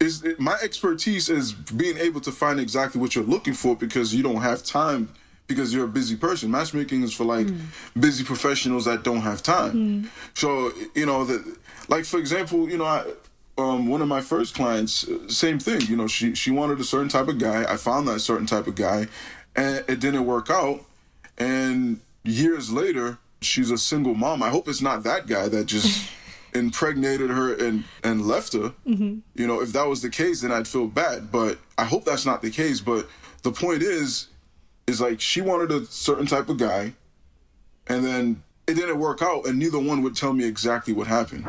is 0.00 0.24
it, 0.24 0.40
my 0.40 0.56
expertise 0.62 1.30
is 1.30 1.52
being 1.52 1.96
able 1.96 2.20
to 2.22 2.32
find 2.32 2.60
exactly 2.60 3.00
what 3.00 3.14
you're 3.14 3.24
looking 3.24 3.54
for 3.54 3.76
because 3.76 4.14
you 4.14 4.22
don't 4.22 4.42
have 4.42 4.62
time 4.64 5.08
because 5.54 5.72
you're 5.72 5.84
a 5.84 5.88
busy 6.00 6.16
person. 6.16 6.50
Matchmaking 6.50 7.02
is 7.02 7.12
for 7.12 7.24
like 7.24 7.46
busy 7.98 8.24
professionals 8.24 8.84
that 8.84 9.02
don't 9.02 9.22
have 9.22 9.42
time. 9.42 10.10
So 10.34 10.72
you 10.94 11.06
know 11.06 11.24
that, 11.24 11.42
like 11.88 12.04
for 12.04 12.18
example, 12.18 12.68
you 12.68 12.78
know 12.78 12.84
I. 12.86 13.04
Um, 13.58 13.86
one 13.86 14.00
of 14.00 14.08
my 14.08 14.22
first 14.22 14.54
clients, 14.54 15.06
uh, 15.06 15.28
same 15.28 15.58
thing. 15.58 15.82
You 15.82 15.94
know, 15.94 16.06
she 16.06 16.34
she 16.34 16.50
wanted 16.50 16.80
a 16.80 16.84
certain 16.84 17.10
type 17.10 17.28
of 17.28 17.38
guy. 17.38 17.70
I 17.70 17.76
found 17.76 18.08
that 18.08 18.20
certain 18.20 18.46
type 18.46 18.66
of 18.66 18.76
guy, 18.76 19.08
and 19.54 19.84
it 19.86 20.00
didn't 20.00 20.24
work 20.24 20.48
out. 20.48 20.80
And 21.36 22.00
years 22.24 22.72
later, 22.72 23.18
she's 23.42 23.70
a 23.70 23.76
single 23.76 24.14
mom. 24.14 24.42
I 24.42 24.48
hope 24.48 24.68
it's 24.68 24.80
not 24.80 25.02
that 25.04 25.26
guy 25.26 25.48
that 25.48 25.66
just 25.66 26.10
impregnated 26.54 27.28
her 27.28 27.52
and 27.54 27.84
and 28.02 28.26
left 28.26 28.54
her. 28.54 28.72
You 29.34 29.46
know, 29.46 29.60
if 29.60 29.72
that 29.74 29.86
was 29.86 30.00
the 30.00 30.10
case, 30.10 30.40
then 30.40 30.50
I'd 30.50 30.66
feel 30.66 30.86
bad. 30.86 31.30
But 31.30 31.58
I 31.76 31.84
hope 31.84 32.06
that's 32.06 32.24
not 32.24 32.40
the 32.40 32.50
case. 32.50 32.80
But 32.80 33.06
the 33.42 33.52
point 33.52 33.82
is, 33.82 34.28
is 34.86 35.00
like 35.00 35.20
she 35.20 35.40
wanted 35.40 35.70
a 35.70 35.84
certain 35.86 36.26
type 36.26 36.48
of 36.48 36.58
guy, 36.58 36.94
and 37.86 38.04
then 38.04 38.42
it 38.66 38.74
didn't 38.74 38.98
work 38.98 39.22
out, 39.22 39.46
and 39.46 39.58
neither 39.58 39.78
one 39.78 40.02
would 40.02 40.16
tell 40.16 40.32
me 40.32 40.44
exactly 40.44 40.92
what 40.92 41.06
happened. 41.06 41.46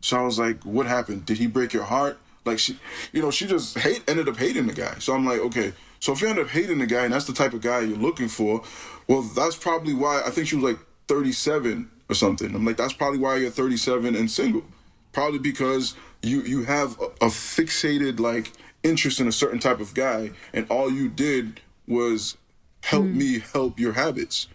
So 0.00 0.18
I 0.18 0.22
was 0.22 0.38
like, 0.38 0.62
"What 0.64 0.86
happened? 0.86 1.26
Did 1.26 1.38
he 1.38 1.46
break 1.46 1.72
your 1.72 1.84
heart?" 1.84 2.18
Like 2.44 2.58
she, 2.58 2.78
you 3.12 3.22
know, 3.22 3.30
she 3.30 3.46
just 3.46 3.78
hate 3.78 4.02
ended 4.08 4.28
up 4.28 4.36
hating 4.36 4.66
the 4.66 4.72
guy. 4.72 4.96
So 4.98 5.14
I'm 5.14 5.24
like, 5.24 5.40
okay. 5.40 5.72
So 6.00 6.12
if 6.12 6.20
you 6.20 6.28
end 6.28 6.38
up 6.38 6.48
hating 6.48 6.78
the 6.78 6.86
guy, 6.86 7.04
and 7.04 7.14
that's 7.14 7.24
the 7.24 7.32
type 7.32 7.54
of 7.54 7.62
guy 7.62 7.80
you're 7.80 7.96
looking 7.96 8.28
for, 8.28 8.62
well, 9.08 9.22
that's 9.22 9.56
probably 9.56 9.94
why. 9.94 10.22
I 10.24 10.30
think 10.30 10.48
she 10.48 10.56
was 10.56 10.64
like 10.64 10.78
37 11.08 11.90
or 12.10 12.14
something. 12.14 12.54
I'm 12.54 12.64
like, 12.64 12.76
that's 12.76 12.92
probably 12.92 13.18
why 13.18 13.36
you're 13.36 13.50
37 13.50 14.14
and 14.14 14.30
single. 14.30 14.64
Probably 15.12 15.38
because 15.38 15.94
you 16.22 16.42
you 16.42 16.64
have 16.64 17.00
a, 17.00 17.04
a 17.26 17.28
fixated 17.28 18.20
like 18.20 18.52
interest 18.82 19.20
in 19.20 19.28
a 19.28 19.32
certain 19.32 19.58
type 19.58 19.80
of 19.80 19.94
guy, 19.94 20.32
and 20.52 20.66
all 20.68 20.90
you 20.90 21.08
did 21.08 21.60
was 21.86 22.36
help 22.84 23.04
mm-hmm. 23.04 23.18
me 23.18 23.38
help 23.52 23.78
your 23.78 23.92
habits. 23.92 24.48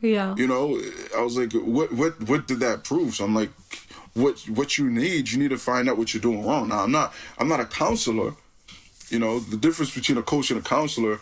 Yeah. 0.00 0.34
You 0.36 0.46
know, 0.46 0.80
I 1.16 1.22
was 1.22 1.36
like, 1.38 1.52
what 1.52 1.92
what 1.92 2.20
what 2.28 2.46
did 2.46 2.60
that 2.60 2.84
prove? 2.84 3.14
So 3.14 3.24
I'm 3.24 3.34
like, 3.34 3.50
what 4.14 4.38
what 4.48 4.78
you 4.78 4.90
need, 4.90 5.30
you 5.30 5.38
need 5.38 5.50
to 5.50 5.58
find 5.58 5.88
out 5.88 5.96
what 5.98 6.12
you're 6.12 6.20
doing 6.20 6.44
wrong. 6.44 6.68
Now 6.68 6.80
I'm 6.84 6.92
not 6.92 7.14
I'm 7.38 7.48
not 7.48 7.60
a 7.60 7.66
counselor. 7.66 8.34
You 9.10 9.18
know, 9.18 9.38
the 9.38 9.56
difference 9.56 9.94
between 9.94 10.18
a 10.18 10.22
coach 10.22 10.50
and 10.50 10.58
a 10.58 10.62
counselor, 10.62 11.20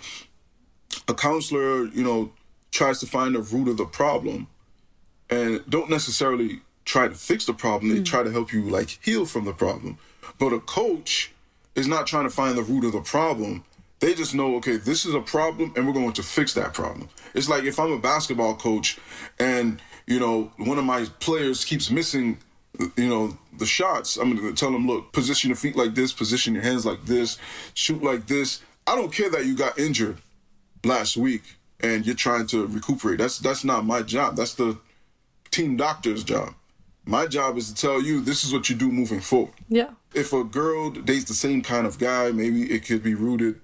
a 1.09 1.15
counselor, 1.15 1.87
you 1.87 2.05
know, 2.05 2.33
tries 2.71 3.01
to 3.01 3.07
find 3.07 3.35
the 3.35 3.41
root 3.41 3.69
of 3.69 3.77
the 3.77 3.85
problem 3.85 4.47
and 5.29 5.63
don't 5.69 5.91
necessarily 5.91 6.61
try 6.85 7.09
to 7.09 7.15
fix 7.15 7.45
the 7.45 7.55
problem. 7.55 7.93
They 7.93 8.01
mm. 8.01 8.05
try 8.05 8.23
to 8.23 8.31
help 8.31 8.53
you 8.53 8.63
like 8.69 8.99
heal 9.03 9.27
from 9.27 9.45
the 9.45 9.53
problem. 9.53 9.99
But 10.39 10.53
a 10.53 10.61
coach 10.61 11.33
is 11.75 11.87
not 11.87 12.07
trying 12.07 12.25
to 12.25 12.31
find 12.31 12.57
the 12.57 12.63
root 12.63 12.85
of 12.85 12.93
the 12.93 13.01
problem. 13.01 13.65
They 14.03 14.15
just 14.15 14.35
know, 14.35 14.57
okay, 14.57 14.79
this 14.79 15.07
is 15.07 15.15
a 15.15 15.21
problem 15.21 15.73
and 15.77 15.87
we're 15.87 15.93
going 15.93 16.13
to 16.15 16.25
fix 16.25 16.55
that 16.55 16.75
problem. 16.75 17.09
It's 17.35 17.49
like 17.49 17.63
if 17.63 17.79
I'm 17.79 17.93
a 17.93 17.99
basketball 18.01 18.57
coach 18.57 18.99
and, 19.39 19.81
you 20.09 20.19
know, 20.19 20.51
one 20.57 20.77
of 20.77 20.85
my 20.85 21.05
players 21.21 21.65
keeps 21.65 21.89
missing, 21.89 22.39
you 22.97 23.09
know, 23.09 23.39
the 23.57 23.65
shots, 23.65 24.17
I'm 24.17 24.35
going 24.35 24.53
to 24.53 24.59
tell 24.59 24.73
them, 24.73 24.89
look, 24.89 25.13
position 25.13 25.51
your 25.51 25.57
feet 25.57 25.77
like 25.77 25.95
this, 25.95 26.13
position 26.13 26.53
your 26.53 26.65
hands 26.65 26.85
like 26.85 27.05
this, 27.05 27.39
shoot 27.75 28.03
like 28.03 28.27
this. 28.27 28.61
I 28.89 28.97
don't 28.97 29.13
care 29.13 29.31
that 29.31 29.47
you 29.47 29.57
got 29.57 29.79
injured 29.79 30.19
last 30.83 31.17
week 31.17 31.43
and 31.79 32.05
you're 32.05 32.17
trying 32.17 32.49
to 32.49 32.67
recuperate. 32.67 33.19
That's 33.19 33.39
that's 33.39 33.63
not 33.63 33.87
my 33.87 34.03
job. 34.03 34.35
That's 34.35 34.55
the 34.55 34.81
team 35.53 35.77
doctor's 35.77 36.25
job. 36.25 36.55
My 37.05 37.27
job 37.27 37.57
is 37.57 37.73
to 37.73 37.81
tell 37.81 38.03
you 38.03 38.21
this 38.21 38.43
is 38.43 38.53
what 38.53 38.69
you 38.69 38.75
do 38.75 38.91
moving 38.91 39.21
forward. 39.21 39.55
Yeah. 39.69 39.91
If 40.13 40.33
a 40.33 40.43
girl 40.43 40.91
dates 40.91 41.27
the 41.27 41.35
same 41.35 41.63
kind 41.63 41.87
of 41.87 42.01
guy, 42.01 42.33
maybe 42.33 42.65
it 42.65 42.85
could 42.85 43.05
be 43.05 43.15
rooted 43.15 43.61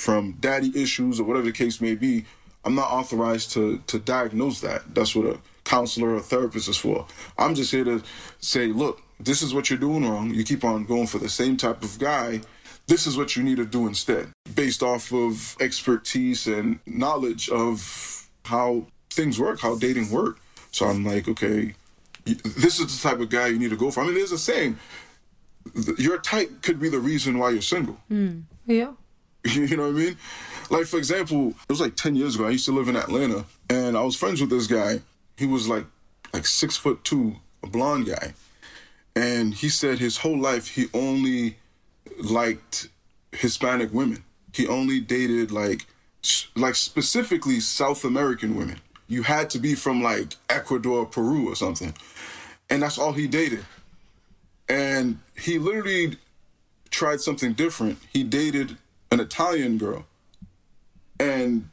from 0.00 0.32
daddy 0.40 0.72
issues 0.74 1.20
or 1.20 1.24
whatever 1.24 1.46
the 1.46 1.52
case 1.52 1.80
may 1.80 1.94
be. 1.94 2.24
I'm 2.64 2.74
not 2.74 2.90
authorized 2.90 3.52
to 3.52 3.82
to 3.86 3.98
diagnose 3.98 4.60
that. 4.60 4.94
That's 4.94 5.14
what 5.14 5.26
a 5.26 5.38
counselor 5.64 6.14
or 6.14 6.20
therapist 6.20 6.68
is 6.68 6.76
for. 6.76 7.06
I'm 7.38 7.54
just 7.54 7.70
here 7.70 7.84
to 7.84 8.02
say, 8.40 8.66
look, 8.66 9.02
this 9.18 9.42
is 9.42 9.54
what 9.54 9.68
you're 9.68 9.78
doing 9.78 10.08
wrong. 10.08 10.32
You 10.34 10.44
keep 10.44 10.64
on 10.64 10.84
going 10.84 11.06
for 11.06 11.18
the 11.18 11.28
same 11.28 11.56
type 11.56 11.82
of 11.82 11.98
guy. 11.98 12.40
This 12.86 13.06
is 13.06 13.16
what 13.16 13.36
you 13.36 13.42
need 13.42 13.58
to 13.58 13.66
do 13.66 13.86
instead, 13.86 14.32
based 14.54 14.82
off 14.82 15.12
of 15.12 15.56
expertise 15.60 16.46
and 16.46 16.80
knowledge 16.86 17.48
of 17.50 18.28
how 18.44 18.86
things 19.10 19.38
work, 19.38 19.60
how 19.60 19.76
dating 19.76 20.10
work. 20.10 20.40
So 20.72 20.86
I'm 20.86 21.04
like, 21.04 21.28
okay, 21.28 21.74
this 22.24 22.80
is 22.80 22.86
the 23.02 23.08
type 23.08 23.20
of 23.20 23.28
guy 23.28 23.48
you 23.48 23.58
need 23.58 23.70
to 23.70 23.76
go 23.76 23.90
for. 23.90 24.00
I 24.00 24.06
mean, 24.06 24.14
there's 24.14 24.32
a 24.32 24.38
saying, 24.38 24.78
your 25.98 26.18
type 26.18 26.62
could 26.62 26.80
be 26.80 26.88
the 26.88 26.98
reason 26.98 27.38
why 27.38 27.50
you're 27.50 27.62
single. 27.62 27.98
Hmm. 28.08 28.40
Yeah. 28.66 28.92
You 29.54 29.76
know 29.76 29.84
what 29.84 29.96
I 29.96 30.04
mean? 30.04 30.16
Like 30.70 30.86
for 30.86 30.98
example, 30.98 31.48
it 31.48 31.68
was 31.68 31.80
like 31.80 31.96
ten 31.96 32.14
years 32.14 32.34
ago. 32.34 32.46
I 32.46 32.50
used 32.50 32.66
to 32.66 32.72
live 32.72 32.88
in 32.88 32.96
Atlanta, 32.96 33.44
and 33.68 33.96
I 33.96 34.02
was 34.02 34.16
friends 34.16 34.40
with 34.40 34.50
this 34.50 34.66
guy. 34.66 35.00
He 35.36 35.46
was 35.46 35.66
like 35.68 35.86
like 36.32 36.46
six 36.46 36.76
foot 36.76 37.02
two, 37.04 37.36
a 37.62 37.66
blonde 37.66 38.06
guy, 38.06 38.34
and 39.16 39.54
he 39.54 39.68
said 39.68 39.98
his 39.98 40.18
whole 40.18 40.38
life 40.38 40.68
he 40.68 40.86
only 40.94 41.56
liked 42.22 42.88
Hispanic 43.32 43.92
women. 43.92 44.24
He 44.52 44.68
only 44.68 45.00
dated 45.00 45.50
like 45.50 45.86
like 46.54 46.74
specifically 46.74 47.60
South 47.60 48.04
American 48.04 48.54
women. 48.56 48.80
You 49.08 49.22
had 49.22 49.50
to 49.50 49.58
be 49.58 49.74
from 49.74 50.02
like 50.02 50.36
Ecuador, 50.48 51.06
Peru, 51.06 51.50
or 51.50 51.56
something, 51.56 51.94
and 52.68 52.82
that's 52.82 52.98
all 52.98 53.12
he 53.12 53.26
dated. 53.26 53.64
And 54.68 55.18
he 55.36 55.58
literally 55.58 56.18
tried 56.90 57.20
something 57.20 57.54
different. 57.54 57.98
He 58.12 58.22
dated 58.22 58.76
an 59.10 59.20
Italian 59.20 59.78
girl 59.78 60.06
and 61.18 61.68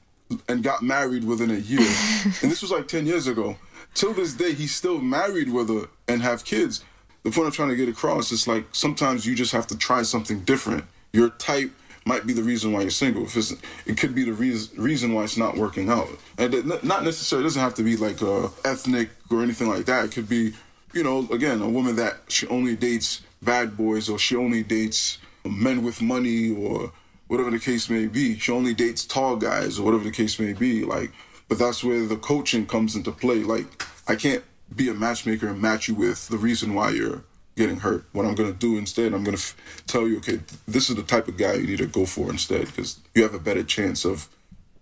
and 0.50 0.62
got 0.62 0.82
married 0.82 1.24
within 1.24 1.52
a 1.52 1.56
year. 1.56 1.80
and 2.42 2.52
this 2.52 2.62
was 2.62 2.72
like 2.72 2.88
10 2.88 3.06
years 3.06 3.28
ago. 3.28 3.58
Till 3.94 4.14
this 4.14 4.34
day 4.34 4.54
he's 4.54 4.76
still 4.76 5.00
married 5.00 5.52
with 5.52 5.70
her 5.70 5.88
and 6.08 6.22
have 6.22 6.44
kids. 6.44 6.84
The 7.24 7.32
point 7.32 7.48
I'm 7.48 7.52
trying 7.52 7.70
to 7.70 7.76
get 7.76 7.90
across 7.90 8.32
is 8.32 8.48
like 8.48 8.66
sometimes 8.72 9.26
you 9.26 9.36
just 9.36 9.52
have 9.54 9.68
to 9.68 9.78
try 9.78 10.04
something 10.04 10.42
different. 10.42 10.86
Your 11.14 11.30
type 11.30 11.72
might 12.06 12.26
be 12.26 12.34
the 12.34 12.44
reason 12.44 12.72
why 12.72 12.82
you're 12.82 12.90
single. 12.90 13.24
If 13.24 13.36
it's, 13.36 13.54
it 13.86 13.98
could 13.98 14.16
be 14.16 14.24
the 14.24 14.34
reason 14.34 14.82
reason 14.82 15.14
why 15.14 15.24
it's 15.24 15.38
not 15.38 15.58
working 15.58 15.90
out. 15.90 16.08
And 16.38 16.54
it, 16.54 16.66
not 16.84 17.04
necessarily 17.04 17.44
it 17.44 17.48
doesn't 17.48 17.62
have 17.62 17.76
to 17.76 17.84
be 17.84 17.98
like 17.98 18.22
uh, 18.22 18.50
ethnic 18.64 19.10
or 19.30 19.44
anything 19.44 19.68
like 19.68 19.86
that. 19.86 20.06
It 20.06 20.12
could 20.12 20.30
be, 20.30 20.54
you 20.94 21.04
know, 21.04 21.28
again, 21.32 21.62
a 21.62 21.70
woman 21.70 21.96
that 21.98 22.18
she 22.30 22.48
only 22.48 22.76
dates 22.76 23.22
bad 23.42 23.78
boys 23.78 24.10
or 24.10 24.18
she 24.18 24.36
only 24.36 24.64
dates 24.64 25.18
men 25.46 25.84
with 25.84 26.02
money 26.02 26.50
or 26.52 26.92
whatever 27.28 27.52
the 27.52 27.60
case 27.60 27.90
may 27.90 28.08
be. 28.08 28.38
She 28.38 28.52
only 28.52 28.74
dates 28.74 29.06
tall 29.06 29.36
guys 29.36 29.80
or 29.80 29.84
whatever 29.84 30.04
the 30.04 30.12
case 30.12 30.40
may 30.40 30.54
be. 30.54 30.84
Like, 30.84 31.12
but 31.48 31.60
that's 31.60 31.84
where 31.84 32.06
the 32.06 32.18
coaching 32.18 32.66
comes 32.66 32.96
into 32.96 33.12
play. 33.12 33.44
Like, 33.44 33.86
I 34.08 34.16
can't 34.16 34.44
be 34.76 34.90
a 34.90 34.94
matchmaker 34.94 35.48
and 35.48 35.62
match 35.62 35.88
you 35.88 35.96
with 35.96 36.28
the 36.28 36.38
reason 36.38 36.74
why 36.74 36.92
you're 36.92 37.24
getting 37.56 37.80
hurt. 37.80 38.06
What 38.12 38.26
I'm 38.26 38.36
gonna 38.36 38.54
do 38.54 38.78
instead, 38.78 39.14
I'm 39.14 39.24
gonna 39.24 39.38
f- 39.38 39.56
tell 39.88 40.08
you, 40.08 40.18
okay, 40.18 40.40
this 40.68 40.90
is 40.90 40.96
the 40.96 41.04
type 41.04 41.28
of 41.28 41.38
guy 41.38 41.54
you 41.54 41.68
need 41.68 41.80
to 41.80 41.88
go 41.88 42.06
for 42.06 42.30
instead, 42.30 42.68
because 42.68 43.00
you 43.16 43.24
have 43.24 43.34
a 43.34 43.40
better 43.40 43.64
chance 43.64 44.06
of 44.06 44.30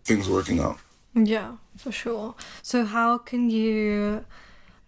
things 0.04 0.30
working 0.30 0.60
out. 0.60 0.78
Yeah, 1.14 1.54
for 1.78 1.92
sure. 1.92 2.36
So, 2.62 2.84
how 2.84 3.18
can 3.18 3.50
you 3.50 4.26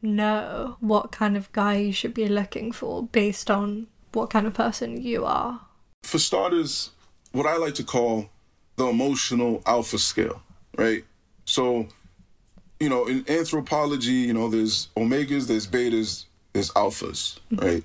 know 0.01 0.75
what 0.79 1.11
kind 1.11 1.37
of 1.37 1.51
guy 1.53 1.77
you 1.77 1.93
should 1.93 2.13
be 2.13 2.27
looking 2.27 2.71
for 2.71 3.03
based 3.03 3.49
on 3.49 3.87
what 4.11 4.29
kind 4.29 4.45
of 4.45 4.53
person 4.53 5.01
you 5.01 5.25
are? 5.25 5.61
For 6.03 6.19
starters, 6.19 6.91
what 7.31 7.45
I 7.45 7.57
like 7.57 7.75
to 7.75 7.83
call 7.83 8.29
the 8.75 8.87
emotional 8.87 9.61
alpha 9.65 9.97
scale, 9.97 10.41
right? 10.77 11.03
So, 11.45 11.87
you 12.79 12.89
know, 12.89 13.05
in 13.05 13.25
anthropology, 13.27 14.11
you 14.11 14.33
know, 14.33 14.49
there's 14.49 14.89
omegas, 14.95 15.47
there's 15.47 15.67
betas, 15.67 16.25
there's 16.53 16.71
alphas, 16.71 17.39
mm-hmm. 17.51 17.65
right? 17.65 17.83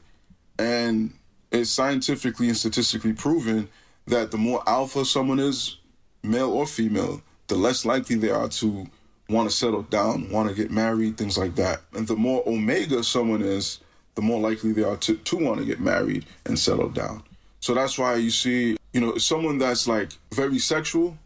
And 0.58 1.14
it's 1.50 1.70
scientifically 1.70 2.48
and 2.48 2.56
statistically 2.56 3.12
proven 3.12 3.68
that 4.06 4.30
the 4.30 4.38
more 4.38 4.62
alpha 4.66 5.04
someone 5.04 5.38
is, 5.38 5.76
male 6.22 6.50
or 6.50 6.66
female, 6.66 7.22
the 7.48 7.56
less 7.56 7.84
likely 7.84 8.16
they 8.16 8.30
are 8.30 8.48
to 8.48 8.86
want 9.28 9.48
to 9.48 9.54
settle 9.54 9.82
down, 9.82 10.30
want 10.30 10.48
to 10.48 10.54
get 10.54 10.70
married, 10.70 11.16
things 11.16 11.38
like 11.38 11.54
that. 11.56 11.80
And 11.94 12.06
the 12.06 12.16
more 12.16 12.42
omega 12.46 13.02
someone 13.02 13.42
is, 13.42 13.80
the 14.14 14.22
more 14.22 14.40
likely 14.40 14.72
they 14.72 14.84
are 14.84 14.96
to, 14.98 15.16
to 15.16 15.36
want 15.36 15.58
to 15.58 15.64
get 15.64 15.80
married 15.80 16.26
and 16.44 16.58
settle 16.58 16.88
down. 16.88 17.22
So 17.60 17.74
that's 17.74 17.98
why 17.98 18.16
you 18.16 18.30
see, 18.30 18.76
you 18.92 19.00
know, 19.00 19.16
someone 19.16 19.58
that's 19.58 19.88
like 19.88 20.12
very 20.32 20.58
sexual, 20.58 21.16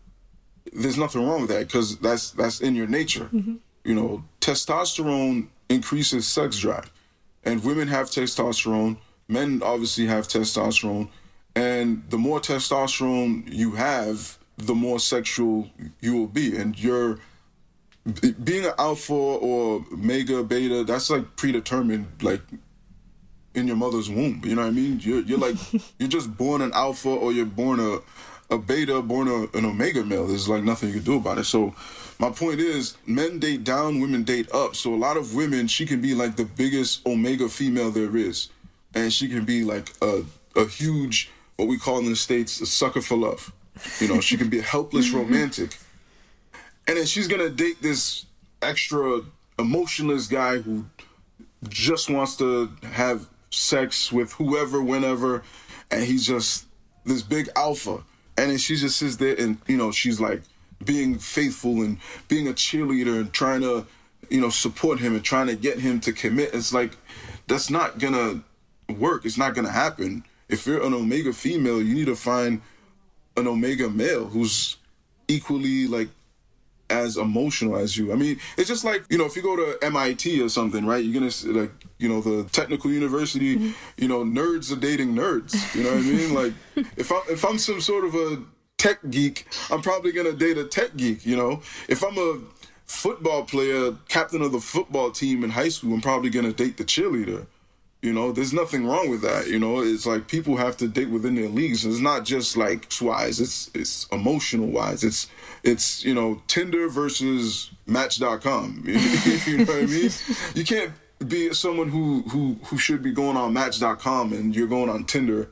there's 0.72 0.98
nothing 0.98 1.26
wrong 1.26 1.42
with 1.42 1.50
that 1.50 1.66
because 1.66 1.98
that's 1.98 2.30
that's 2.30 2.60
in 2.60 2.74
your 2.74 2.86
nature. 2.86 3.28
Mm-hmm. 3.32 3.56
You 3.84 3.94
know, 3.94 4.24
testosterone 4.40 5.48
increases 5.68 6.26
sex 6.26 6.58
drive, 6.58 6.92
and 7.44 7.62
women 7.64 7.88
have 7.88 8.06
testosterone. 8.06 8.98
Men 9.28 9.60
obviously 9.64 10.06
have 10.06 10.28
testosterone, 10.28 11.08
and 11.56 12.04
the 12.10 12.18
more 12.18 12.40
testosterone 12.40 13.52
you 13.52 13.72
have, 13.72 14.38
the 14.56 14.74
more 14.74 15.00
sexual 15.00 15.68
you 16.00 16.16
will 16.16 16.28
be, 16.28 16.56
and 16.56 16.78
you're 16.78 17.18
being 18.44 18.66
an 18.66 18.72
alpha 18.78 19.12
or 19.12 19.84
mega 19.90 20.44
beta. 20.44 20.84
That's 20.84 21.10
like 21.10 21.34
predetermined, 21.34 22.06
like 22.22 22.42
in 23.56 23.66
your 23.66 23.76
mother's 23.76 24.08
womb. 24.10 24.42
You 24.44 24.54
know 24.54 24.62
what 24.62 24.68
I 24.68 24.72
mean? 24.72 25.00
You're 25.00 25.22
you're 25.22 25.38
like 25.38 25.56
you're 25.98 26.08
just 26.08 26.36
born 26.36 26.62
an 26.62 26.72
alpha 26.74 27.08
or 27.08 27.32
you're 27.32 27.46
born 27.46 27.80
a 27.80 27.98
a 28.48 28.58
beta, 28.58 29.02
born 29.02 29.26
a, 29.26 29.58
an 29.58 29.64
omega 29.64 30.04
male. 30.04 30.26
There's 30.26 30.48
like 30.48 30.62
nothing 30.62 30.90
you 30.90 30.96
can 30.96 31.04
do 31.04 31.16
about 31.16 31.38
it. 31.38 31.44
So 31.44 31.74
my 32.20 32.30
point 32.30 32.60
is, 32.60 32.96
men 33.06 33.38
date 33.38 33.64
down, 33.64 34.00
women 34.00 34.22
date 34.22 34.52
up. 34.52 34.76
So 34.76 34.94
a 34.94 34.96
lot 34.96 35.16
of 35.16 35.34
women, 35.34 35.66
she 35.66 35.84
can 35.84 36.00
be 36.00 36.14
like 36.14 36.36
the 36.36 36.44
biggest 36.44 37.04
omega 37.06 37.48
female 37.48 37.90
there 37.90 38.16
is, 38.16 38.50
and 38.94 39.12
she 39.12 39.28
can 39.28 39.44
be 39.44 39.64
like 39.64 39.92
a 40.02 40.24
a 40.54 40.66
huge 40.66 41.30
what 41.56 41.68
we 41.68 41.78
call 41.78 41.98
in 41.98 42.04
the 42.04 42.16
states 42.16 42.60
a 42.60 42.66
sucker 42.66 43.00
for 43.00 43.16
love. 43.16 43.52
You 44.00 44.08
know, 44.08 44.20
she 44.20 44.36
can 44.36 44.48
be 44.48 44.58
a 44.58 44.62
helpless 44.62 45.10
romantic, 45.20 45.76
and 46.86 46.96
then 46.96 47.06
she's 47.06 47.28
gonna 47.28 47.50
date 47.50 47.82
this 47.82 48.26
extra 48.62 49.20
emotionless 49.58 50.26
guy 50.26 50.58
who 50.58 50.84
just 51.68 52.10
wants 52.10 52.36
to 52.36 52.70
have 52.82 53.28
sex 53.56 54.12
with 54.12 54.32
whoever, 54.32 54.82
whenever, 54.82 55.42
and 55.90 56.04
he's 56.04 56.26
just 56.26 56.66
this 57.04 57.22
big 57.22 57.48
alpha. 57.56 58.02
And 58.36 58.50
then 58.50 58.58
she 58.58 58.76
just 58.76 58.98
sits 58.98 59.16
there 59.16 59.34
and, 59.34 59.58
you 59.66 59.76
know, 59.76 59.90
she's 59.90 60.20
like 60.20 60.42
being 60.84 61.18
faithful 61.18 61.82
and 61.82 61.98
being 62.28 62.48
a 62.48 62.52
cheerleader 62.52 63.20
and 63.20 63.32
trying 63.32 63.62
to, 63.62 63.86
you 64.28 64.40
know, 64.40 64.50
support 64.50 65.00
him 65.00 65.14
and 65.14 65.24
trying 65.24 65.46
to 65.46 65.56
get 65.56 65.78
him 65.78 66.00
to 66.00 66.12
commit. 66.12 66.52
It's 66.52 66.72
like, 66.72 66.96
that's 67.46 67.70
not 67.70 67.98
gonna 67.98 68.42
work. 68.88 69.24
It's 69.24 69.38
not 69.38 69.54
gonna 69.54 69.70
happen. 69.70 70.24
If 70.48 70.66
you're 70.66 70.84
an 70.84 70.92
omega 70.92 71.32
female, 71.32 71.80
you 71.80 71.94
need 71.94 72.06
to 72.06 72.16
find 72.16 72.60
an 73.36 73.46
omega 73.46 73.88
male 73.88 74.26
who's 74.26 74.76
equally 75.28 75.86
like 75.86 76.08
as 76.90 77.16
emotional 77.16 77.76
as 77.76 77.96
you. 77.96 78.12
I 78.12 78.16
mean, 78.16 78.38
it's 78.56 78.68
just 78.68 78.84
like 78.84 79.04
you 79.08 79.18
know, 79.18 79.24
if 79.24 79.36
you 79.36 79.42
go 79.42 79.56
to 79.56 79.78
MIT 79.82 80.40
or 80.40 80.48
something, 80.48 80.86
right? 80.86 81.04
You're 81.04 81.14
gonna 81.14 81.30
see, 81.30 81.48
like 81.48 81.72
you 81.98 82.08
know 82.08 82.20
the 82.20 82.44
technical 82.50 82.90
university. 82.90 83.56
Mm-hmm. 83.56 83.70
You 83.96 84.08
know, 84.08 84.24
nerds 84.24 84.72
are 84.72 84.80
dating 84.80 85.14
nerds. 85.14 85.74
You 85.74 85.84
know 85.84 85.90
what 85.90 85.98
I 85.98 86.02
mean? 86.02 86.34
Like 86.34 86.52
if 86.96 87.12
I 87.12 87.20
if 87.30 87.44
I'm 87.44 87.58
some 87.58 87.80
sort 87.80 88.04
of 88.04 88.14
a 88.14 88.42
tech 88.78 88.98
geek, 89.10 89.46
I'm 89.70 89.82
probably 89.82 90.12
gonna 90.12 90.32
date 90.32 90.58
a 90.58 90.64
tech 90.64 90.96
geek. 90.96 91.26
You 91.26 91.36
know, 91.36 91.62
if 91.88 92.02
I'm 92.04 92.18
a 92.18 92.40
football 92.86 93.44
player, 93.44 93.92
captain 94.08 94.42
of 94.42 94.52
the 94.52 94.60
football 94.60 95.10
team 95.10 95.42
in 95.44 95.50
high 95.50 95.68
school, 95.68 95.94
I'm 95.94 96.00
probably 96.00 96.30
gonna 96.30 96.52
date 96.52 96.76
the 96.76 96.84
cheerleader. 96.84 97.46
You 98.02 98.12
know, 98.12 98.30
there's 98.30 98.52
nothing 98.52 98.86
wrong 98.86 99.10
with 99.10 99.22
that. 99.22 99.48
You 99.48 99.58
know, 99.58 99.80
it's 99.80 100.06
like 100.06 100.28
people 100.28 100.56
have 100.58 100.76
to 100.78 100.86
date 100.88 101.08
within 101.08 101.34
their 101.34 101.48
leagues. 101.48 101.84
It's 101.84 101.98
not 101.98 102.24
just 102.24 102.56
like 102.56 102.86
wise. 103.00 103.40
It's 103.40 103.70
it's 103.74 104.06
emotional 104.12 104.68
wise. 104.68 105.02
It's 105.02 105.28
it's 105.64 106.04
you 106.04 106.14
know 106.14 106.40
Tinder 106.46 106.88
versus 106.88 107.70
Match.com. 107.86 108.84
you 108.86 109.58
know 109.58 109.64
what 109.64 109.82
I 109.82 109.86
mean? 109.86 110.10
You 110.54 110.64
can't 110.64 110.92
be 111.26 111.52
someone 111.54 111.88
who 111.88 112.22
who 112.28 112.56
who 112.64 112.78
should 112.78 113.02
be 113.02 113.12
going 113.12 113.36
on 113.36 113.52
Match.com 113.52 114.32
and 114.32 114.54
you're 114.54 114.68
going 114.68 114.90
on 114.90 115.04
Tinder 115.04 115.48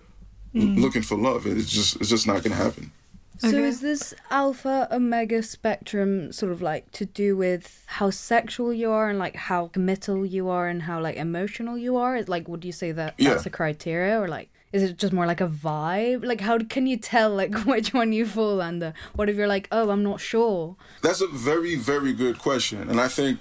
l- 0.54 0.62
looking 0.62 1.02
for 1.02 1.16
love. 1.16 1.46
It's 1.46 1.70
just 1.70 1.96
it's 1.96 2.10
just 2.10 2.26
not 2.26 2.42
gonna 2.42 2.56
happen. 2.56 2.92
So 3.38 3.48
Okay. 3.48 3.66
is 3.68 3.80
this 3.80 4.14
alpha 4.30 4.88
omega 4.92 5.42
spectrum 5.42 6.32
sort 6.32 6.52
of 6.52 6.62
like 6.62 6.90
to 6.92 7.04
do 7.04 7.36
with 7.36 7.84
how 7.86 8.10
sexual 8.10 8.72
you 8.72 8.90
are 8.90 9.08
and 9.10 9.18
like 9.18 9.34
how 9.36 9.66
committal 9.68 10.24
you 10.24 10.48
are 10.48 10.68
and 10.68 10.82
how 10.82 11.00
like 11.00 11.16
emotional 11.16 11.76
you 11.76 11.96
are? 11.96 12.16
Is 12.16 12.28
like 12.28 12.48
would 12.48 12.64
you 12.64 12.72
say 12.72 12.92
that 12.92 13.14
Yeah. 13.18 13.30
that's 13.30 13.46
a 13.46 13.50
criteria 13.50 14.20
or 14.20 14.28
like 14.28 14.50
is 14.72 14.82
it 14.82 14.98
just 14.98 15.12
more 15.12 15.26
like 15.26 15.40
a 15.40 15.46
vibe? 15.48 16.24
Like 16.24 16.40
how 16.40 16.58
can 16.58 16.86
you 16.86 16.96
tell 16.96 17.30
like 17.30 17.54
which 17.64 17.92
one 17.92 18.12
you 18.12 18.24
fall 18.26 18.60
under? 18.60 18.92
What 19.14 19.28
if 19.28 19.36
you're 19.36 19.48
like, 19.48 19.68
oh, 19.72 19.90
I'm 19.90 20.02
not 20.02 20.20
sure? 20.20 20.76
That's 21.02 21.20
a 21.20 21.28
very, 21.28 21.74
very 21.76 22.12
good 22.12 22.38
question. 22.38 22.88
And 22.88 23.00
I 23.00 23.08
think 23.08 23.40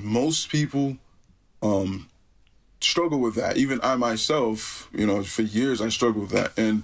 most 0.00 0.50
people 0.50 0.96
um, 1.62 2.08
struggle 2.80 3.18
with 3.20 3.34
that. 3.36 3.56
Even 3.56 3.80
I 3.82 3.94
myself, 3.96 4.88
you 4.92 5.06
know, 5.06 5.22
for 5.22 5.42
years 5.42 5.80
I 5.80 5.88
struggled 5.90 6.30
with 6.30 6.32
that. 6.40 6.56
And 6.58 6.82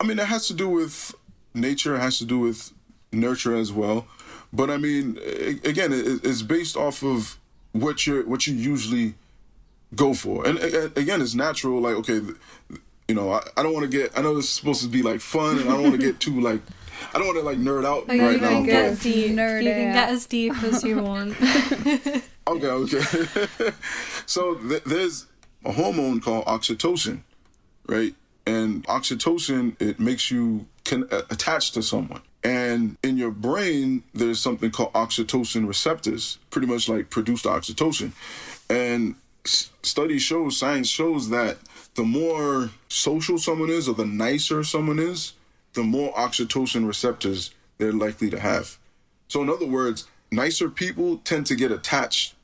I 0.00 0.04
mean, 0.04 0.18
it 0.18 0.26
has 0.26 0.48
to 0.48 0.54
do 0.54 0.68
with 0.68 1.14
nature, 1.54 1.98
has 1.98 2.18
to 2.18 2.24
do 2.24 2.38
with 2.38 2.72
nurture 3.12 3.56
as 3.56 3.72
well. 3.72 4.06
But 4.52 4.70
I 4.70 4.76
mean, 4.76 5.18
again, 5.64 5.90
it's 5.92 6.42
based 6.42 6.76
off 6.76 7.02
of 7.02 7.38
what 7.72 8.06
you're 8.06 8.24
what 8.26 8.46
you 8.46 8.54
usually 8.54 9.14
go 9.94 10.14
for. 10.14 10.46
And 10.46 10.58
again, 10.58 11.22
it's 11.22 11.34
natural. 11.34 11.80
Like, 11.80 11.94
okay, 11.96 12.20
you 13.08 13.14
know, 13.14 13.32
I, 13.32 13.42
I 13.56 13.62
don't 13.62 13.72
want 13.72 13.90
to 13.90 13.96
get. 13.96 14.16
I 14.16 14.22
know 14.22 14.34
this 14.34 14.46
is 14.46 14.50
supposed 14.50 14.82
to 14.82 14.88
be 14.88 15.02
like 15.02 15.20
fun, 15.20 15.58
and 15.58 15.68
I 15.68 15.72
don't 15.72 15.82
want 15.82 15.94
to 15.94 16.06
get 16.06 16.20
too 16.20 16.40
like. 16.40 16.60
I 17.14 17.18
don't 17.18 17.26
want 17.26 17.38
to 17.38 17.44
like 17.44 17.58
nerd 17.58 17.84
out 17.84 18.04
oh, 18.08 18.18
right 18.18 18.32
you 18.32 18.40
now. 18.40 18.48
Can 18.48 18.64
get 18.64 19.00
deep. 19.00 19.32
Nerd 19.32 19.64
you 19.64 19.70
can 19.70 19.92
get 19.92 20.08
as 20.10 20.26
deep 20.26 20.62
as 20.62 20.84
you 20.84 21.02
want. 21.02 21.36
okay, 22.46 22.66
okay. 22.66 23.72
so 24.26 24.54
th- 24.54 24.84
there's 24.84 25.26
a 25.64 25.72
hormone 25.72 26.20
called 26.20 26.44
oxytocin, 26.46 27.22
right? 27.86 28.14
And 28.46 28.84
oxytocin 28.86 29.80
it 29.80 30.00
makes 30.00 30.30
you 30.30 30.66
can 30.84 31.04
uh, 31.10 31.22
attach 31.30 31.72
to 31.72 31.82
someone. 31.82 32.22
And 32.44 32.96
in 33.04 33.16
your 33.16 33.30
brain, 33.30 34.02
there's 34.12 34.40
something 34.40 34.70
called 34.70 34.92
oxytocin 34.94 35.68
receptors, 35.68 36.38
pretty 36.50 36.66
much 36.66 36.88
like 36.88 37.08
produced 37.08 37.44
oxytocin. 37.44 38.12
And 38.68 39.14
study 39.44 40.18
shows, 40.18 40.56
science 40.56 40.88
shows 40.88 41.28
that 41.30 41.58
the 41.94 42.02
more 42.02 42.70
social 42.88 43.38
someone 43.38 43.70
is 43.70 43.88
or 43.88 43.94
the 43.94 44.06
nicer 44.06 44.64
someone 44.64 44.98
is, 44.98 45.34
the 45.74 45.82
more 45.82 46.12
oxytocin 46.14 46.86
receptors 46.86 47.52
they're 47.78 47.92
likely 47.92 48.30
to 48.30 48.40
have. 48.40 48.78
So, 49.28 49.42
in 49.42 49.48
other 49.48 49.66
words, 49.66 50.06
nicer 50.30 50.68
people 50.68 51.18
tend 51.18 51.46
to 51.46 51.54
get 51.54 51.70
attached 51.70 52.34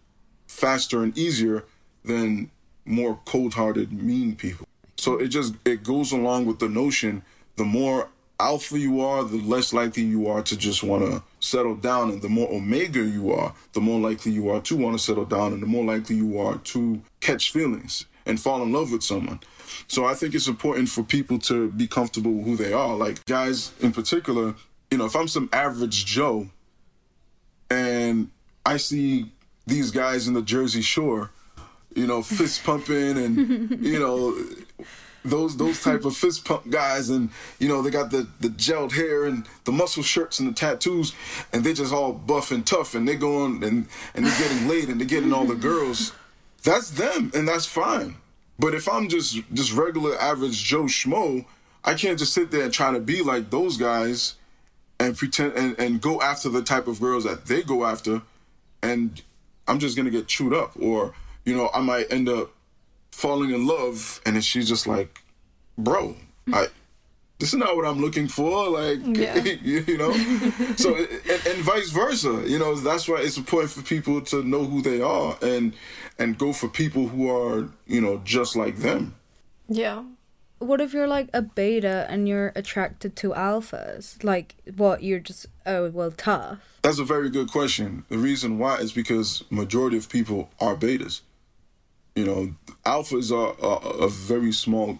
faster 0.46 1.02
and 1.02 1.16
easier 1.16 1.64
than 2.04 2.50
more 2.84 3.20
cold-hearted, 3.24 3.92
mean 3.92 4.34
people. 4.34 4.66
So 4.98 5.16
it 5.18 5.28
just 5.28 5.54
it 5.64 5.82
goes 5.82 6.12
along 6.12 6.46
with 6.46 6.58
the 6.58 6.68
notion 6.68 7.22
the 7.56 7.64
more 7.64 8.08
alpha 8.40 8.78
you 8.78 9.00
are, 9.00 9.24
the 9.24 9.36
less 9.38 9.72
likely 9.72 10.04
you 10.04 10.28
are 10.28 10.42
to 10.42 10.56
just 10.56 10.82
want 10.82 11.04
to 11.04 11.22
settle 11.40 11.74
down. 11.74 12.10
And 12.10 12.22
the 12.22 12.28
more 12.28 12.48
omega 12.52 13.00
you 13.00 13.32
are, 13.32 13.52
the 13.72 13.80
more 13.80 13.98
likely 13.98 14.32
you 14.32 14.48
are 14.50 14.60
to 14.60 14.76
want 14.76 14.96
to 14.96 15.02
settle 15.02 15.24
down 15.24 15.52
and 15.52 15.62
the 15.62 15.66
more 15.66 15.84
likely 15.84 16.16
you 16.16 16.38
are 16.38 16.58
to 16.58 17.00
catch 17.20 17.52
feelings 17.52 18.06
and 18.26 18.40
fall 18.40 18.62
in 18.62 18.72
love 18.72 18.92
with 18.92 19.02
someone. 19.02 19.40
So 19.88 20.04
I 20.04 20.14
think 20.14 20.34
it's 20.34 20.46
important 20.46 20.88
for 20.88 21.02
people 21.02 21.38
to 21.40 21.70
be 21.72 21.86
comfortable 21.86 22.32
with 22.32 22.46
who 22.46 22.56
they 22.56 22.72
are. 22.72 22.94
Like 22.94 23.24
guys 23.26 23.72
in 23.80 23.92
particular, 23.92 24.54
you 24.90 24.98
know, 24.98 25.06
if 25.06 25.16
I'm 25.16 25.28
some 25.28 25.48
average 25.52 26.06
Joe 26.06 26.48
and 27.70 28.30
I 28.64 28.76
see 28.76 29.32
these 29.66 29.90
guys 29.90 30.28
in 30.28 30.34
the 30.34 30.42
Jersey 30.42 30.82
Shore, 30.82 31.30
you 31.94 32.06
know, 32.06 32.22
fist 32.22 32.62
pumping 32.64 33.18
and, 33.18 33.84
you 33.84 33.98
know, 33.98 34.36
those 35.24 35.56
those 35.56 35.82
type 35.82 36.04
of 36.04 36.16
fist 36.16 36.44
pump 36.44 36.70
guys, 36.70 37.08
and 37.10 37.30
you 37.58 37.68
know 37.68 37.82
they 37.82 37.90
got 37.90 38.10
the 38.10 38.26
the 38.40 38.48
gelled 38.48 38.92
hair 38.92 39.24
and 39.24 39.46
the 39.64 39.72
muscle 39.72 40.02
shirts 40.02 40.38
and 40.38 40.48
the 40.48 40.52
tattoos, 40.52 41.14
and 41.52 41.64
they 41.64 41.72
just 41.72 41.92
all 41.92 42.12
buff 42.12 42.50
and 42.50 42.66
tough, 42.66 42.94
and 42.94 43.06
they 43.06 43.16
going 43.16 43.62
and 43.64 43.86
and 44.14 44.26
they're 44.26 44.38
getting 44.38 44.68
laid 44.68 44.88
and 44.88 45.00
they're 45.00 45.08
getting 45.08 45.32
all 45.32 45.44
the 45.44 45.54
girls. 45.54 46.12
That's 46.62 46.90
them, 46.90 47.30
and 47.34 47.46
that's 47.46 47.66
fine. 47.66 48.16
But 48.58 48.74
if 48.74 48.88
I'm 48.88 49.08
just 49.08 49.40
just 49.52 49.72
regular 49.72 50.18
average 50.20 50.62
Joe 50.64 50.84
Schmo, 50.84 51.44
I 51.84 51.94
can't 51.94 52.18
just 52.18 52.34
sit 52.34 52.50
there 52.50 52.64
and 52.64 52.72
try 52.72 52.92
to 52.92 53.00
be 53.00 53.22
like 53.22 53.50
those 53.50 53.76
guys 53.76 54.34
and 55.00 55.16
pretend 55.16 55.52
and, 55.54 55.78
and 55.78 56.00
go 56.00 56.20
after 56.20 56.48
the 56.48 56.62
type 56.62 56.88
of 56.88 57.00
girls 57.00 57.24
that 57.24 57.46
they 57.46 57.62
go 57.62 57.84
after, 57.84 58.22
and 58.82 59.22
I'm 59.66 59.78
just 59.78 59.96
gonna 59.96 60.10
get 60.10 60.26
chewed 60.26 60.54
up, 60.54 60.72
or 60.80 61.14
you 61.44 61.56
know 61.56 61.70
I 61.72 61.80
might 61.80 62.12
end 62.12 62.28
up 62.28 62.52
falling 63.12 63.50
in 63.50 63.66
love, 63.66 64.20
and 64.24 64.36
then 64.36 64.42
she's 64.42 64.68
just 64.68 64.86
like, 64.86 65.22
"Bro, 65.76 66.16
I." 66.52 66.68
This 67.38 67.50
is 67.50 67.60
not 67.60 67.76
what 67.76 67.86
I'm 67.86 68.00
looking 68.00 68.26
for, 68.26 68.68
like 68.68 68.98
yeah. 69.04 69.36
you, 69.62 69.96
know. 69.96 70.12
so 70.76 70.96
and, 70.96 71.46
and 71.46 71.62
vice 71.62 71.90
versa, 71.90 72.42
you 72.48 72.58
know. 72.58 72.74
That's 72.74 73.08
why 73.08 73.20
it's 73.20 73.36
important 73.36 73.70
for 73.70 73.82
people 73.82 74.20
to 74.22 74.42
know 74.42 74.64
who 74.64 74.82
they 74.82 75.00
are 75.00 75.38
and 75.40 75.72
and 76.18 76.36
go 76.36 76.52
for 76.52 76.68
people 76.68 77.06
who 77.06 77.30
are, 77.30 77.68
you 77.86 78.00
know, 78.00 78.20
just 78.24 78.56
like 78.56 78.78
them. 78.78 79.14
Yeah. 79.68 80.02
What 80.58 80.80
if 80.80 80.92
you're 80.92 81.06
like 81.06 81.30
a 81.32 81.42
beta 81.42 82.06
and 82.10 82.28
you're 82.28 82.52
attracted 82.56 83.14
to 83.16 83.30
alphas? 83.30 84.22
Like, 84.24 84.56
what 84.76 85.04
you're 85.04 85.20
just 85.20 85.46
oh 85.64 85.90
well 85.90 86.10
tough. 86.10 86.58
That's 86.82 86.98
a 86.98 87.04
very 87.04 87.30
good 87.30 87.52
question. 87.52 88.04
The 88.08 88.18
reason 88.18 88.58
why 88.58 88.78
is 88.78 88.92
because 88.92 89.44
majority 89.50 89.96
of 89.96 90.08
people 90.08 90.50
are 90.60 90.74
betas. 90.74 91.20
You 92.18 92.24
know, 92.24 92.54
alphas 92.84 93.30
are, 93.30 93.54
are 93.64 94.06
a 94.06 94.08
very 94.08 94.50
small 94.50 94.98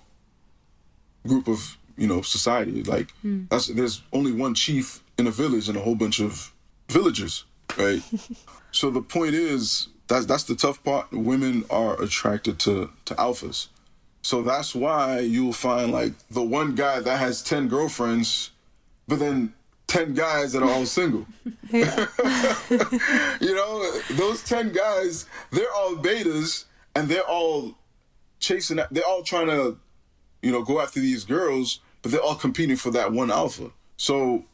group 1.26 1.48
of 1.48 1.76
you 1.96 2.06
know 2.06 2.22
society. 2.22 2.84
Like 2.84 3.12
mm. 3.24 3.48
that's 3.48 3.66
there's 3.66 4.02
only 4.12 4.30
one 4.30 4.54
chief 4.54 5.02
in 5.18 5.26
a 5.26 5.32
village 5.32 5.68
and 5.68 5.76
a 5.76 5.80
whole 5.80 5.96
bunch 5.96 6.20
of 6.20 6.52
villagers, 6.88 7.44
right? 7.76 8.00
so 8.70 8.90
the 8.90 9.02
point 9.02 9.34
is 9.34 9.88
that's 10.06 10.26
that's 10.26 10.44
the 10.44 10.54
tough 10.54 10.84
part. 10.84 11.10
Women 11.10 11.64
are 11.70 12.00
attracted 12.00 12.60
to 12.60 12.90
to 13.06 13.14
alphas, 13.14 13.66
so 14.22 14.40
that's 14.42 14.72
why 14.72 15.18
you'll 15.18 15.52
find 15.52 15.90
like 15.90 16.12
the 16.30 16.44
one 16.44 16.76
guy 16.76 17.00
that 17.00 17.18
has 17.18 17.42
ten 17.42 17.66
girlfriends, 17.66 18.52
but 19.08 19.18
then 19.18 19.54
10 19.88 20.12
guys 20.12 20.52
that 20.52 20.62
are 20.62 20.70
all 20.70 20.84
single. 20.84 21.26
you 21.72 23.54
know, 23.54 24.00
those 24.10 24.42
10 24.44 24.72
guys, 24.72 25.24
they're 25.50 25.72
all 25.74 25.94
betas 25.94 26.66
and 26.98 27.08
they're 27.08 27.22
all 27.22 27.74
chasing. 28.40 28.80
They're 28.90 29.06
all 29.06 29.22
trying 29.22 29.46
to, 29.46 29.78
you 30.42 30.50
know, 30.50 30.62
go 30.62 30.80
after 30.80 30.98
these 30.98 31.24
girls, 31.24 31.80
but 32.02 32.10
they're 32.10 32.20
all 32.20 32.34
competing 32.34 32.76
for 32.76 32.90
that 32.90 33.12
one 33.12 33.30
alpha. 33.30 33.70
So 33.96 34.44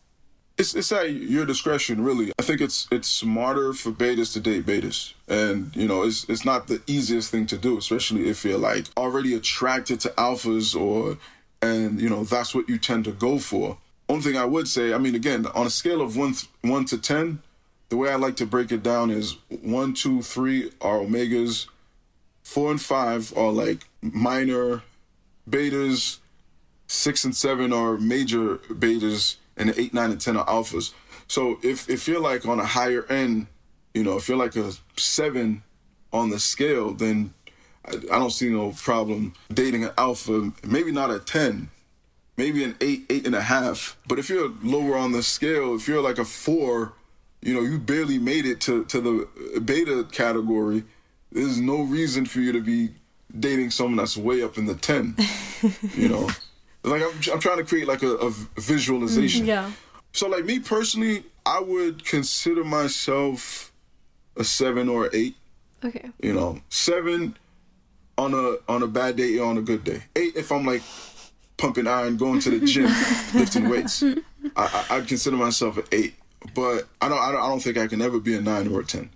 it's 0.59 0.74
it's 0.74 0.92
at 0.92 1.11
your 1.11 1.47
discretion, 1.47 2.05
really. 2.05 2.32
I 2.38 2.42
think 2.42 2.61
it's 2.61 2.86
it's 2.90 3.09
smarter 3.09 3.72
for 3.72 3.92
betas 3.92 4.34
to 4.34 4.40
date 4.40 4.66
betas, 4.66 5.14
and 5.26 5.74
you 5.74 5.88
know, 5.88 6.03
it's 6.03 6.28
it's 6.28 6.45
not 6.45 6.66
the 6.66 6.82
easiest 6.86 7.30
thing 7.30 7.47
to 7.47 7.57
do, 7.57 7.78
especially 7.78 8.28
if 8.28 8.45
you're 8.45 8.59
like 8.59 8.86
already 8.97 9.34
attracted 9.34 10.01
to 10.01 10.11
alphas 10.11 10.78
or, 10.78 11.16
and 11.62 12.01
you 12.01 12.11
know, 12.11 12.24
that's 12.24 12.55
what 12.55 12.68
you 12.68 12.78
tend 12.78 13.07
to 13.07 13.12
go 13.12 13.38
for. 13.38 13.78
Only 14.07 14.22
thing 14.22 14.36
I 14.36 14.45
would 14.45 14.68
say, 14.68 14.92
I 14.92 14.99
mean, 14.99 15.14
again, 15.14 15.47
on 15.55 15.66
a 15.66 15.70
scale 15.70 16.03
of 16.03 16.14
one 16.14 16.34
one 16.61 16.84
to 16.86 16.99
ten, 16.99 17.40
the 17.88 17.97
way 17.97 18.11
I 18.11 18.16
like 18.16 18.36
to 18.36 18.47
break 18.47 18.70
it 18.70 18.82
down 18.82 19.11
is 19.11 19.36
one, 19.62 19.95
two, 19.95 20.20
three 20.20 20.70
are 20.80 20.99
omegas, 20.99 21.68
four 22.45 22.70
and 22.70 22.80
five 22.80 23.36
are 23.36 23.51
like 23.51 23.88
minor 24.01 24.82
betas, 25.49 26.18
six 26.86 27.24
and 27.24 27.34
seven 27.34 27.72
are 27.72 27.97
major 27.97 28.59
betas, 28.68 29.36
and 29.57 29.74
eight, 29.76 29.92
nine, 29.92 30.12
and 30.12 30.20
ten 30.20 30.36
are 30.36 30.47
alphas. 30.47 30.92
So 31.26 31.59
if 31.62 31.88
if 31.88 32.07
you're 32.07 32.20
like 32.20 32.47
on 32.47 32.61
a 32.61 32.64
higher 32.64 33.05
end, 33.07 33.49
you 33.95 34.05
know, 34.05 34.16
if 34.16 34.28
you're 34.28 34.38
like 34.38 34.55
a 34.57 34.72
seven 34.97 35.62
on 36.12 36.30
the 36.30 36.38
scale, 36.38 36.92
then 36.92 37.34
I, 37.86 37.97
I 38.12 38.18
don't 38.18 38.30
see 38.30 38.51
no 38.51 38.72
problem 38.72 39.32
dating 39.53 39.84
an 39.84 39.90
alpha. 39.99 40.53
Maybe 40.62 40.92
not 40.92 41.11
a 41.11 41.18
ten, 41.18 41.70
maybe 42.36 42.62
an 42.62 42.76
eight, 42.80 43.07
eight 43.11 43.26
and 43.26 43.34
a 43.34 43.42
half. 43.42 43.97
But 44.07 44.18
if 44.18 44.28
you're 44.28 44.53
lower 44.62 44.97
on 44.97 45.12
the 45.12 45.22
scale, 45.22 45.74
if 45.74 45.88
you're 45.88 46.03
like 46.03 46.18
a 46.18 46.24
four, 46.24 46.92
you 47.40 47.55
know, 47.55 47.62
you 47.62 47.78
barely 47.78 48.18
made 48.18 48.45
it 48.45 48.61
to 48.62 48.84
to 48.84 49.01
the 49.01 49.61
beta 49.61 50.07
category 50.12 50.84
there's 51.35 51.61
no 51.61 51.82
reason 51.82 52.24
for 52.24 52.39
you 52.41 52.53
to 52.53 52.61
be 52.61 52.91
dating 53.39 53.70
someone 53.70 53.97
that's 53.97 54.16
way 54.16 54.43
up 54.43 54.57
in 54.57 54.64
the 54.64 54.74
10 54.74 55.16
you 55.95 56.09
know? 56.09 56.30
Like 56.85 57.03
I'm, 57.03 57.32
I'm 57.32 57.41
trying 57.41 57.59
to 57.59 57.64
create 57.64 57.87
like 57.89 58.03
a, 58.03 58.14
a 58.16 58.30
visualization. 58.57 59.43
Mm-hmm. 59.43 59.49
Yeah. 59.49 59.70
So 60.12 60.28
like 60.28 60.45
me 60.45 60.61
personally 60.61 61.24
i 61.45 61.61
would 61.61 62.07
consider 62.07 62.64
myself 62.64 63.70
a 64.37 64.45
seven 64.45 64.89
or 64.89 65.11
eight 65.12 65.37
okay. 65.85 66.11
you 66.20 66.32
know? 66.32 66.61
Seven 66.70 67.37
on 68.16 68.32
a 68.32 68.57
on 68.72 68.82
a 68.82 68.87
bad 68.87 69.16
day 69.16 69.39
or 69.39 69.51
on 69.51 69.59
a 69.59 69.62
good 69.62 69.85
day. 69.85 70.05
Eight 70.16 70.37
if 70.37 70.53
i'm 70.53 70.64
like 70.64 70.82
pumping 71.57 71.87
iron 71.87 72.16
going 72.16 72.41
to 72.41 72.59
the 72.59 72.64
gym 72.64 72.85
lifting 73.35 73.68
weights 73.68 74.03
I, 74.57 74.87
I, 74.91 74.99
would 74.99 75.09
consider 75.09 75.37
myself 75.37 75.78
an 75.78 75.85
eight. 75.91 76.14
But 76.55 76.87
I 77.01 77.09
don't, 77.09 77.18
I 77.18 77.32
don't 77.32 77.43
i 77.43 77.49
don't 77.49 77.61
think 77.61 77.76
i 77.76 77.89
can 77.89 78.01
ever 78.01 78.20
be 78.20 78.37
a 78.37 78.41
nine 78.41 78.68
or 78.68 78.80
a 78.80 78.85
ten. 78.85 79.11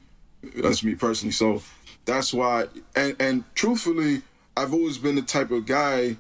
That's 0.57 0.83
me 0.83 0.95
personally. 0.95 1.33
So 1.33 1.63
that's 2.09 2.33
why, 2.33 2.67
and 2.97 3.15
and 3.21 3.45
truthfully, 3.55 4.23
I've 4.57 4.73
always 4.73 4.97
been 4.97 5.15
the 5.15 5.23
type 5.23 5.51
of 5.51 5.67
guy 5.67 6.17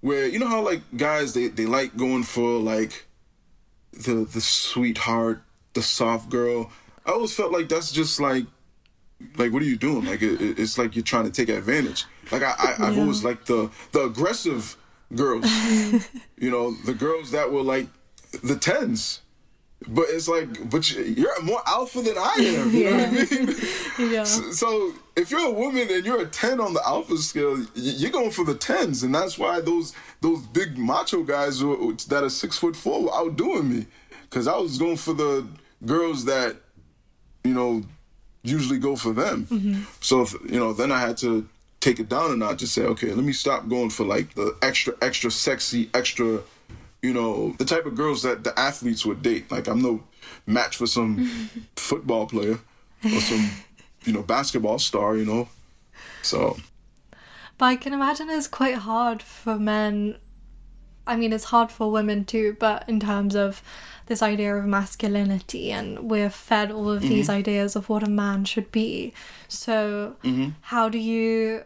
where 0.00 0.26
you 0.26 0.38
know 0.38 0.48
how 0.48 0.62
like 0.62 0.80
guys 0.96 1.34
they 1.34 1.48
they 1.48 1.66
like 1.66 1.96
going 1.96 2.22
for 2.22 2.58
like 2.58 3.06
the 3.92 4.24
the 4.24 4.40
sweetheart, 4.40 5.42
the 5.74 5.82
soft 5.82 6.30
girl. 6.30 6.72
I 7.04 7.12
always 7.12 7.34
felt 7.34 7.52
like 7.52 7.68
that's 7.68 7.92
just 7.92 8.18
like 8.20 8.46
like 9.36 9.52
what 9.52 9.60
are 9.60 9.66
you 9.66 9.76
doing? 9.76 10.06
Like 10.06 10.22
it, 10.22 10.58
it's 10.58 10.78
like 10.78 10.96
you're 10.96 11.04
trying 11.04 11.24
to 11.24 11.30
take 11.30 11.54
advantage. 11.54 12.06
Like 12.32 12.42
I, 12.42 12.54
I 12.78 12.86
have 12.86 12.98
always 12.98 13.22
liked 13.22 13.46
the 13.46 13.70
the 13.92 14.04
aggressive 14.04 14.76
girls. 15.14 15.44
you 16.38 16.50
know, 16.50 16.72
the 16.86 16.94
girls 16.94 17.32
that 17.32 17.52
were 17.52 17.62
like 17.62 17.86
the 18.42 18.56
tens. 18.56 19.20
But 19.86 20.06
it's 20.10 20.26
like, 20.28 20.68
but 20.70 20.90
you- 20.90 21.04
you're 21.04 21.40
more 21.42 21.62
alpha 21.66 22.02
than 22.02 22.18
I 22.18 22.34
am. 22.38 22.70
You 22.74 22.84
know 22.90 22.96
what 22.96 23.08
I 23.08 23.36
mean? 23.36 23.56
Yeah. 24.12 24.24
So, 24.24 24.50
so 24.52 24.92
if 25.16 25.30
you're 25.30 25.46
a 25.46 25.50
woman 25.50 25.88
and 25.90 26.04
you're 26.06 26.20
a 26.22 26.26
ten 26.26 26.60
on 26.60 26.72
the 26.74 26.82
alpha 26.86 27.16
scale, 27.18 27.64
you're 27.74 28.10
going 28.12 28.30
for 28.30 28.44
the 28.44 28.54
tens, 28.54 29.02
and 29.02 29.14
that's 29.14 29.38
why 29.38 29.60
those 29.60 29.92
those 30.20 30.40
big 30.46 30.76
macho 30.78 31.22
guys 31.22 31.58
that 31.60 32.20
are 32.22 32.30
six 32.30 32.56
foot 32.58 32.76
four 32.76 33.02
were 33.04 33.14
outdoing 33.14 33.68
me, 33.72 33.86
because 34.22 34.46
I 34.48 34.56
was 34.56 34.78
going 34.78 34.96
for 34.96 35.14
the 35.14 35.46
girls 35.84 36.24
that, 36.26 36.56
you 37.44 37.54
know, 37.54 37.82
usually 38.42 38.78
go 38.78 38.94
for 38.96 39.12
them. 39.12 39.46
Mm-hmm. 39.46 39.82
So 40.00 40.22
if, 40.22 40.32
you 40.44 40.58
know, 40.58 40.72
then 40.72 40.90
I 40.92 41.00
had 41.00 41.16
to 41.18 41.48
take 41.80 41.98
it 42.00 42.08
down 42.08 42.30
and 42.30 42.38
not 42.40 42.58
just 42.58 42.74
say, 42.74 42.82
okay, 42.82 43.12
let 43.12 43.24
me 43.24 43.32
stop 43.32 43.68
going 43.68 43.90
for 43.90 44.04
like 44.04 44.34
the 44.34 44.56
extra, 44.62 44.94
extra 45.02 45.30
sexy, 45.30 45.88
extra, 45.94 46.40
you 47.02 47.12
know, 47.12 47.54
the 47.58 47.64
type 47.64 47.86
of 47.86 47.94
girls 47.94 48.22
that 48.22 48.44
the 48.44 48.58
athletes 48.58 49.06
would 49.06 49.22
date. 49.22 49.50
Like 49.50 49.68
I'm 49.68 49.80
no 49.80 50.02
match 50.46 50.76
for 50.76 50.86
some 50.86 51.50
football 51.76 52.26
player 52.26 52.58
or 53.04 53.20
some, 53.20 53.50
you 54.04 54.12
know, 54.12 54.22
basketball 54.22 54.78
star. 54.78 55.16
You 55.16 55.24
know, 55.24 55.48
so 56.22 56.56
But 57.56 57.66
I 57.66 57.76
can 57.76 57.92
imagine 57.92 58.28
it's 58.30 58.48
quite 58.48 58.76
hard 58.76 59.22
for 59.22 59.58
men. 59.58 60.16
I 61.06 61.16
mean, 61.16 61.32
it's 61.32 61.44
hard 61.44 61.70
for 61.70 61.90
women 61.90 62.24
too, 62.24 62.56
but 62.58 62.86
in 62.88 63.00
terms 63.00 63.34
of 63.34 63.62
this 64.06 64.22
idea 64.22 64.56
of 64.56 64.64
masculinity, 64.64 65.70
and 65.70 66.10
we're 66.10 66.30
fed 66.30 66.70
all 66.70 66.90
of 66.90 67.02
these 67.02 67.28
mm-hmm. 67.28 67.38
ideas 67.38 67.76
of 67.76 67.88
what 67.88 68.02
a 68.02 68.10
man 68.10 68.44
should 68.44 68.72
be. 68.72 69.12
So, 69.48 70.16
mm-hmm. 70.24 70.50
how 70.62 70.88
do 70.88 70.98
you. 70.98 71.64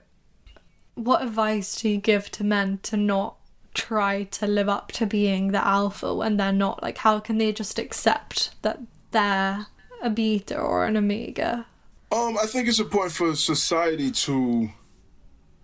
What 0.94 1.22
advice 1.22 1.80
do 1.80 1.88
you 1.88 1.96
give 1.96 2.30
to 2.32 2.44
men 2.44 2.78
to 2.82 2.98
not 2.98 3.36
try 3.74 4.24
to 4.24 4.46
live 4.46 4.68
up 4.68 4.92
to 4.92 5.06
being 5.06 5.52
the 5.52 5.66
alpha 5.66 6.14
when 6.14 6.36
they're 6.36 6.52
not? 6.52 6.82
Like, 6.82 6.98
how 6.98 7.20
can 7.20 7.38
they 7.38 7.52
just 7.52 7.78
accept 7.78 8.50
that 8.62 8.80
they're 9.10 9.66
a 10.02 10.10
beta 10.10 10.58
or 10.58 10.84
an 10.84 10.96
omega? 10.96 11.66
Um, 12.10 12.36
I 12.36 12.46
think 12.46 12.68
it's 12.68 12.78
important 12.78 13.14
for 13.14 13.34
society 13.34 14.10
to 14.10 14.70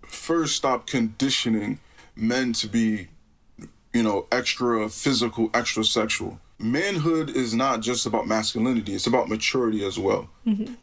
first 0.07 0.55
stop 0.55 0.87
conditioning 0.87 1.79
men 2.15 2.53
to 2.53 2.67
be, 2.67 3.09
you 3.93 4.03
know, 4.03 4.27
extra 4.31 4.89
physical, 4.89 5.49
extra 5.53 5.83
sexual. 5.83 6.39
Manhood 6.57 7.29
is 7.29 7.53
not 7.53 7.81
just 7.81 8.05
about 8.05 8.27
masculinity, 8.27 8.93
it's 8.93 9.07
about 9.07 9.29
maturity 9.29 9.85
as 9.85 9.97
well. 9.97 10.29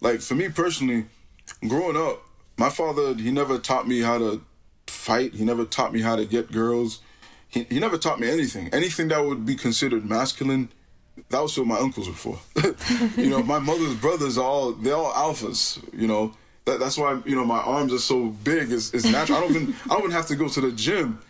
Like 0.00 0.20
for 0.20 0.34
me 0.34 0.48
personally, 0.48 1.06
growing 1.68 1.96
up, 1.96 2.22
my 2.56 2.70
father, 2.70 3.14
he 3.14 3.30
never 3.30 3.58
taught 3.58 3.86
me 3.86 4.00
how 4.00 4.18
to 4.18 4.42
fight, 4.86 5.34
he 5.34 5.44
never 5.44 5.64
taught 5.64 5.92
me 5.92 6.00
how 6.00 6.16
to 6.16 6.24
get 6.24 6.50
girls. 6.52 7.00
He, 7.48 7.64
he 7.64 7.80
never 7.80 7.98
taught 7.98 8.20
me 8.20 8.28
anything. 8.28 8.68
Anything 8.72 9.08
that 9.08 9.24
would 9.24 9.46
be 9.46 9.54
considered 9.54 10.04
masculine, 10.04 10.68
that 11.30 11.40
was 11.40 11.56
what 11.58 11.66
my 11.66 11.78
uncles 11.78 12.08
were 12.08 12.14
for. 12.14 12.38
you 13.20 13.30
know, 13.30 13.42
my 13.42 13.58
mother's 13.58 13.94
brothers 13.94 14.38
are 14.38 14.44
all 14.44 14.72
they're 14.72 14.94
all 14.94 15.12
alphas. 15.12 15.82
You 15.98 16.06
know, 16.06 16.34
that, 16.66 16.80
that's 16.80 16.98
why 16.98 17.20
you 17.24 17.34
know 17.34 17.44
my 17.44 17.60
arms 17.60 17.92
are 17.92 17.98
so 17.98 18.26
big. 18.26 18.70
Is 18.70 18.92
is 18.92 19.04
natural. 19.10 19.38
I 19.38 19.40
don't 19.42 19.50
even 19.54 19.74
I 19.90 19.98
don't 19.98 20.10
have 20.10 20.26
to 20.26 20.36
go 20.36 20.48
to 20.48 20.60
the 20.60 20.72
gym. 20.72 21.20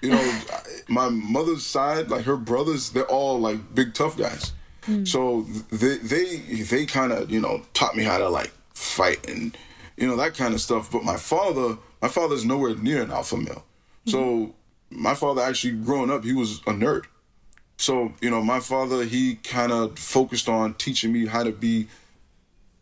You 0.00 0.10
know, 0.10 0.40
my 0.88 1.08
mother's 1.08 1.66
side, 1.66 2.10
like 2.10 2.24
her 2.24 2.36
brothers, 2.36 2.90
they're 2.90 3.04
all 3.04 3.38
like 3.40 3.74
big 3.74 3.94
tough 3.94 4.16
guys. 4.16 4.52
Hmm. 4.84 5.04
So 5.04 5.42
they 5.70 5.98
they 5.98 6.36
they 6.62 6.86
kind 6.86 7.12
of 7.12 7.30
you 7.30 7.40
know 7.40 7.62
taught 7.74 7.96
me 7.96 8.04
how 8.04 8.18
to 8.18 8.28
like 8.28 8.52
fight 8.72 9.28
and 9.28 9.56
you 9.96 10.06
know 10.06 10.16
that 10.16 10.34
kind 10.34 10.54
of 10.54 10.60
stuff. 10.60 10.90
But 10.90 11.04
my 11.04 11.16
father, 11.16 11.76
my 12.00 12.08
father's 12.08 12.44
nowhere 12.44 12.74
near 12.76 13.02
an 13.02 13.10
alpha 13.10 13.36
male. 13.36 13.64
So 14.06 14.22
hmm. 14.22 14.50
My 14.94 15.14
father 15.14 15.42
actually 15.42 15.74
growing 15.74 16.10
up, 16.10 16.24
he 16.24 16.32
was 16.32 16.58
a 16.60 16.72
nerd. 16.72 17.04
So, 17.76 18.12
you 18.20 18.30
know, 18.30 18.42
my 18.42 18.60
father, 18.60 19.04
he 19.04 19.36
kind 19.36 19.72
of 19.72 19.98
focused 19.98 20.48
on 20.48 20.74
teaching 20.74 21.12
me 21.12 21.26
how 21.26 21.42
to 21.42 21.52
be, 21.52 21.88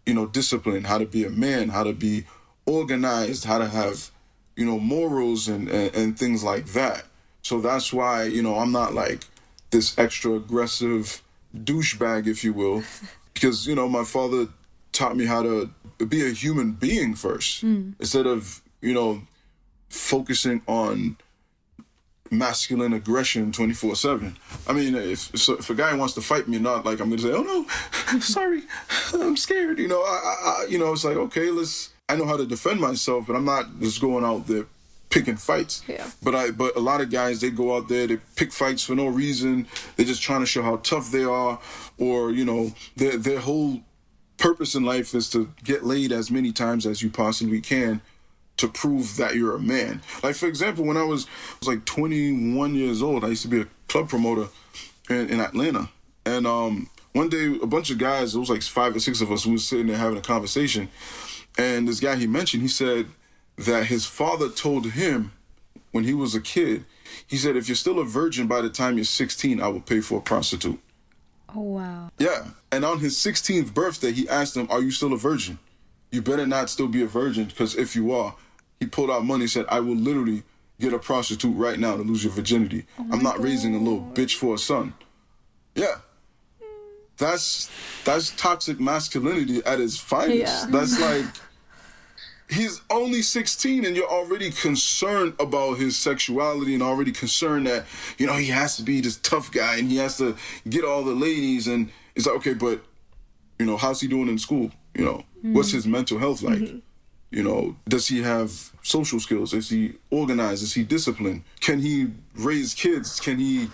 you 0.05 0.15
know, 0.15 0.27
disciplined, 0.27 0.87
how 0.87 0.99
to 0.99 1.07
be 1.07 1.25
a 1.25 1.31
man, 1.31 1.71
how 1.71 1.83
to 1.83 1.93
be 1.93 2.25
organized, 2.67 3.45
how 3.45 3.59
to 3.59 3.69
have, 3.69 4.11
you 4.57 4.67
know, 4.67 4.79
morals 4.79 5.49
and, 5.49 5.69
and, 5.69 5.95
and 5.95 6.19
things 6.19 6.45
like 6.45 6.67
that. 6.67 7.05
So 7.43 7.61
that's 7.61 7.93
why, 7.93 8.25
you 8.25 8.43
know, 8.43 8.59
I'm 8.59 8.71
not 8.71 8.95
like 8.95 9.25
this 9.71 9.99
extra 9.99 10.33
aggressive 10.35 11.23
douchebag, 11.57 12.27
if 12.27 12.45
you 12.45 12.53
will, 12.53 12.85
because, 13.35 13.67
you 13.67 13.75
know, 13.75 13.89
my 13.89 14.05
father 14.05 14.49
taught 14.93 15.17
me 15.17 15.25
how 15.25 15.43
to 15.43 15.71
be 16.07 16.27
a 16.27 16.31
human 16.31 16.73
being 16.73 17.15
first 17.15 17.63
hmm. 17.63 17.93
instead 17.99 18.27
of, 18.27 18.61
you 18.81 18.93
know, 18.93 19.23
focusing 19.89 20.63
on 20.67 21.17
masculine 22.33 22.95
aggression 22.95 23.53
24 23.53 23.95
7 23.95 24.37
i 24.67 24.73
mean 24.73 24.95
if, 24.95 25.33
if 25.35 25.71
a 25.71 25.75
guy 25.75 25.95
wants 25.95 26.15
to 26.15 26.21
fight 26.21 26.49
me 26.49 26.59
not 26.59 26.85
like 26.85 26.99
i'm 26.99 27.11
gonna 27.11 27.21
say 27.21 27.33
oh 27.33 27.43
no 27.43 28.19
sorry 28.21 28.63
i'm 29.13 29.37
scared 29.37 29.79
you 29.79 29.89
know 29.89 30.01
I, 30.01 30.37
I 30.45 30.67
you 30.69 30.79
know 30.79 30.93
it's 30.93 31.05
like 31.05 31.17
okay 31.17 31.51
let's 31.51 31.91
i 32.09 32.17
know 32.17 32.27
how 32.27 32.37
to 32.37 32.47
defend 32.47 32.81
myself 32.81 33.27
but 33.27 33.37
i'm 33.37 33.45
not 33.45 33.67
just 33.81 34.01
going 34.01 34.25
out 34.25 34.47
there 34.47 34.67
picking 35.13 35.37
fights. 35.37 35.83
Yeah. 35.87 36.09
but 36.23 36.35
i 36.35 36.51
but 36.51 36.75
a 36.75 36.81
lot 36.81 37.01
of 37.01 37.11
guys 37.11 37.41
they 37.41 37.51
go 37.51 37.77
out 37.77 37.89
there 37.89 38.07
they 38.07 38.17
pick 38.35 38.53
fights 38.53 38.83
for 38.83 38.95
no 38.95 39.07
reason. 39.07 39.69
They're 39.97 40.07
just 40.07 40.23
trying 40.23 40.41
to 40.41 40.47
show 40.47 40.63
how 40.63 40.79
tough 40.79 41.11
they 41.13 41.25
are 41.25 41.61
or 41.99 42.33
you 42.33 42.45
know 42.45 42.73
their 42.97 43.17
their 43.17 43.41
whole 43.41 43.81
purpose 44.39 44.75
in 44.75 44.85
life 44.85 45.15
is 45.15 45.31
to 45.31 45.53
get 45.63 45.85
laid 45.85 46.11
as 46.11 46.31
many 46.31 46.51
times 46.51 46.87
as 46.87 47.03
you 47.03 47.11
possibly 47.11 47.61
can 47.61 48.01
to 48.59 48.69
prove 48.69 49.17
that 49.17 49.35
you're 49.35 49.57
a 49.57 49.61
man. 49.61 50.03
Like 50.23 50.37
for 50.37 50.47
example, 50.47 50.85
when 50.85 50.97
I 50.97 51.05
was 51.05 51.27
was 51.61 51.69
like 51.69 51.85
21 51.85 52.75
years 52.75 53.03
old, 53.03 53.25
I 53.25 53.29
used 53.29 53.43
to 53.43 53.49
be 53.49 53.61
a 53.63 53.67
club 53.89 54.09
promoter 54.09 54.49
in, 55.09 55.29
in 55.31 55.41
Atlanta, 55.41 55.89
and 56.25 56.47
um, 56.47 56.89
one 57.13 57.29
day 57.29 57.59
a 57.63 57.67
bunch 57.67 57.91
of 57.91 57.99
guys, 57.99 58.35
it 58.35 58.39
was 58.39 58.51
like 58.51 58.63
five 58.63 58.95
or 58.97 59.01
six 59.01 59.21
of 59.21 59.31
us, 59.31 59.47
we 59.47 59.53
was 59.53 59.67
sitting 59.67 59.87
there 59.87 59.97
having 59.97 60.19
a 60.19 60.23
conversation, 60.23 60.89
and 61.59 61.89
this 61.89 62.01
guy 62.01 62.17
he 62.17 62.27
mentioned, 62.27 62.63
he 62.63 62.69
said 62.69 63.07
that 63.57 63.87
his 63.87 64.07
father 64.07 64.49
told 64.49 64.93
him 64.93 65.33
when 65.91 66.05
he 66.05 66.15
was 66.15 66.35
a 66.35 66.41
kid, 66.41 66.85
he 67.27 67.37
said 67.37 67.57
if 67.57 67.69
you're 67.69 67.77
still 67.77 67.99
a 67.99 68.05
virgin 68.05 68.47
by 68.47 68.61
the 68.61 68.71
time 68.71 68.97
you're 68.97 69.05
16, 69.05 69.61
I 69.61 69.69
will 69.69 69.81
pay 69.81 70.01
for 70.01 70.19
a 70.19 70.23
prostitute. 70.23 70.81
Oh 71.55 71.61
wow. 71.61 72.11
Yeah. 72.19 72.49
And 72.71 72.85
on 72.85 73.01
his 73.01 73.17
16th 73.17 73.75
birthday, 73.75 74.13
he 74.13 74.29
asked 74.29 74.57
him, 74.57 74.67
Are 74.71 74.81
you 74.81 74.91
still 74.91 75.13
a 75.13 75.19
virgin? 75.19 75.59
You 76.11 76.23
better 76.23 76.47
not 76.47 76.71
still 76.71 76.89
be 76.89 77.03
a 77.03 77.07
virgin, 77.07 77.45
because 77.45 77.75
if 77.75 77.95
you 77.95 78.13
are, 78.13 78.35
he 78.83 78.89
pulled 78.89 79.13
out 79.13 79.25
money 79.25 79.43
and 79.43 79.51
said, 79.51 79.65
I 79.69 79.79
will 79.79 79.95
literally 79.95 80.43
get 80.81 80.93
a 80.93 80.99
prostitute 80.99 81.57
right 81.57 81.79
now 81.79 81.97
to 81.97 82.03
lose 82.03 82.25
your 82.25 82.33
virginity. 82.33 82.85
Oh 82.99 83.07
I'm 83.13 83.23
not 83.23 83.41
raising 83.41 83.77
a 83.77 83.79
little 83.79 84.03
bitch 84.13 84.35
for 84.35 84.57
a 84.57 84.59
son. 84.59 84.93
Yeah. 85.77 85.99
That's 87.17 87.71
that's 88.05 88.31
toxic 88.31 88.81
masculinity 88.81 89.63
at 89.65 89.79
its 89.79 89.97
finest. 89.97 90.65
Yeah. 90.65 90.67
That's 90.69 90.99
like 91.09 91.27
he's 92.51 92.81
only 92.91 93.23
16 93.23 93.85
and 93.85 93.95
you're 93.95 94.11
already 94.11 94.51
concerned 94.51 95.35
about 95.39 95.75
his 95.75 95.97
sexuality 95.97 96.75
and 96.75 96.83
already 96.83 97.13
concerned 97.13 97.69
that 97.69 97.85
you 98.19 98.27
know 98.27 98.35
he 98.35 98.47
has 98.47 98.77
to 98.79 98.83
be 98.83 99.01
this 99.01 99.17
tough 99.19 99.53
guy 99.53 99.77
and 99.77 99.89
he 99.89 99.99
has 99.99 100.19
to 100.19 100.37
get 100.69 100.85
all 100.85 101.05
the 101.05 101.15
ladies 101.15 101.69
and 101.69 101.89
it's 102.17 102.27
like 102.27 102.35
okay 102.35 102.53
but 102.53 102.83
you 103.61 103.65
know 103.65 103.77
how's 103.77 104.01
he 104.01 104.09
doing 104.09 104.29
in 104.29 104.37
school 104.37 104.73
you 104.95 105.05
know 105.05 105.25
what's 105.43 105.69
mm-hmm. 105.69 105.77
his 105.77 105.87
mental 105.87 106.19
health 106.19 106.43
like 106.43 106.59
mm-hmm. 106.59 106.79
You 107.33 107.43
know 107.43 107.75
does 107.89 108.07
he 108.07 108.23
have 108.23 108.71
social 108.83 109.19
skills? 109.19 109.53
Is 109.53 109.71
he 109.71 109.95
organized? 110.11 110.63
Is 110.63 110.75
he 110.75 110.85
disciplined? 110.85 111.43
Can 111.61 111.81
he 111.81 112.09
raise 112.37 112.75
kids? 112.75 113.19
Can 113.19 113.39
he 113.39 113.69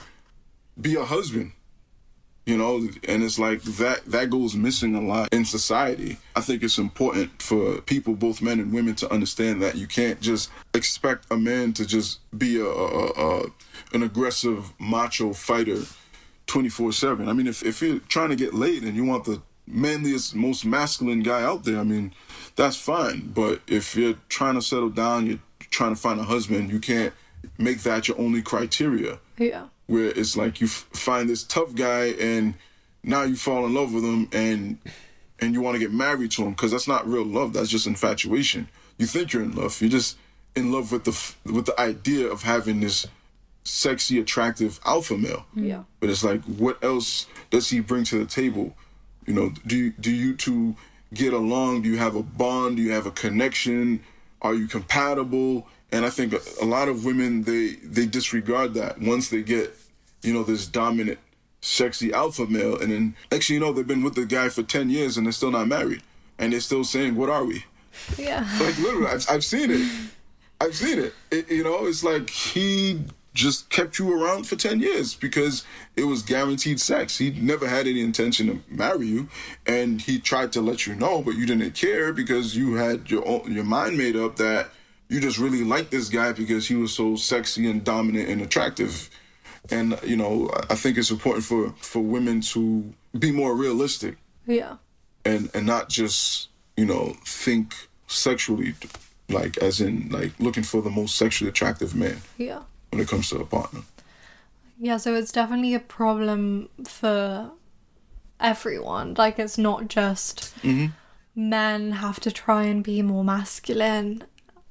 be 0.80 0.94
a 0.94 1.04
husband? 1.04 1.52
You 2.46 2.56
know 2.56 2.76
and 3.06 3.22
it's 3.22 3.38
like 3.38 3.60
that 3.62 4.06
that 4.06 4.30
goes 4.30 4.54
missing 4.54 4.94
a 4.94 5.02
lot 5.02 5.34
in 5.34 5.44
society. 5.44 6.16
I 6.34 6.40
think 6.40 6.62
it's 6.62 6.78
important 6.78 7.42
for 7.42 7.82
people 7.82 8.14
both 8.14 8.40
men 8.40 8.58
and 8.58 8.72
women 8.72 8.94
to 8.96 9.12
understand 9.12 9.60
that 9.62 9.74
you 9.74 9.86
can't 9.86 10.18
just 10.20 10.50
expect 10.72 11.26
a 11.30 11.36
man 11.36 11.74
to 11.74 11.84
just 11.84 12.20
be 12.38 12.58
a, 12.58 12.64
a, 12.64 13.06
a 13.10 13.42
an 13.92 14.02
aggressive 14.02 14.72
macho 14.78 15.32
fighter 15.32 15.82
24-7 16.46 17.28
i 17.28 17.32
mean 17.34 17.46
if, 17.46 17.62
if 17.62 17.82
you're 17.82 17.98
trying 18.00 18.30
to 18.30 18.36
get 18.36 18.54
laid 18.54 18.82
and 18.82 18.96
you 18.96 19.04
want 19.04 19.24
the 19.24 19.42
manliest 19.70 20.34
most 20.34 20.64
masculine 20.64 21.22
guy 21.22 21.42
out 21.42 21.64
there 21.64 21.78
i 21.78 21.82
mean 21.82 22.12
that's 22.56 22.76
fine. 22.76 23.30
But 23.32 23.60
if 23.68 23.94
you're 23.94 24.16
trying 24.28 24.54
to 24.56 24.62
settle 24.62 24.88
down 24.90 25.26
you're 25.26 25.38
trying 25.70 25.94
to 25.94 26.00
find 26.00 26.18
a 26.18 26.24
husband 26.24 26.70
you 26.72 26.80
can't 26.80 27.12
make 27.56 27.80
that 27.82 28.08
your 28.08 28.18
only 28.18 28.42
criteria. 28.42 29.20
Yeah. 29.38 29.66
where 29.86 30.06
it's 30.08 30.36
like 30.36 30.60
you 30.60 30.66
f- 30.66 30.86
find 30.92 31.28
this 31.30 31.44
tough 31.44 31.74
guy 31.76 32.06
and 32.18 32.54
now 33.04 33.22
you 33.22 33.36
fall 33.36 33.64
in 33.66 33.74
love 33.74 33.94
with 33.94 34.02
him 34.04 34.28
and 34.32 34.78
and 35.38 35.54
you 35.54 35.60
want 35.60 35.76
to 35.76 35.78
get 35.78 35.92
married 35.92 36.32
to 36.32 36.42
him 36.42 36.50
because 36.50 36.72
that's 36.72 36.88
not 36.88 37.06
real 37.06 37.24
love 37.24 37.52
that's 37.52 37.68
just 37.70 37.86
infatuation. 37.86 38.66
You 38.98 39.06
think 39.06 39.32
you're 39.32 39.44
in 39.44 39.54
love 39.54 39.80
you're 39.80 39.90
just 39.90 40.18
in 40.56 40.72
love 40.72 40.90
with 40.90 41.04
the 41.04 41.12
f- 41.12 41.38
with 41.44 41.66
the 41.66 41.80
idea 41.80 42.26
of 42.26 42.42
having 42.42 42.80
this 42.80 43.06
sexy 43.62 44.18
attractive 44.18 44.80
alpha 44.84 45.16
male. 45.16 45.46
Yeah. 45.54 45.84
but 46.00 46.10
it's 46.10 46.24
like 46.24 46.42
what 46.42 46.82
else 46.82 47.26
does 47.50 47.70
he 47.70 47.78
bring 47.80 48.02
to 48.04 48.18
the 48.18 48.26
table 48.26 48.74
you 49.28 49.34
know 49.34 49.52
do 49.66 49.76
you, 49.76 49.90
do 50.00 50.10
you 50.10 50.34
two 50.34 50.74
get 51.14 51.32
along 51.32 51.82
do 51.82 51.88
you 51.88 51.98
have 51.98 52.16
a 52.16 52.22
bond 52.22 52.76
do 52.76 52.82
you 52.82 52.92
have 52.92 53.06
a 53.06 53.14
connection 53.24 54.00
are 54.42 54.54
you 54.54 54.66
compatible 54.66 55.66
And 55.90 56.04
I 56.04 56.10
think 56.10 56.34
a 56.60 56.64
lot 56.64 56.88
of 56.88 57.04
women 57.04 57.44
they 57.44 57.76
they 57.82 58.06
disregard 58.06 58.74
that 58.74 59.00
once 59.00 59.30
they 59.30 59.42
get, 59.42 59.74
you 60.22 60.34
know, 60.34 60.42
this 60.42 60.66
dominant, 60.66 61.18
sexy 61.62 62.12
alpha 62.12 62.46
male, 62.46 62.76
and 62.78 62.92
then 62.92 63.16
actually, 63.32 63.54
you 63.54 63.60
know, 63.60 63.72
they've 63.72 63.86
been 63.86 64.02
with 64.02 64.14
the 64.14 64.26
guy 64.26 64.50
for 64.50 64.62
ten 64.62 64.90
years 64.90 65.16
and 65.16 65.26
they're 65.26 65.32
still 65.32 65.50
not 65.50 65.66
married, 65.66 66.02
and 66.38 66.52
they're 66.52 66.60
still 66.60 66.84
saying, 66.84 67.16
"What 67.16 67.30
are 67.30 67.44
we?" 67.44 67.64
Yeah. 68.18 68.46
Like 68.60 68.76
literally, 68.78 69.06
I've, 69.06 69.24
I've 69.30 69.44
seen 69.44 69.70
it. 69.70 69.90
I've 70.60 70.76
seen 70.76 70.98
it. 70.98 71.14
it. 71.30 71.50
You 71.50 71.64
know, 71.64 71.86
it's 71.86 72.04
like 72.04 72.28
he 72.28 73.00
just 73.38 73.70
kept 73.70 73.98
you 73.98 74.06
around 74.12 74.46
for 74.48 74.56
10 74.56 74.80
years 74.80 75.14
because 75.14 75.64
it 75.96 76.04
was 76.04 76.22
guaranteed 76.22 76.80
sex. 76.80 77.18
He 77.18 77.30
never 77.30 77.66
had 77.68 77.86
any 77.86 78.00
intention 78.00 78.46
to 78.48 78.54
marry 78.68 79.06
you 79.06 79.28
and 79.66 80.02
he 80.02 80.18
tried 80.18 80.50
to 80.54 80.60
let 80.60 80.86
you 80.86 80.94
know 80.96 81.22
but 81.22 81.34
you 81.36 81.46
didn't 81.46 81.74
care 81.74 82.12
because 82.12 82.56
you 82.56 82.74
had 82.74 83.10
your 83.10 83.26
own, 83.26 83.52
your 83.52 83.64
mind 83.64 83.96
made 83.96 84.16
up 84.16 84.36
that 84.36 84.70
you 85.08 85.20
just 85.20 85.38
really 85.38 85.62
liked 85.64 85.90
this 85.90 86.08
guy 86.08 86.32
because 86.32 86.66
he 86.68 86.74
was 86.74 86.92
so 86.92 87.16
sexy 87.16 87.70
and 87.70 87.84
dominant 87.84 88.28
and 88.28 88.42
attractive. 88.42 89.08
And 89.70 89.98
you 90.04 90.16
know, 90.16 90.50
I 90.68 90.74
think 90.74 90.98
it's 90.98 91.10
important 91.10 91.44
for 91.44 91.70
for 91.92 92.00
women 92.00 92.40
to 92.54 92.60
be 93.18 93.30
more 93.32 93.54
realistic 93.54 94.16
Yeah. 94.46 94.76
and 95.24 95.48
and 95.54 95.64
not 95.66 95.88
just, 96.00 96.48
you 96.76 96.86
know, 96.86 97.14
think 97.24 97.74
sexually 98.08 98.74
like 99.28 99.54
as 99.58 99.80
in 99.80 100.08
like 100.10 100.32
looking 100.40 100.62
for 100.64 100.80
the 100.82 100.90
most 100.90 101.16
sexually 101.16 101.48
attractive 101.50 101.94
man 101.94 102.18
Yeah. 102.38 102.62
When 102.90 103.00
it 103.00 103.08
comes 103.08 103.28
to 103.30 103.38
a 103.38 103.44
partner. 103.44 103.80
Yeah, 104.78 104.96
so 104.96 105.14
it's 105.14 105.32
definitely 105.32 105.74
a 105.74 105.80
problem 105.80 106.68
for 106.86 107.50
everyone. 108.40 109.14
Like, 109.14 109.38
it's 109.38 109.58
not 109.58 109.88
just 109.88 110.54
mm-hmm. 110.62 110.86
men 111.34 111.92
have 111.92 112.20
to 112.20 112.30
try 112.30 112.64
and 112.64 112.84
be 112.84 113.02
more 113.02 113.24
masculine. 113.24 114.24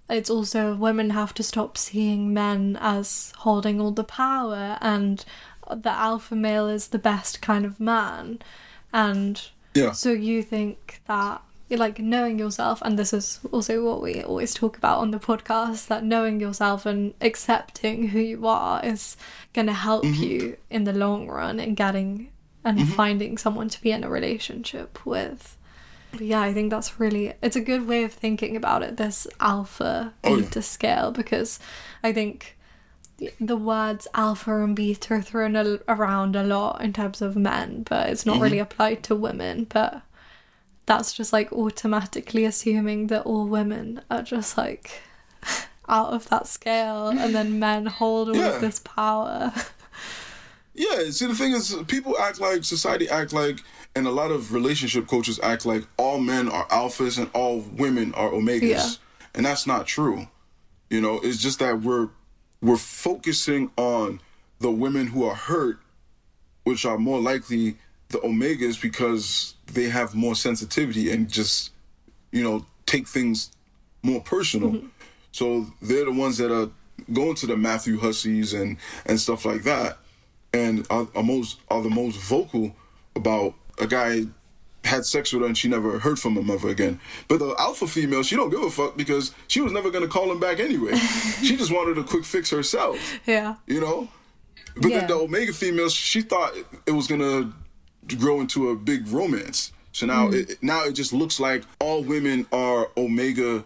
It's 0.09 0.29
also 0.29 0.75
women 0.75 1.09
have 1.09 1.33
to 1.33 1.43
stop 1.43 1.77
seeing 1.77 2.33
men 2.33 2.77
as 2.79 3.33
holding 3.39 3.81
all 3.81 3.91
the 3.91 4.05
power 4.05 4.77
and 4.79 5.23
the 5.69 5.89
alpha 5.89 6.33
male 6.35 6.67
is 6.69 6.87
the 6.87 6.99
best 6.99 7.41
kind 7.41 7.65
of 7.65 7.79
man. 7.79 8.39
And 8.93 9.41
Yeah. 9.73 9.91
so 9.91 10.11
you 10.13 10.41
think 10.43 11.01
that 11.07 11.41
like 11.75 11.99
knowing 11.99 12.39
yourself 12.39 12.81
and 12.83 12.97
this 12.97 13.11
is 13.11 13.39
also 13.51 13.83
what 13.83 14.01
we 14.01 14.21
always 14.21 14.53
talk 14.53 14.77
about 14.77 14.99
on 14.99 15.11
the 15.11 15.19
podcast 15.19 15.87
that 15.87 16.03
knowing 16.03 16.39
yourself 16.39 16.85
and 16.85 17.13
accepting 17.19 18.07
who 18.07 18.19
you 18.19 18.47
are 18.47 18.83
is 18.85 19.17
going 19.53 19.67
to 19.67 19.73
help 19.73 20.03
mm-hmm. 20.05 20.23
you 20.23 20.57
in 20.69 20.85
the 20.85 20.93
long 20.93 21.27
run 21.27 21.59
in 21.59 21.75
getting 21.75 22.31
and 22.63 22.79
mm-hmm. 22.79 22.91
finding 22.91 23.37
someone 23.37 23.67
to 23.67 23.81
be 23.81 23.91
in 23.91 24.03
a 24.03 24.09
relationship 24.09 25.05
with 25.05 25.57
but 26.11 26.21
yeah 26.21 26.41
i 26.41 26.53
think 26.53 26.69
that's 26.69 26.99
really 26.99 27.33
it's 27.41 27.57
a 27.57 27.61
good 27.61 27.85
way 27.85 28.03
of 28.03 28.13
thinking 28.13 28.55
about 28.55 28.81
it 28.81 28.95
this 28.95 29.27
alpha 29.41 30.13
Oh, 30.23 30.35
yeah. 30.35 30.43
beta 30.43 30.61
scale 30.61 31.11
because 31.11 31.59
i 32.01 32.13
think 32.13 32.57
the- 33.39 33.57
words 33.57 34.07
alpha 34.13 34.63
and 34.63 34.75
beta 34.75 35.15
are 35.15 35.21
thrown 35.21 35.55
a- 35.55 35.79
around 35.87 36.35
a 36.35 36.43
lot 36.43 36.81
in 36.81 36.93
terms 36.93 37.21
of 37.21 37.35
men, 37.35 37.83
but 37.89 38.09
it's 38.09 38.25
not 38.25 38.35
mm-hmm. 38.35 38.43
really 38.43 38.59
applied 38.59 39.03
to 39.03 39.15
women. 39.15 39.65
But 39.65 40.01
that's 40.87 41.13
just 41.13 41.31
like 41.31 41.51
automatically 41.53 42.43
assuming 42.45 43.07
that 43.07 43.21
all 43.23 43.45
women 43.45 44.01
are 44.09 44.23
just 44.23 44.57
like 44.57 44.99
out 45.87 46.11
of 46.13 46.27
that 46.29 46.47
scale, 46.47 47.09
and 47.09 47.35
then 47.35 47.59
men 47.59 47.85
hold 47.85 48.29
all 48.29 48.35
Yeah. 48.35 48.55
of 48.55 48.61
this 48.61 48.79
power. 48.79 49.53
Yeah, 50.73 51.09
see 51.09 51.25
the 51.25 51.33
thing 51.35 51.53
is 51.53 51.75
people 51.87 52.17
act 52.19 52.39
like 52.39 52.63
society 52.63 53.09
act 53.09 53.33
like 53.33 53.59
and 53.95 54.05
a 54.05 54.11
lot 54.11 54.29
of 54.29 54.53
relationship 54.53 55.07
coaches 55.07 55.39
act 55.41 55.65
like 55.65 55.83
all 55.97 56.19
men 56.19 56.47
are 56.49 56.67
alphas 56.67 57.17
and 57.17 57.29
all 57.33 57.59
women 57.61 58.13
are 58.13 58.29
omegas. 58.29 58.61
Yeah. 58.69 58.89
And 59.33 59.45
that's 59.45 59.65
not 59.65 59.87
true. 59.87 60.27
You 60.91 61.01
know, 61.01 61.19
it's 61.23 61.41
just 61.41 61.59
that 61.59 61.81
we're 61.81 62.09
we're 62.61 62.77
focusing 62.77 63.71
on 63.75 64.21
the 64.59 64.69
women 64.71 65.07
who 65.07 65.25
are 65.25 65.35
hurt, 65.35 65.79
which 66.63 66.85
are 66.85 66.97
more 66.97 67.19
likely 67.19 67.77
the 68.09 68.19
omegas 68.19 68.79
because 68.81 69.55
they 69.67 69.89
have 69.89 70.15
more 70.15 70.35
sensitivity 70.35 71.11
and 71.11 71.29
just, 71.29 71.71
you 72.31 72.43
know, 72.43 72.65
take 72.85 73.07
things 73.07 73.51
more 74.03 74.21
personal. 74.21 74.71
Mm-hmm. 74.71 74.87
So 75.31 75.67
they're 75.81 76.05
the 76.05 76.11
ones 76.11 76.37
that 76.37 76.51
are 76.51 76.69
going 77.13 77.35
to 77.35 77.47
the 77.47 77.57
Matthew 77.57 77.97
Husseys 77.97 78.53
and 78.53 78.77
and 79.05 79.19
stuff 79.19 79.45
like 79.45 79.63
that, 79.63 79.97
and 80.53 80.85
are, 80.89 81.07
are 81.15 81.23
most 81.23 81.59
are 81.69 81.81
the 81.81 81.89
most 81.89 82.17
vocal 82.17 82.75
about 83.15 83.53
a 83.79 83.87
guy 83.87 84.23
had 84.83 85.05
sex 85.05 85.33
with 85.33 85.41
her 85.41 85.47
and 85.47 85.57
she 85.57 85.67
never 85.67 85.99
heard 85.99 86.17
from 86.17 86.37
him 86.37 86.49
ever 86.49 86.69
again. 86.69 86.99
But 87.27 87.39
the 87.39 87.53
alpha 87.59 87.87
female, 87.87 88.23
she 88.23 88.35
don't 88.37 88.49
give 88.49 88.61
a 88.63 88.69
fuck 88.69 88.95
because 88.95 89.33
she 89.47 89.59
was 89.59 89.73
never 89.73 89.91
gonna 89.91 90.07
call 90.07 90.31
him 90.31 90.39
back 90.39 90.59
anyway. 90.59 90.95
she 91.43 91.57
just 91.57 91.71
wanted 91.71 91.97
a 91.97 92.03
quick 92.03 92.23
fix 92.23 92.49
herself, 92.49 92.97
yeah, 93.25 93.55
you 93.67 93.81
know. 93.81 94.07
But 94.75 94.91
Yeah. 94.91 94.99
then 94.99 95.07
the 95.07 95.15
omega 95.15 95.51
female, 95.53 95.89
she 95.89 96.21
thought 96.21 96.53
it 96.85 96.91
was 96.91 97.07
gonna 97.07 97.51
grow 98.15 98.41
into 98.41 98.69
a 98.69 98.75
big 98.75 99.07
romance. 99.07 99.71
So 99.91 100.05
now, 100.05 100.27
hmm. 100.27 100.35
it, 100.35 100.63
now 100.63 100.85
it 100.85 100.93
just 100.93 101.13
looks 101.13 101.39
like 101.39 101.63
all 101.79 102.03
women 102.03 102.45
are 102.51 102.89
omega 102.95 103.63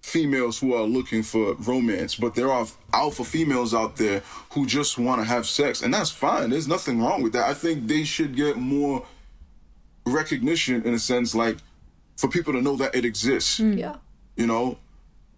females 0.00 0.58
who 0.58 0.74
are 0.74 0.82
looking 0.82 1.22
for 1.22 1.54
romance, 1.54 2.16
but 2.16 2.34
there 2.34 2.50
are 2.50 2.66
alpha 2.92 3.24
females 3.24 3.72
out 3.72 3.96
there 3.96 4.20
who 4.50 4.66
just 4.66 4.98
want 4.98 5.20
to 5.20 5.24
have 5.24 5.46
sex, 5.46 5.82
and 5.82 5.94
that's 5.94 6.10
fine. 6.10 6.50
There's 6.50 6.66
nothing 6.66 7.00
wrong 7.00 7.22
with 7.22 7.32
that. 7.34 7.48
I 7.48 7.54
think 7.54 7.86
they 7.86 8.02
should 8.02 8.34
get 8.34 8.56
more 8.56 9.04
recognition 10.04 10.82
in 10.82 10.94
a 10.94 10.98
sense, 10.98 11.34
like 11.34 11.58
for 12.16 12.28
people 12.28 12.52
to 12.52 12.62
know 12.62 12.76
that 12.76 12.94
it 12.94 13.04
exists 13.04 13.58
hmm. 13.58 13.72
yeah, 13.72 13.96
you 14.36 14.46
know 14.46 14.78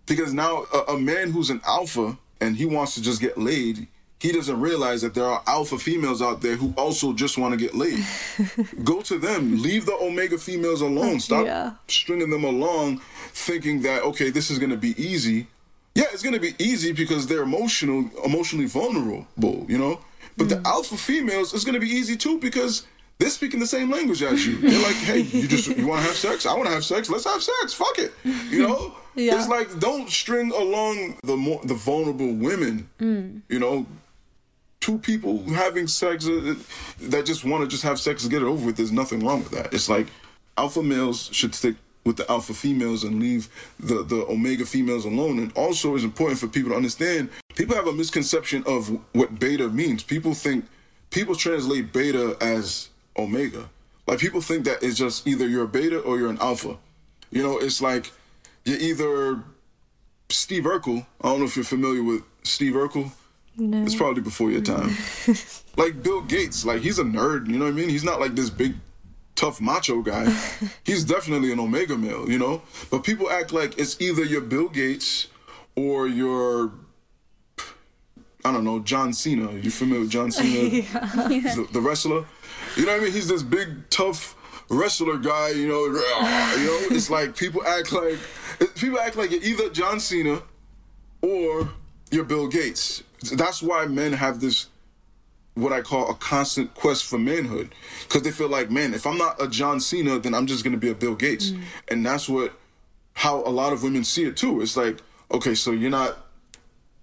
because 0.07 0.35
now 0.35 0.67
a, 0.73 0.93
a 0.93 0.99
man 0.99 1.31
who's 1.31 1.51
an 1.51 1.61
alpha 1.67 2.19
and 2.41 2.57
he 2.57 2.67
wants 2.67 2.95
to 2.95 3.03
just 3.03 3.21
get 3.21 3.39
laid 3.39 3.87
he 4.25 4.33
doesn't 4.33 4.59
realize 4.59 5.03
that 5.03 5.13
there 5.13 5.27
are 5.27 5.43
alpha 5.47 5.79
females 5.79 6.23
out 6.23 6.41
there 6.41 6.57
who 6.57 6.73
also 6.79 7.13
just 7.13 7.37
want 7.37 7.53
to 7.53 7.59
get 7.59 7.75
laid 7.75 8.03
go 8.85 9.03
to 9.03 9.19
them 9.19 9.61
leave 9.61 9.85
the 9.85 9.93
omega 10.01 10.39
females 10.39 10.81
alone 10.81 11.21
stop 11.21 11.45
Yeah. 11.45 11.73
stringing 11.89 12.31
them 12.31 12.43
along 12.43 13.03
thinking 13.33 13.83
that 13.83 14.03
okay 14.03 14.31
this 14.31 14.51
is 14.51 14.59
going 14.59 14.71
to 14.71 14.79
be 14.79 14.95
easy 14.97 15.47
yeah 15.95 16.07
it's 16.11 16.23
going 16.23 16.35
to 16.35 16.41
be 16.41 16.55
easy 16.59 16.93
because 16.93 17.27
they're 17.27 17.43
emotional 17.43 18.09
emotionally 18.25 18.65
vulnerable 18.65 19.67
you 19.69 19.77
know 19.77 20.01
but 20.39 20.49
the 20.49 20.57
hmm. 20.57 20.67
alpha 20.67 20.97
females 20.97 21.53
is 21.53 21.63
going 21.63 21.75
to 21.75 21.81
be 21.89 21.91
easy 21.91 22.17
too 22.17 22.39
because 22.39 22.87
they're 23.19 23.29
speaking 23.31 23.61
the 23.61 23.67
same 23.67 23.93
language 23.93 24.25
as 24.25 24.45
you. 24.45 24.57
They're 24.57 24.83
like, 24.83 24.97
hey, 24.97 25.21
you 25.21 25.47
just 25.47 25.69
you 25.69 25.87
want 25.87 26.03
to 26.03 26.09
have 26.09 26.17
sex? 26.17 26.47
I 26.47 26.55
want 26.55 26.67
to 26.67 26.75
have 26.75 26.85
sex. 26.85 27.09
Let's 27.09 27.25
have 27.25 27.41
sex. 27.41 27.73
Fuck 27.73 27.99
it. 27.99 28.13
You 28.51 28.67
know. 28.67 28.95
Yeah. 29.17 29.39
It's 29.39 29.47
like 29.49 29.79
don't 29.79 30.11
string 30.11 30.51
along 30.51 31.19
the 31.23 31.37
more 31.37 31.61
the 31.63 31.75
vulnerable 31.75 32.35
women. 32.35 32.89
Hmm. 32.99 33.39
You 33.49 33.61
know, 33.61 33.87
two 34.85 34.99
people 34.99 35.43
having 35.45 35.87
sex 35.87 36.29
uh, 36.29 36.55
that 37.01 37.25
just 37.25 37.43
want 37.43 37.63
to 37.65 37.67
just 37.67 37.83
have 37.83 37.99
sex 37.99 38.23
and 38.23 38.31
get 38.31 38.43
it 38.43 38.45
over 38.45 38.67
with. 38.67 38.77
There's 38.77 38.93
nothing 38.93 39.25
wrong 39.25 39.43
with 39.43 39.53
that. 39.53 39.73
It's 39.73 39.89
like 39.89 40.09
alpha 40.59 40.83
males 40.83 41.31
should 41.33 41.55
stick 41.55 41.77
with 42.05 42.19
the 42.19 42.31
alpha 42.31 42.53
females 42.53 43.03
and 43.03 43.19
leave 43.19 43.49
the 43.81 44.03
the 44.03 44.27
omega 44.27 44.67
females 44.67 45.07
alone. 45.07 45.39
And 45.39 45.51
also, 45.57 45.95
it's 45.95 46.05
important 46.05 46.39
for 46.39 46.49
people 46.49 46.73
to 46.73 46.77
understand. 46.77 47.31
People 47.55 47.75
have 47.77 47.87
a 47.87 47.95
misconception 47.95 48.63
of 48.67 48.91
what 49.15 49.39
beta 49.39 49.71
means. 49.71 50.03
People 50.03 50.35
think 50.35 50.67
people 51.09 51.35
translate 51.35 51.91
beta 51.91 52.37
as 52.43 52.91
omega. 53.17 53.71
Like 54.07 54.19
people 54.19 54.43
think 54.43 54.67
that 54.67 54.83
it's 54.83 54.99
just 54.99 55.27
either 55.27 55.49
you're 55.49 55.65
a 55.65 55.75
beta 55.79 55.99
or 56.01 56.19
you're 56.19 56.29
an 56.29 56.43
alpha. 56.43 56.77
You 57.31 57.43
know, 57.43 57.57
it's 57.57 57.81
like 57.81 58.13
you're 58.67 58.79
either 58.91 59.43
Steve 60.29 60.65
Urkel. 60.65 61.07
I 61.23 61.29
don't 61.29 61.39
know 61.39 61.47
if 61.47 61.57
you're 61.57 61.65
familiar 61.65 62.03
with 62.03 62.23
Steve 62.43 62.75
Urkel. 62.75 63.11
No, 63.57 63.83
It's 63.83 63.95
probably 63.95 64.23
before 64.23 64.51
your 64.51 64.63
time. 64.63 64.97
like 65.77 66.03
Bill 66.03 66.21
Gates, 66.23 66.65
like 66.65 66.83
he's 66.83 66.99
a 66.99 67.05
nerd, 67.05 67.49
you 67.49 67.59
know 67.59 67.67
what 67.67 67.73
I 67.73 67.77
mean? 67.77 67.89
He's 67.89 68.05
not 68.05 68.21
like 68.21 68.35
this 68.35 68.51
big 68.51 68.75
tough 69.35 69.61
macho 69.61 70.03
guy. 70.03 70.33
he's 70.85 71.05
definitely 71.05 71.53
an 71.53 71.61
omega 71.61 71.97
male, 71.97 72.31
you 72.31 72.39
know? 72.39 72.63
But 72.91 73.05
people 73.05 73.31
act 73.31 73.53
like 73.53 73.79
it's 73.79 74.01
either 74.01 74.25
your 74.25 74.41
Bill 74.41 74.69
Gates 74.69 75.29
or 75.77 76.07
your 76.07 76.73
I 78.47 78.53
don't 78.53 78.65
know, 78.65 78.79
John 78.81 79.15
Cena. 79.15 79.53
You 79.53 79.71
familiar 79.71 80.03
with 80.03 80.11
John 80.11 80.31
Cena? 80.31 80.69
the, 81.29 81.67
the 81.73 81.81
wrestler? 81.81 82.27
You 82.77 82.85
know 82.85 82.93
what 82.93 83.01
I 83.01 83.05
mean? 83.05 83.13
He's 83.13 83.27
this 83.27 83.43
big 83.43 83.89
tough 83.89 84.37
wrestler 84.69 85.17
guy, 85.17 85.51
you 85.51 85.69
know, 85.69 85.87
you 85.87 85.93
know, 85.93 86.95
it's 86.95 87.09
like 87.09 87.37
people 87.37 87.65
act 87.67 87.93
like 87.93 88.19
people 88.75 88.99
act 88.99 89.17
like 89.17 89.31
you're 89.31 89.43
either 89.43 89.69
John 89.71 90.01
Cena 90.01 90.43
or 91.23 91.71
you're 92.11 92.25
Bill 92.25 92.49
Gates. 92.49 93.03
That's 93.31 93.63
why 93.63 93.87
men 93.87 94.13
have 94.13 94.41
this 94.41 94.69
what 95.55 95.73
I 95.73 95.83
call 95.83 96.11
a 96.11 96.15
constant 96.15 96.75
quest 96.75 97.05
for 97.05 97.17
manhood 97.17 97.73
because 98.03 98.23
they 98.23 98.33
feel 98.33 98.49
like, 98.49 98.71
man, 98.71 98.93
if 98.93 99.07
I'm 99.07 99.17
not 99.17 99.41
a 99.41 99.47
John 99.49 99.79
Cena, 99.79 100.19
then 100.19 100.35
I'm 100.35 100.47
just 100.47 100.65
gonna 100.65 100.77
be 100.77 100.91
a 100.91 100.95
Bill 100.95 101.15
Gates, 101.15 101.51
mm. 101.51 101.63
and 101.89 102.05
that's 102.05 102.29
what 102.29 102.53
how 103.15 103.43
a 103.45 103.51
lot 103.51 103.73
of 103.73 103.83
women 103.83 104.03
see 104.03 104.25
it 104.25 104.37
too. 104.37 104.61
It's 104.61 104.77
like, 104.77 104.99
okay, 105.31 105.55
so 105.55 105.71
you're 105.71 105.91
not 105.91 106.19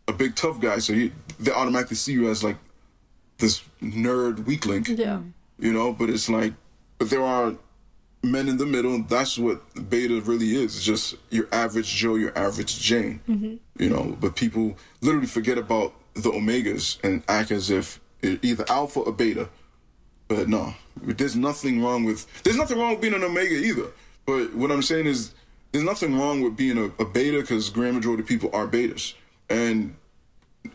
a 0.07 0.13
big 0.13 0.36
tough 0.36 0.59
guy, 0.59 0.80
so 0.80 0.93
you, 0.93 1.11
they 1.39 1.51
automatically 1.51 1.95
see 1.95 2.13
you 2.13 2.30
as 2.30 2.43
like 2.43 2.57
this 3.38 3.63
nerd 3.82 4.45
weakling 4.45 4.86
yeah, 4.86 5.17
mm. 5.17 5.32
you 5.57 5.74
know 5.74 5.91
but 5.91 6.11
it's 6.11 6.30
like 6.30 6.53
but 6.99 7.09
there 7.09 7.24
are 7.24 7.55
men 8.24 8.47
in 8.47 8.57
the 8.57 8.65
middle. 8.65 8.93
and 8.93 9.07
That's 9.09 9.38
what 9.38 9.61
beta 9.89 10.22
really 10.22 10.55
is. 10.55 10.76
It's 10.76 10.84
just 10.84 11.15
your 11.30 11.47
average 11.51 11.88
Joe, 11.88 12.15
your 12.15 12.38
average 12.38 12.80
Jane. 12.80 13.22
Mm-hmm. 13.28 13.55
You 13.82 13.89
know, 13.89 14.17
but 14.19 14.36
people 14.36 14.78
literally 15.01 15.28
forget 15.28 15.57
about 15.57 15.93
the 16.14 16.30
omegas 16.30 17.01
and 17.03 17.24
act 17.28 17.51
as 17.51 17.70
if 17.70 17.99
either 18.24 18.66
alpha 18.70 18.99
or 18.99 19.12
beta. 19.12 19.49
But 20.28 20.47
no, 20.47 20.74
there's 20.95 21.36
nothing 21.36 21.82
wrong 21.84 22.03
with 22.03 22.26
there's 22.43 22.57
nothing 22.57 22.80
wrong 22.80 22.91
with 22.91 23.01
being 23.01 23.14
an 23.14 23.24
omega 23.24 23.55
either. 23.55 23.88
But 24.26 24.53
what 24.53 24.72
I'm 24.72 24.82
saying 24.82 25.07
is 25.07 25.34
there's 25.72 25.84
nothing 25.84 26.18
wrong 26.18 26.41
with 26.41 26.55
being 26.55 26.78
a, 26.78 26.86
a 27.01 27.05
beta 27.05 27.41
because 27.41 27.70
grand 27.70 27.95
majority 27.95 28.24
of 28.24 28.30
people 28.30 28.49
are 28.53 28.68
betas. 28.68 29.14
And 29.49 29.95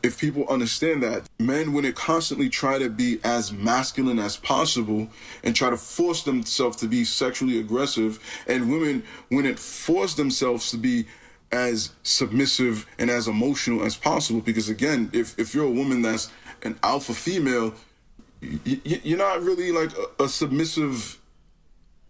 if 0.03 0.19
people 0.19 0.47
understand 0.49 1.03
that, 1.03 1.29
men 1.39 1.73
when 1.73 1.85
they 1.85 1.93
constantly 1.93 2.49
try 2.49 2.79
to 2.79 2.91
be 2.91 3.21
as 3.25 3.53
masculine 3.53 4.19
as 4.19 4.37
possible 4.37 5.09
and 5.45 5.55
try 5.55 5.71
to 5.71 5.77
force 5.77 6.25
themselves 6.25 6.77
to 6.79 6.89
be 6.89 7.05
sexually 7.05 7.59
aggressive, 7.61 8.19
and 8.47 8.71
women 8.71 9.05
when 9.29 9.47
it 9.47 9.59
force 9.59 10.15
themselves 10.15 10.71
to 10.71 10.77
be 10.77 11.07
as 11.53 11.91
submissive 12.03 12.87
and 12.99 13.11
as 13.11 13.29
emotional 13.29 13.85
as 13.85 13.97
possible, 13.97 14.41
because 14.41 14.69
again, 14.69 15.11
if 15.13 15.39
if 15.39 15.55
you're 15.55 15.67
a 15.67 15.71
woman 15.71 16.03
that's 16.03 16.31
an 16.63 16.79
alpha 16.83 17.15
female, 17.15 17.75
y- 18.43 18.81
you're 18.85 19.19
not 19.19 19.43
really 19.43 19.73
like 19.73 19.91
a, 19.97 20.25
a 20.25 20.29
submissive 20.29 21.19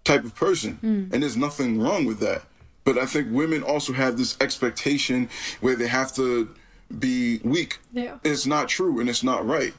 type 0.04 0.24
of 0.24 0.34
person, 0.34 0.78
mm. 0.82 1.12
and 1.12 1.22
there's 1.22 1.36
nothing 1.36 1.80
wrong 1.80 2.04
with 2.04 2.20
that. 2.20 2.42
But 2.84 2.98
I 2.98 3.06
think 3.06 3.28
women 3.32 3.64
also 3.64 3.92
have 3.92 4.16
this 4.16 4.36
expectation 4.40 5.28
where 5.60 5.74
they 5.74 5.88
have 5.88 6.14
to 6.14 6.54
be 6.98 7.40
weak. 7.42 7.78
Yeah. 7.92 8.18
It's 8.22 8.46
not 8.46 8.68
true 8.68 9.00
and 9.00 9.08
it's 9.08 9.24
not 9.24 9.44
right. 9.44 9.74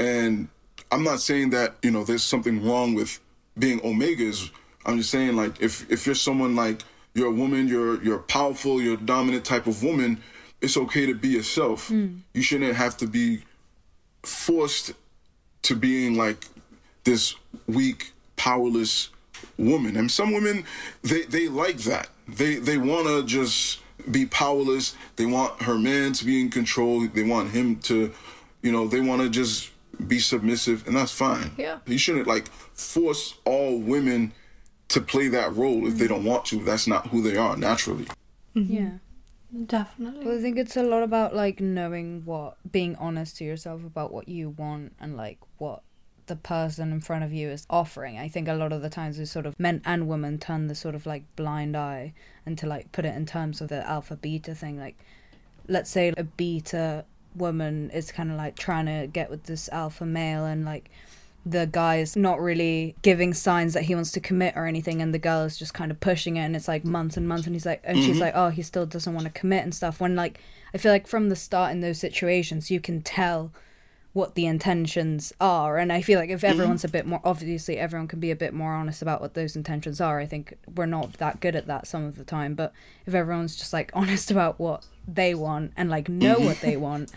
And 0.00 0.48
I'm 0.90 1.04
not 1.04 1.20
saying 1.20 1.50
that, 1.50 1.76
you 1.82 1.92
know, 1.92 2.02
there's 2.02 2.24
something 2.24 2.66
wrong 2.66 2.94
with 2.94 3.20
being 3.56 3.78
omegas. 3.80 4.50
I'm 4.84 4.98
just 4.98 5.10
saying 5.10 5.36
like 5.36 5.62
if 5.62 5.90
if 5.90 6.06
you're 6.06 6.14
someone 6.16 6.56
like 6.56 6.82
you're 7.14 7.28
a 7.28 7.34
woman, 7.34 7.68
you're 7.68 8.02
you're 8.02 8.18
powerful, 8.18 8.80
you're 8.82 8.94
a 8.94 9.00
dominant 9.00 9.44
type 9.44 9.66
of 9.66 9.82
woman, 9.82 10.20
it's 10.60 10.76
okay 10.76 11.06
to 11.06 11.14
be 11.14 11.28
yourself. 11.28 11.88
Hmm. 11.88 12.18
You 12.32 12.42
shouldn't 12.42 12.74
have 12.74 12.96
to 12.98 13.06
be 13.06 13.44
forced 14.22 14.92
to 15.62 15.76
being 15.76 16.16
like 16.16 16.46
this 17.04 17.34
weak, 17.66 18.12
powerless 18.36 19.10
woman. 19.58 19.96
And 19.96 20.10
some 20.10 20.32
women 20.32 20.64
they 21.02 21.22
they 21.22 21.48
like 21.48 21.78
that. 21.78 22.08
They 22.28 22.56
they 22.56 22.78
want 22.78 23.06
to 23.06 23.24
just 23.24 23.80
be 24.10 24.26
powerless. 24.26 24.96
They 25.16 25.26
want 25.26 25.62
her 25.62 25.78
man 25.78 26.12
to 26.14 26.24
be 26.24 26.40
in 26.40 26.50
control. 26.50 27.06
They 27.06 27.22
want 27.22 27.50
him 27.50 27.76
to, 27.80 28.12
you 28.62 28.72
know, 28.72 28.86
they 28.88 29.00
want 29.00 29.22
to 29.22 29.28
just 29.28 29.70
be 30.08 30.18
submissive, 30.18 30.86
and 30.86 30.96
that's 30.96 31.12
fine. 31.12 31.52
Yeah. 31.56 31.78
You 31.86 31.98
shouldn't 31.98 32.26
like 32.26 32.48
force 32.74 33.34
all 33.44 33.78
women 33.78 34.32
to 34.88 35.00
play 35.00 35.28
that 35.28 35.54
role 35.54 35.86
if 35.86 35.94
they 35.94 36.04
mm-hmm. 36.04 36.14
don't 36.14 36.24
want 36.24 36.44
to. 36.46 36.62
That's 36.64 36.86
not 36.86 37.08
who 37.08 37.22
they 37.22 37.36
are 37.36 37.56
naturally. 37.56 38.06
Mm-hmm. 38.54 38.72
Yeah. 38.72 38.90
Definitely. 39.66 40.26
Well, 40.26 40.38
I 40.38 40.42
think 40.42 40.58
it's 40.58 40.76
a 40.76 40.82
lot 40.82 41.02
about 41.02 41.34
like 41.34 41.60
knowing 41.60 42.22
what, 42.24 42.56
being 42.70 42.96
honest 42.96 43.36
to 43.38 43.44
yourself 43.44 43.84
about 43.84 44.12
what 44.12 44.28
you 44.28 44.50
want 44.50 44.94
and 45.00 45.16
like 45.16 45.38
what 45.58 45.82
the 46.26 46.36
person 46.36 46.90
in 46.90 47.00
front 47.00 47.22
of 47.22 47.32
you 47.32 47.50
is 47.50 47.66
offering. 47.70 48.18
I 48.18 48.28
think 48.28 48.48
a 48.48 48.54
lot 48.54 48.72
of 48.72 48.82
the 48.82 48.90
times 48.90 49.18
we 49.18 49.26
sort 49.26 49.46
of 49.46 49.58
men 49.60 49.80
and 49.84 50.08
women 50.08 50.38
turn 50.38 50.66
the 50.66 50.74
sort 50.74 50.94
of 50.94 51.06
like 51.06 51.22
blind 51.36 51.76
eye 51.76 52.14
and 52.44 52.58
to 52.58 52.66
like 52.66 52.90
put 52.92 53.04
it 53.04 53.14
in 53.14 53.26
terms 53.26 53.60
of 53.60 53.68
the 53.68 53.88
alpha 53.88 54.16
beta 54.16 54.54
thing. 54.54 54.78
Like, 54.78 54.96
let's 55.68 55.90
say 55.90 56.12
a 56.16 56.24
beta 56.24 57.04
woman 57.36 57.90
is 57.90 58.10
kind 58.10 58.30
of 58.30 58.36
like 58.36 58.56
trying 58.56 58.86
to 58.86 59.06
get 59.06 59.30
with 59.30 59.44
this 59.44 59.68
alpha 59.70 60.06
male 60.06 60.44
and 60.44 60.64
like 60.64 60.90
the 61.46 61.66
guy's 61.66 62.16
not 62.16 62.40
really 62.40 62.96
giving 63.02 63.34
signs 63.34 63.74
that 63.74 63.84
he 63.84 63.94
wants 63.94 64.10
to 64.12 64.20
commit 64.20 64.54
or 64.56 64.66
anything 64.66 65.02
and 65.02 65.12
the 65.12 65.18
girl 65.18 65.42
is 65.42 65.58
just 65.58 65.74
kind 65.74 65.90
of 65.90 66.00
pushing 66.00 66.36
it 66.36 66.40
and 66.40 66.56
it's 66.56 66.68
like 66.68 66.84
months 66.84 67.16
and 67.16 67.28
months 67.28 67.46
and 67.46 67.54
he's 67.54 67.66
like 67.66 67.82
and 67.84 67.98
she's 67.98 68.12
mm-hmm. 68.12 68.20
like 68.20 68.32
oh 68.34 68.48
he 68.48 68.62
still 68.62 68.86
doesn't 68.86 69.14
want 69.14 69.26
to 69.26 69.32
commit 69.32 69.62
and 69.62 69.74
stuff. 69.74 70.00
When 70.00 70.16
like 70.16 70.40
i 70.72 70.78
feel 70.78 70.90
like 70.90 71.06
from 71.06 71.28
the 71.28 71.36
start 71.36 71.72
in 71.72 71.80
those 71.80 71.98
situations 71.98 72.70
you 72.70 72.80
can 72.80 73.02
tell 73.02 73.52
what 74.14 74.36
the 74.36 74.46
intentions 74.46 75.32
are 75.40 75.76
and 75.76 75.92
i 75.92 76.00
feel 76.00 76.18
like 76.18 76.30
if 76.30 76.40
mm-hmm. 76.40 76.52
everyone's 76.52 76.84
a 76.84 76.88
bit 76.88 77.04
more 77.04 77.20
obviously 77.24 77.78
everyone 77.78 78.08
can 78.08 78.20
be 78.20 78.30
a 78.30 78.36
bit 78.36 78.54
more 78.54 78.72
honest 78.72 79.02
about 79.02 79.20
what 79.20 79.34
those 79.34 79.56
intentions 79.56 80.00
are. 80.00 80.20
I 80.20 80.26
think 80.26 80.56
we're 80.74 80.86
not 80.86 81.14
that 81.14 81.40
good 81.40 81.56
at 81.56 81.66
that 81.66 81.86
some 81.86 82.04
of 82.04 82.16
the 82.16 82.24
time 82.24 82.54
but 82.54 82.72
if 83.06 83.14
everyone's 83.14 83.56
just 83.56 83.72
like 83.72 83.90
honest 83.94 84.30
about 84.30 84.58
what 84.58 84.86
they 85.06 85.34
want 85.34 85.72
and 85.76 85.90
like 85.90 86.08
know 86.08 86.38
what 86.38 86.56
mm-hmm. 86.56 86.66
they 86.66 86.76
want 86.78 87.12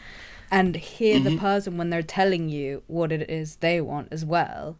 and 0.51 0.75
hear 0.75 1.19
the 1.19 1.31
mm-hmm. 1.31 1.39
person 1.39 1.77
when 1.77 1.89
they're 1.89 2.01
telling 2.01 2.49
you 2.49 2.83
what 2.87 3.11
it 3.11 3.29
is 3.29 3.57
they 3.57 3.81
want 3.81 4.07
as 4.11 4.23
well 4.25 4.77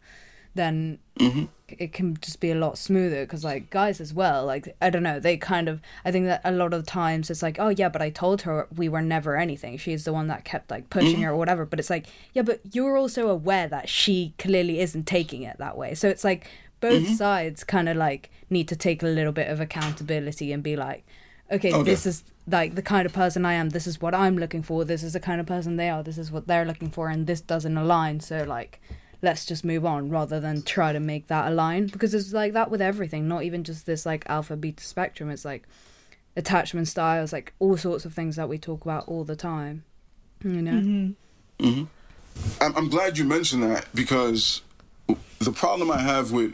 then 0.55 0.97
mm-hmm. 1.19 1.45
it 1.67 1.93
can 1.93 2.17
just 2.17 2.39
be 2.39 2.49
a 2.49 2.55
lot 2.55 2.79
smoother 2.79 3.23
because 3.25 3.43
like 3.43 3.69
guys 3.69 4.01
as 4.01 4.11
well 4.11 4.43
like 4.43 4.75
i 4.81 4.89
don't 4.89 5.03
know 5.03 5.19
they 5.19 5.37
kind 5.37 5.69
of 5.69 5.79
i 6.03 6.11
think 6.11 6.25
that 6.25 6.41
a 6.43 6.51
lot 6.51 6.73
of 6.73 6.83
times 6.83 7.29
it's 7.29 7.43
like 7.43 7.57
oh 7.59 7.69
yeah 7.69 7.87
but 7.87 8.01
i 8.01 8.09
told 8.09 8.41
her 8.41 8.67
we 8.75 8.89
were 8.89 9.01
never 9.01 9.37
anything. 9.37 9.77
She's 9.77 10.03
the 10.03 10.13
one 10.13 10.27
that 10.27 10.43
kept 10.43 10.69
like 10.69 10.89
pushing 10.89 11.13
mm-hmm. 11.13 11.23
her 11.23 11.31
or 11.31 11.37
whatever. 11.37 11.65
But 11.65 11.79
it's 11.79 11.89
like 11.89 12.07
yeah 12.33 12.41
but 12.41 12.59
you're 12.71 12.97
also 12.97 13.29
aware 13.29 13.67
that 13.67 13.89
she 13.89 14.33
clearly 14.37 14.79
isn't 14.79 15.05
taking 15.05 15.43
it 15.43 15.57
that 15.57 15.77
way. 15.77 15.95
So 15.95 16.07
it's 16.09 16.23
like 16.23 16.47
both 16.79 17.07
sides 17.17 17.63
kind 17.63 17.89
of 17.89 17.97
like 17.97 18.29
need 18.49 18.67
to 18.67 18.75
take 18.75 19.01
a 19.01 19.07
little 19.07 19.31
bit 19.31 19.49
of 19.49 19.59
accountability 19.59 20.51
and 20.51 20.61
be 20.61 20.75
like 20.75 21.05
okay 21.51 21.71
oh, 21.71 21.79
Okay. 21.79 21.91
this 21.91 22.05
is 22.05 22.23
like 22.49 22.75
the 22.75 22.81
kind 22.81 23.05
of 23.05 23.13
person 23.13 23.45
i 23.45 23.53
am 23.53 23.69
this 23.69 23.85
is 23.85 23.99
what 24.01 24.15
i'm 24.15 24.37
looking 24.37 24.63
for 24.63 24.85
this 24.85 25.03
is 25.03 25.13
the 25.13 25.19
kind 25.19 25.41
of 25.41 25.45
person 25.45 25.75
they 25.75 25.89
are 25.89 26.01
this 26.01 26.17
is 26.17 26.31
what 26.31 26.47
they're 26.47 26.65
looking 26.65 26.89
for 26.89 27.09
and 27.09 27.27
this 27.27 27.41
doesn't 27.41 27.77
align. 27.77 28.19
So 28.19 28.43
like 28.43 28.81
let's 29.21 29.45
just 29.45 29.65
move 29.65 29.85
on 29.85 30.09
rather 30.09 30.39
than 30.39 30.61
try 30.61 30.93
to 30.93 30.99
make 30.99 31.27
that 31.27 31.51
align. 31.51 31.87
Because 31.87 32.13
it's 32.13 32.33
like 32.33 32.53
that 32.53 32.71
with 32.71 32.81
everything 32.81 33.27
not 33.27 33.43
even 33.43 33.63
just 33.63 33.85
this 33.85 34.05
like 34.05 34.23
alpha 34.27 34.55
beta 34.55 34.83
spectrum. 34.83 35.29
It's 35.29 35.45
like 35.45 35.67
attachment 36.35 36.87
styles 36.87 37.33
like 37.33 37.53
all 37.59 37.77
sorts 37.77 38.05
of 38.05 38.13
things 38.13 38.35
that 38.35 38.47
we 38.47 38.57
talk 38.59 38.83
about 38.83 39.07
all 39.07 39.23
the 39.23 39.35
time 39.35 39.83
you 40.43 40.61
know? 40.61 40.71
Mm-hmm. 40.71 41.65
Mm-hmm. 41.65 41.83
I'm, 42.61 42.75
I'm 42.75 42.89
glad 42.89 43.17
you 43.17 43.25
mentioned 43.25 43.63
that 43.63 43.87
because 43.95 44.61
the 45.39 45.51
problem 45.51 45.89
I 45.89 45.99
have 45.99 46.31
with 46.31 46.53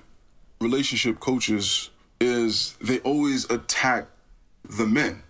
relationship 0.61 1.19
coaches 1.19 1.89
is 2.21 2.77
they 2.79 2.99
always 2.99 3.49
attack 3.49 4.07
the 4.63 4.85
men. 4.85 5.23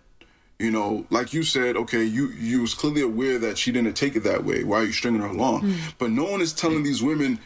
You 0.60 0.72
know, 0.72 1.06
like 1.10 1.34
you 1.34 1.44
said, 1.44 1.76
okay, 1.76 2.04
you 2.04 2.30
you 2.30 2.62
was 2.62 2.74
clearly 2.74 3.02
aware 3.02 3.40
that 3.40 3.58
she 3.58 3.72
didn't 3.72 3.94
take 3.96 4.16
it 4.16 4.24
that 4.24 4.44
way. 4.46 4.64
Why 4.64 4.82
are 4.82 4.86
you 4.86 4.92
stringing 4.92 5.22
her 5.22 5.28
along? 5.28 5.62
Hmm. 5.62 5.74
But 5.98 6.12
no 6.12 6.26
one 6.26 6.42
is 6.42 6.54
telling 6.54 6.84
these 6.84 7.04
women 7.04 7.40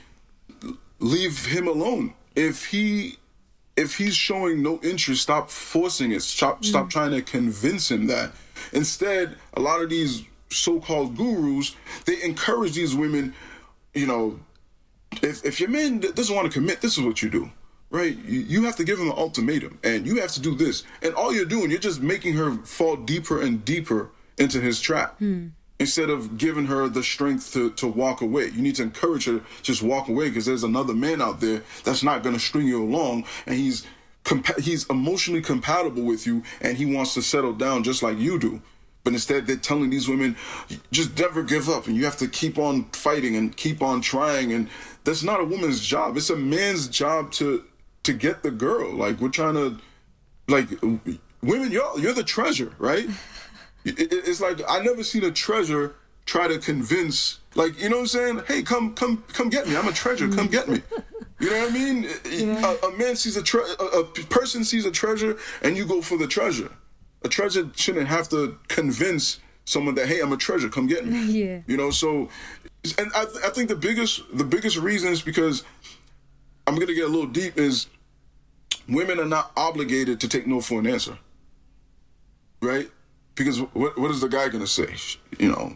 leave 1.00 1.46
him 1.46 1.68
alone. 1.68 2.14
If 2.36 2.66
he 2.66 3.18
if 3.76 3.98
he's 3.98 4.16
showing 4.16 4.62
no 4.62 4.80
interest, 4.84 5.22
stop 5.22 5.50
forcing 5.50 6.12
it. 6.12 6.22
Stop 6.22 6.58
hmm. 6.58 6.64
stop 6.66 6.90
trying 6.90 7.12
to 7.12 7.22
convince 7.22 7.90
him 7.90 8.08
that. 8.08 8.34
Instead, 8.74 9.38
a 9.54 9.62
lot 9.62 9.82
of 9.82 9.90
these 9.90 10.24
so-called 10.50 11.16
gurus, 11.16 11.76
they 12.06 12.22
encourage 12.24 12.74
these 12.74 12.96
women, 12.96 13.34
you 13.94 14.06
know, 14.06 14.40
if 15.22 15.46
if 15.46 15.60
your 15.60 15.70
man 15.70 16.00
doesn't 16.00 16.36
want 16.36 16.52
to 16.52 16.54
commit, 16.54 16.82
this 16.82 16.98
is 16.98 17.04
what 17.04 17.22
you 17.22 17.30
do. 17.30 17.52
Right? 17.90 18.18
You, 18.18 18.66
have 18.66 18.76
to 18.78 18.84
give 18.84 19.00
him 19.00 19.08
an 19.08 19.18
ultimatum 19.18 19.80
and 19.84 20.06
you 20.06 20.20
have 20.20 20.32
to 20.34 20.42
do 20.42 20.56
this. 20.56 20.84
And 21.02 21.14
all 21.14 21.34
you're 21.34 21.46
doing, 21.46 21.72
you're 21.72 21.80
just 21.80 22.02
making 22.02 22.34
her 22.34 22.52
fall 22.66 22.98
deeper 22.98 23.42
and 23.42 23.64
deeper 23.64 24.12
into 24.38 24.60
his 24.60 24.82
trap. 24.82 25.18
Hmm. 25.20 25.48
Instead 25.80 26.10
of 26.10 26.38
giving 26.38 26.66
her 26.66 26.90
the 26.90 27.04
strength 27.04 27.54
to, 27.54 27.70
to 27.72 27.88
walk 27.88 28.22
away, 28.22 28.48
you 28.48 28.62
need 28.62 28.76
to 28.76 28.84
encourage 28.84 29.26
her 29.26 29.40
to 29.40 29.46
just 29.62 29.84
walk 29.84 30.10
away 30.10 30.28
because 30.28 30.46
there's 30.46 30.64
another 30.64 30.94
man 30.94 31.22
out 31.22 31.40
there 31.40 31.62
that's 31.84 32.04
not 32.04 32.24
going 32.24 32.34
to 32.34 32.42
string 32.42 32.68
you 32.68 32.84
along, 32.84 33.26
and 33.46 33.56
he's 33.56 33.86
compa- 34.24 34.60
he's 34.60 34.88
emotionally 34.90 35.42
compatible 35.42 36.02
with 36.02 36.26
you, 36.26 36.42
and 36.62 36.78
he 36.78 36.86
wants 36.86 37.14
to 37.14 37.22
settle 37.22 37.54
down 37.54 37.84
just 37.84 38.02
like 38.02 38.18
you 38.18 38.40
do. 38.40 38.60
But 39.04 39.14
instead, 39.14 39.48
they're 39.48 39.56
telling 39.56 39.90
these 39.90 40.10
women, 40.10 40.36
just 40.92 41.18
never 41.18 41.44
give 41.44 41.70
up, 41.70 41.88
and 41.88 41.96
you 41.96 42.06
have 42.06 42.18
to 42.18 42.28
keep 42.28 42.58
on 42.58 42.86
fighting 42.86 43.36
and 43.36 43.56
keep 43.56 43.82
on 43.82 44.02
trying. 44.02 44.52
And 44.52 44.70
that's 45.04 45.24
not 45.24 45.40
a 45.40 45.46
woman's 45.46 45.80
job; 45.80 46.18
it's 46.18 46.30
a 46.30 46.36
man's 46.36 46.88
job 46.88 47.32
to 47.34 47.64
to 48.08 48.14
get 48.14 48.42
the 48.44 48.52
girl. 48.52 48.94
Like 48.96 49.20
we're 49.20 49.30
trying 49.30 49.54
to, 49.56 49.78
like 50.48 50.68
women, 51.42 51.72
you're 51.72 52.00
you're 52.00 52.14
the 52.14 52.24
treasure, 52.24 52.74
right? 52.80 53.08
It- 53.86 54.00
it- 54.02 54.28
it's 54.28 54.42
like 54.42 54.60
I 54.68 54.82
never 54.82 55.02
seen 55.04 55.24
a 55.24 55.32
treasure 55.32 55.96
try 56.26 56.46
to 56.50 56.58
convince, 56.60 57.40
like 57.56 57.80
you 57.82 57.88
know 57.90 57.98
what 57.98 58.02
I'm 58.02 58.08
saying? 58.08 58.42
Hey, 58.46 58.62
come 58.62 58.94
come 58.96 59.24
come 59.32 59.48
get 59.50 59.66
me! 59.68 59.78
I'm 59.78 59.88
a 59.88 59.94
treasure. 59.94 60.28
Come 60.28 60.48
get 60.48 60.68
me. 60.68 60.82
You 61.40 61.50
know 61.52 61.60
what 61.62 61.70
I 61.72 61.74
mean? 61.74 61.98
A, 62.66 62.88
a 62.88 62.92
man 62.98 63.16
sees 63.16 63.38
a, 63.38 63.44
tre- 63.44 63.72
a 63.80 63.84
a 64.02 64.04
person 64.38 64.66
sees 64.66 64.84
a 64.86 64.92
treasure, 64.92 65.38
and 65.62 65.78
you 65.78 65.86
go 65.86 66.02
for 66.02 66.18
the 66.18 66.28
treasure. 66.28 66.70
A 67.24 67.30
treasure 67.30 67.70
shouldn't 67.76 68.10
have 68.10 68.28
to 68.30 68.58
convince 68.68 69.40
someone 69.64 69.96
that 69.96 70.08
hey, 70.08 70.20
I'm 70.20 70.34
a 70.34 70.38
treasure. 70.38 70.68
Come 70.70 70.88
get 70.88 71.06
me. 71.08 71.24
Yeah. 71.44 71.62
You 71.68 71.78
know. 71.78 71.92
So, 71.92 72.28
and 73.00 73.10
I, 73.16 73.24
th- 73.24 73.44
I 73.46 73.50
think 73.56 73.70
the 73.70 73.76
biggest 73.90 74.14
the 74.38 74.44
biggest 74.56 74.76
reason 74.90 75.14
is 75.14 75.22
because 75.22 75.64
I'm 76.66 76.76
gonna 76.76 76.94
get 76.94 77.06
a 77.06 77.14
little 77.16 77.32
deep 77.42 77.58
is 77.58 77.88
women 78.88 79.20
are 79.20 79.26
not 79.26 79.52
obligated 79.56 80.20
to 80.22 80.28
take 80.28 80.48
no 80.48 80.62
for 80.62 80.80
an 80.80 80.88
answer, 80.88 81.18
right? 82.62 82.90
Because 83.36 83.60
what 83.60 83.98
what 83.98 84.12
is 84.12 84.22
the 84.22 84.28
guy 84.28 84.50
gonna 84.50 84.68
say? 84.68 84.96
You 85.38 85.50
know, 85.52 85.76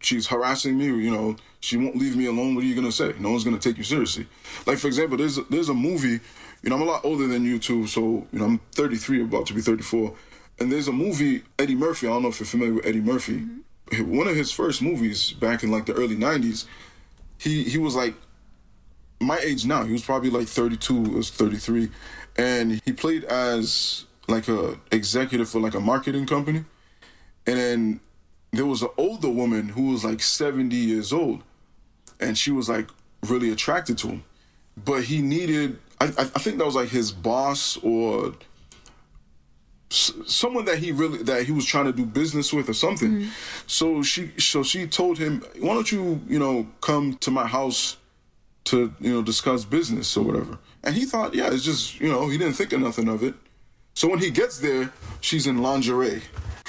she's 0.00 0.26
harassing 0.26 0.78
me. 0.78 0.86
You 0.86 1.10
know, 1.10 1.36
she 1.60 1.76
won't 1.76 1.96
leave 1.96 2.16
me 2.16 2.26
alone. 2.26 2.54
What 2.54 2.64
are 2.64 2.66
you 2.66 2.74
gonna 2.74 2.92
say? 2.92 3.14
No 3.18 3.30
one's 3.30 3.44
gonna 3.44 3.58
take 3.58 3.78
you 3.78 3.84
seriously. 3.84 4.26
Like 4.66 4.78
for 4.78 4.86
example, 4.86 5.16
there's 5.16 5.38
a, 5.38 5.42
there's 5.44 5.68
a 5.68 5.74
movie 5.74 6.20
you 6.66 6.70
know, 6.70 6.76
I'm 6.76 6.82
a 6.82 6.86
lot 6.86 7.04
older 7.04 7.28
than 7.28 7.44
you 7.44 7.60
too. 7.60 7.86
So, 7.86 8.26
you 8.32 8.38
know, 8.40 8.44
I'm 8.44 8.58
33, 8.72 9.22
about 9.22 9.46
to 9.46 9.54
be 9.54 9.60
34. 9.60 10.12
And 10.58 10.72
there's 10.72 10.88
a 10.88 10.92
movie, 10.92 11.44
Eddie 11.58 11.76
Murphy. 11.76 12.08
I 12.08 12.10
don't 12.10 12.22
know 12.22 12.28
if 12.28 12.40
you're 12.40 12.46
familiar 12.46 12.74
with 12.74 12.86
Eddie 12.86 13.00
Murphy. 13.00 13.46
Mm-hmm. 13.90 14.16
One 14.16 14.26
of 14.26 14.34
his 14.34 14.50
first 14.50 14.82
movies 14.82 15.32
back 15.32 15.62
in 15.62 15.70
like 15.70 15.86
the 15.86 15.94
early 15.94 16.16
90s, 16.16 16.66
he, 17.38 17.62
he 17.62 17.78
was 17.78 17.94
like 17.94 18.14
my 19.20 19.38
age 19.38 19.66
now. 19.66 19.84
He 19.84 19.92
was 19.92 20.04
probably 20.04 20.30
like 20.30 20.48
32 20.48 21.18
or 21.18 21.22
33. 21.22 21.90
And 22.36 22.80
he 22.84 22.92
played 22.92 23.24
as 23.24 24.04
like 24.28 24.48
a 24.48 24.78
executive 24.90 25.48
for 25.48 25.60
like 25.60 25.74
a 25.74 25.80
marketing 25.80 26.26
company. 26.26 26.64
And 27.46 27.56
then 27.58 28.00
there 28.52 28.66
was 28.66 28.82
an 28.82 28.88
older 28.96 29.30
woman 29.30 29.68
who 29.70 29.92
was 29.92 30.04
like 30.04 30.22
70 30.22 30.74
years 30.74 31.12
old. 31.12 31.42
And 32.20 32.36
she 32.36 32.50
was 32.50 32.68
like 32.68 32.88
really 33.26 33.50
attracted 33.50 33.98
to 33.98 34.08
him. 34.08 34.24
But 34.76 35.04
he 35.04 35.22
needed, 35.22 35.78
I, 36.00 36.06
I 36.06 36.24
think 36.24 36.58
that 36.58 36.66
was 36.66 36.74
like 36.74 36.90
his 36.90 37.12
boss 37.12 37.78
or 37.78 38.34
someone 39.88 40.64
that 40.64 40.78
he 40.78 40.92
really 40.92 41.22
that 41.22 41.44
he 41.44 41.52
was 41.52 41.64
trying 41.64 41.84
to 41.86 41.92
do 41.92 42.04
business 42.04 42.52
with 42.52 42.68
or 42.68 42.74
something. 42.74 43.12
Mm-hmm. 43.12 43.28
So 43.66 44.02
she 44.02 44.32
so 44.38 44.62
she 44.62 44.86
told 44.86 45.16
him, 45.18 45.42
"Why 45.60 45.74
don't 45.74 45.90
you, 45.90 46.20
you 46.28 46.38
know, 46.38 46.66
come 46.80 47.14
to 47.18 47.30
my 47.30 47.46
house 47.46 47.96
to, 48.66 48.92
you 49.00 49.12
know, 49.12 49.22
discuss 49.22 49.64
business 49.64 50.16
or 50.16 50.24
whatever." 50.24 50.58
And 50.82 50.94
he 50.94 51.04
thought, 51.04 51.34
"Yeah, 51.34 51.52
it's 51.52 51.64
just, 51.64 52.00
you 52.00 52.08
know, 52.08 52.28
he 52.28 52.38
didn't 52.38 52.54
think 52.54 52.72
of 52.72 52.80
nothing 52.80 53.08
of 53.08 53.22
it." 53.22 53.34
So 53.94 54.08
when 54.08 54.18
he 54.18 54.30
gets 54.30 54.58
there, 54.58 54.92
she's 55.20 55.46
in 55.46 55.62
lingerie. 55.62 56.22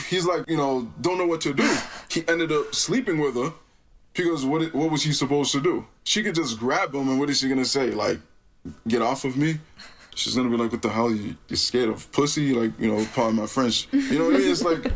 He's 0.09 0.25
like, 0.25 0.49
you 0.49 0.55
know, 0.55 0.91
don't 1.01 1.17
know 1.17 1.27
what 1.27 1.41
to 1.41 1.53
do. 1.53 1.69
He 2.09 2.23
ended 2.27 2.51
up 2.51 2.73
sleeping 2.73 3.19
with 3.19 3.35
her 3.35 3.51
because 4.13 4.45
what 4.45 4.73
what 4.73 4.89
was 4.91 5.03
he 5.03 5.11
supposed 5.11 5.51
to 5.51 5.61
do? 5.61 5.85
She 6.03 6.23
could 6.23 6.35
just 6.35 6.57
grab 6.59 6.93
him, 6.93 7.09
and 7.09 7.19
what 7.19 7.29
is 7.29 7.39
she 7.39 7.49
gonna 7.49 7.65
say? 7.65 7.91
Like, 7.91 8.19
get 8.87 9.01
off 9.01 9.25
of 9.25 9.35
me? 9.37 9.59
She's 10.15 10.35
gonna 10.35 10.49
be 10.49 10.57
like, 10.57 10.71
what 10.71 10.81
the 10.81 10.89
hell? 10.89 11.11
You 11.11 11.35
you 11.49 11.55
scared 11.55 11.89
of 11.89 12.11
pussy? 12.11 12.53
Like, 12.53 12.71
you 12.79 12.87
know, 12.91 13.05
pardon 13.13 13.35
my 13.35 13.45
French. 13.45 13.87
You 13.91 14.17
know 14.17 14.25
what 14.25 14.35
I 14.35 14.37
mean? 14.39 14.51
It's 14.51 14.63
like, 14.63 14.91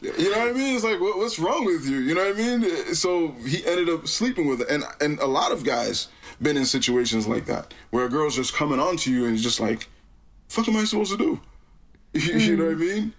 you 0.00 0.30
know 0.30 0.38
what 0.38 0.48
I 0.48 0.52
mean? 0.52 0.76
It's 0.76 0.84
like, 0.84 1.00
what, 1.00 1.18
what's 1.18 1.38
wrong 1.38 1.64
with 1.64 1.88
you? 1.88 1.98
You 1.98 2.14
know 2.14 2.24
what 2.24 2.36
I 2.36 2.38
mean? 2.38 2.94
So 2.94 3.32
he 3.46 3.66
ended 3.66 3.88
up 3.88 4.06
sleeping 4.06 4.46
with 4.46 4.60
her, 4.60 4.66
and 4.66 4.84
and 5.00 5.18
a 5.18 5.26
lot 5.26 5.52
of 5.52 5.64
guys 5.64 6.08
been 6.40 6.56
in 6.56 6.64
situations 6.64 7.26
like 7.26 7.46
that 7.46 7.74
where 7.90 8.04
a 8.04 8.08
girl's 8.08 8.36
just 8.36 8.54
coming 8.54 8.78
on 8.78 8.96
to 8.96 9.12
you 9.12 9.26
and 9.26 9.36
just 9.38 9.58
like, 9.58 9.88
fuck 10.48 10.68
am 10.68 10.76
I 10.76 10.84
supposed 10.84 11.10
to 11.12 11.18
do? 11.18 11.40
you 12.12 12.56
know 12.56 12.66
what 12.66 12.70
I 12.70 12.74
hmm. 12.74 12.80
mean? 12.80 13.14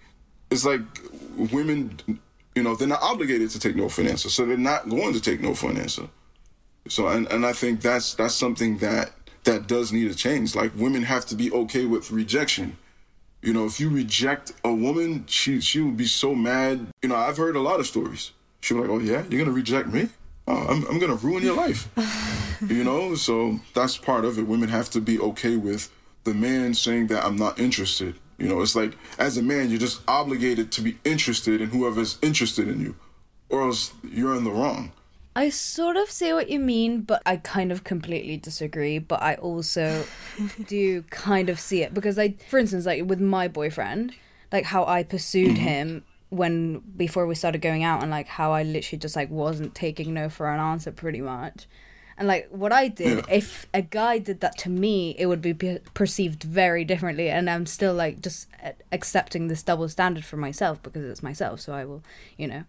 It's 0.50 0.64
like 0.64 0.80
women, 1.36 1.98
you 2.54 2.62
know, 2.62 2.74
they're 2.74 2.88
not 2.88 3.02
obligated 3.02 3.50
to 3.50 3.60
take 3.60 3.76
no 3.76 3.88
for 3.88 4.00
an 4.00 4.08
answer, 4.08 4.28
so 4.28 4.46
they're 4.46 4.56
not 4.56 4.88
going 4.88 5.12
to 5.12 5.20
take 5.20 5.40
no 5.40 5.54
for 5.54 5.70
an 5.70 5.76
answer. 5.76 6.08
So, 6.88 7.08
and, 7.08 7.30
and 7.30 7.46
I 7.46 7.52
think 7.52 7.82
that's 7.82 8.14
that's 8.14 8.34
something 8.34 8.78
that 8.78 9.12
that 9.44 9.66
does 9.66 9.92
need 9.92 10.10
to 10.10 10.14
change. 10.16 10.54
Like 10.54 10.72
women 10.74 11.02
have 11.04 11.26
to 11.26 11.34
be 11.34 11.52
okay 11.52 11.86
with 11.86 12.10
rejection. 12.10 12.76
You 13.42 13.54
know, 13.54 13.64
if 13.64 13.80
you 13.80 13.88
reject 13.88 14.52
a 14.64 14.72
woman, 14.72 15.24
she 15.26 15.60
she 15.60 15.80
will 15.80 15.92
be 15.92 16.06
so 16.06 16.34
mad. 16.34 16.88
You 17.02 17.08
know, 17.08 17.16
I've 17.16 17.38
heard 17.38 17.56
a 17.56 17.60
lot 17.60 17.80
of 17.80 17.86
stories. 17.86 18.32
She'll 18.60 18.76
be 18.76 18.82
like, 18.82 18.90
"Oh 18.90 18.98
yeah, 18.98 19.24
you're 19.30 19.42
gonna 19.42 19.56
reject 19.56 19.88
me? 19.88 20.10
Oh, 20.46 20.66
I'm 20.68 20.86
I'm 20.86 20.98
gonna 20.98 21.14
ruin 21.14 21.42
your 21.42 21.56
life." 21.56 21.88
you 22.68 22.84
know, 22.84 23.14
so 23.14 23.58
that's 23.74 23.96
part 23.96 24.24
of 24.26 24.38
it. 24.38 24.46
Women 24.46 24.68
have 24.68 24.90
to 24.90 25.00
be 25.00 25.18
okay 25.20 25.56
with 25.56 25.90
the 26.24 26.34
man 26.34 26.74
saying 26.74 27.06
that 27.06 27.24
I'm 27.24 27.36
not 27.36 27.58
interested. 27.58 28.16
You 28.36 28.48
know, 28.48 28.60
it's 28.60 28.76
like 28.76 28.96
as 29.18 29.38
a 29.38 29.42
man, 29.42 29.70
you're 29.70 29.78
just 29.78 30.02
obligated 30.06 30.70
to 30.72 30.82
be 30.82 30.98
interested 31.04 31.62
in 31.62 31.70
whoever's 31.70 32.18
interested 32.20 32.68
in 32.68 32.80
you, 32.80 32.94
or 33.48 33.62
else 33.62 33.92
you're 34.02 34.34
in 34.34 34.44
the 34.44 34.50
wrong. 34.50 34.92
I 35.34 35.48
sort 35.50 35.96
of 35.96 36.10
see 36.10 36.32
what 36.32 36.50
you 36.50 36.58
mean, 36.58 37.02
but 37.02 37.22
I 37.24 37.36
kind 37.36 37.70
of 37.70 37.84
completely 37.84 38.36
disagree. 38.36 38.98
But 38.98 39.22
I 39.22 39.36
also 39.36 40.04
do 40.66 41.02
kind 41.10 41.48
of 41.48 41.60
see 41.60 41.82
it 41.82 41.94
because 41.94 42.18
I, 42.18 42.34
for 42.48 42.58
instance, 42.58 42.86
like 42.86 43.04
with 43.04 43.20
my 43.20 43.48
boyfriend, 43.48 44.14
like 44.52 44.64
how 44.64 44.84
I 44.86 45.02
pursued 45.02 45.56
mm-hmm. 45.56 45.62
him 45.62 46.04
when 46.30 46.78
before 46.96 47.26
we 47.26 47.34
started 47.34 47.60
going 47.60 47.84
out, 47.84 48.02
and 48.02 48.10
like 48.10 48.26
how 48.28 48.52
I 48.52 48.62
literally 48.62 48.98
just 48.98 49.16
like 49.16 49.30
wasn't 49.30 49.74
taking 49.74 50.14
no 50.14 50.28
for 50.28 50.48
an 50.48 50.60
answer, 50.60 50.90
pretty 50.90 51.20
much. 51.20 51.66
And 52.20 52.28
like 52.28 52.48
what 52.50 52.70
I 52.70 52.88
did, 52.88 53.18
Yeah. 53.18 53.34
if 53.34 53.66
a 53.72 53.80
guy 53.80 54.18
did 54.18 54.40
that 54.40 54.58
to 54.58 54.68
me, 54.68 55.16
it 55.18 55.24
would 55.24 55.40
be 55.40 55.54
pe- 55.54 55.78
perceived 55.94 56.42
very 56.42 56.84
differently. 56.84 57.30
And 57.30 57.48
I'm 57.48 57.64
still 57.64 57.94
like 57.94 58.20
just 58.20 58.46
accepting 58.92 59.48
this 59.48 59.62
double 59.62 59.88
standard 59.88 60.24
for 60.26 60.36
myself 60.36 60.82
because 60.82 61.02
it's 61.02 61.22
myself. 61.22 61.60
So 61.60 61.72
I 61.72 61.86
will, 61.86 62.02
you 62.36 62.46
know, 62.46 62.64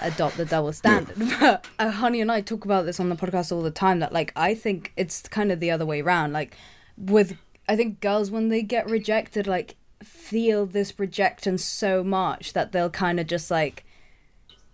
adopt 0.00 0.36
the 0.36 0.44
double 0.44 0.72
standard. 0.72 1.16
But 1.40 1.66
uh, 1.78 1.90
Honey 1.90 2.20
and 2.20 2.30
I 2.30 2.40
talk 2.40 2.64
about 2.64 2.86
this 2.86 3.00
on 3.00 3.08
the 3.08 3.16
podcast 3.16 3.52
all 3.52 3.62
the 3.62 3.70
time. 3.70 4.00
That 4.00 4.12
like 4.12 4.32
I 4.36 4.54
think 4.54 4.92
it's 4.96 5.22
kind 5.22 5.52
of 5.52 5.60
the 5.60 5.70
other 5.70 5.86
way 5.86 6.00
around. 6.00 6.32
Like 6.32 6.56
with 6.96 7.36
I 7.68 7.76
think 7.76 8.00
girls 8.00 8.30
when 8.30 8.48
they 8.48 8.62
get 8.62 8.88
rejected, 8.88 9.46
like 9.46 9.76
feel 10.02 10.66
this 10.66 10.98
rejection 10.98 11.58
so 11.58 12.04
much 12.04 12.52
that 12.52 12.72
they'll 12.72 12.90
kind 12.90 13.18
of 13.18 13.26
just 13.26 13.50
like 13.50 13.84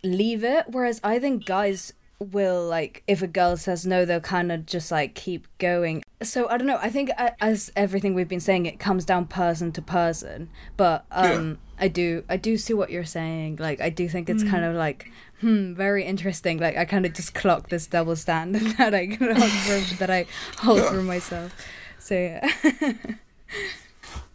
leave 0.02 0.44
it. 0.44 0.66
Whereas 0.68 1.00
I 1.02 1.18
think 1.18 1.44
guys 1.44 1.92
will 2.18 2.64
like 2.66 3.02
if 3.06 3.22
a 3.22 3.26
girl 3.26 3.56
says 3.56 3.86
no, 3.86 4.04
they'll 4.04 4.20
kind 4.20 4.52
of 4.52 4.66
just 4.66 4.90
like 4.90 5.14
keep 5.14 5.46
going. 5.58 6.02
So 6.22 6.48
I 6.48 6.56
don't 6.56 6.66
know. 6.66 6.78
I 6.80 6.90
think 6.90 7.10
as 7.40 7.72
everything 7.74 8.14
we've 8.14 8.28
been 8.28 8.40
saying, 8.40 8.66
it 8.66 8.78
comes 8.78 9.04
down 9.04 9.26
person 9.26 9.72
to 9.72 9.82
person. 9.82 10.50
But 10.76 11.04
um, 11.10 11.58
I 11.82 11.88
do 11.88 12.22
I 12.28 12.36
do 12.36 12.56
see 12.56 12.74
what 12.74 12.90
you're 12.90 13.04
saying. 13.04 13.56
Like 13.56 13.80
I 13.80 13.90
do 13.90 14.08
think 14.08 14.30
it's 14.30 14.44
kind 14.44 14.64
of 14.64 14.76
like 14.76 15.10
hmm, 15.40 15.74
very 15.74 16.04
interesting. 16.04 16.58
Like 16.58 16.76
I 16.76 16.84
kind 16.84 17.04
of 17.04 17.12
just 17.12 17.34
clock 17.34 17.70
this 17.70 17.88
double 17.88 18.14
standard 18.14 18.62
that 18.78 18.94
I 18.94 19.06
hold 19.06 19.50
for, 19.50 19.94
that 19.98 20.08
I 20.08 20.26
hold 20.58 20.80
for 20.82 21.02
myself. 21.02 21.52
So 21.98 22.14
yeah. 22.14 22.92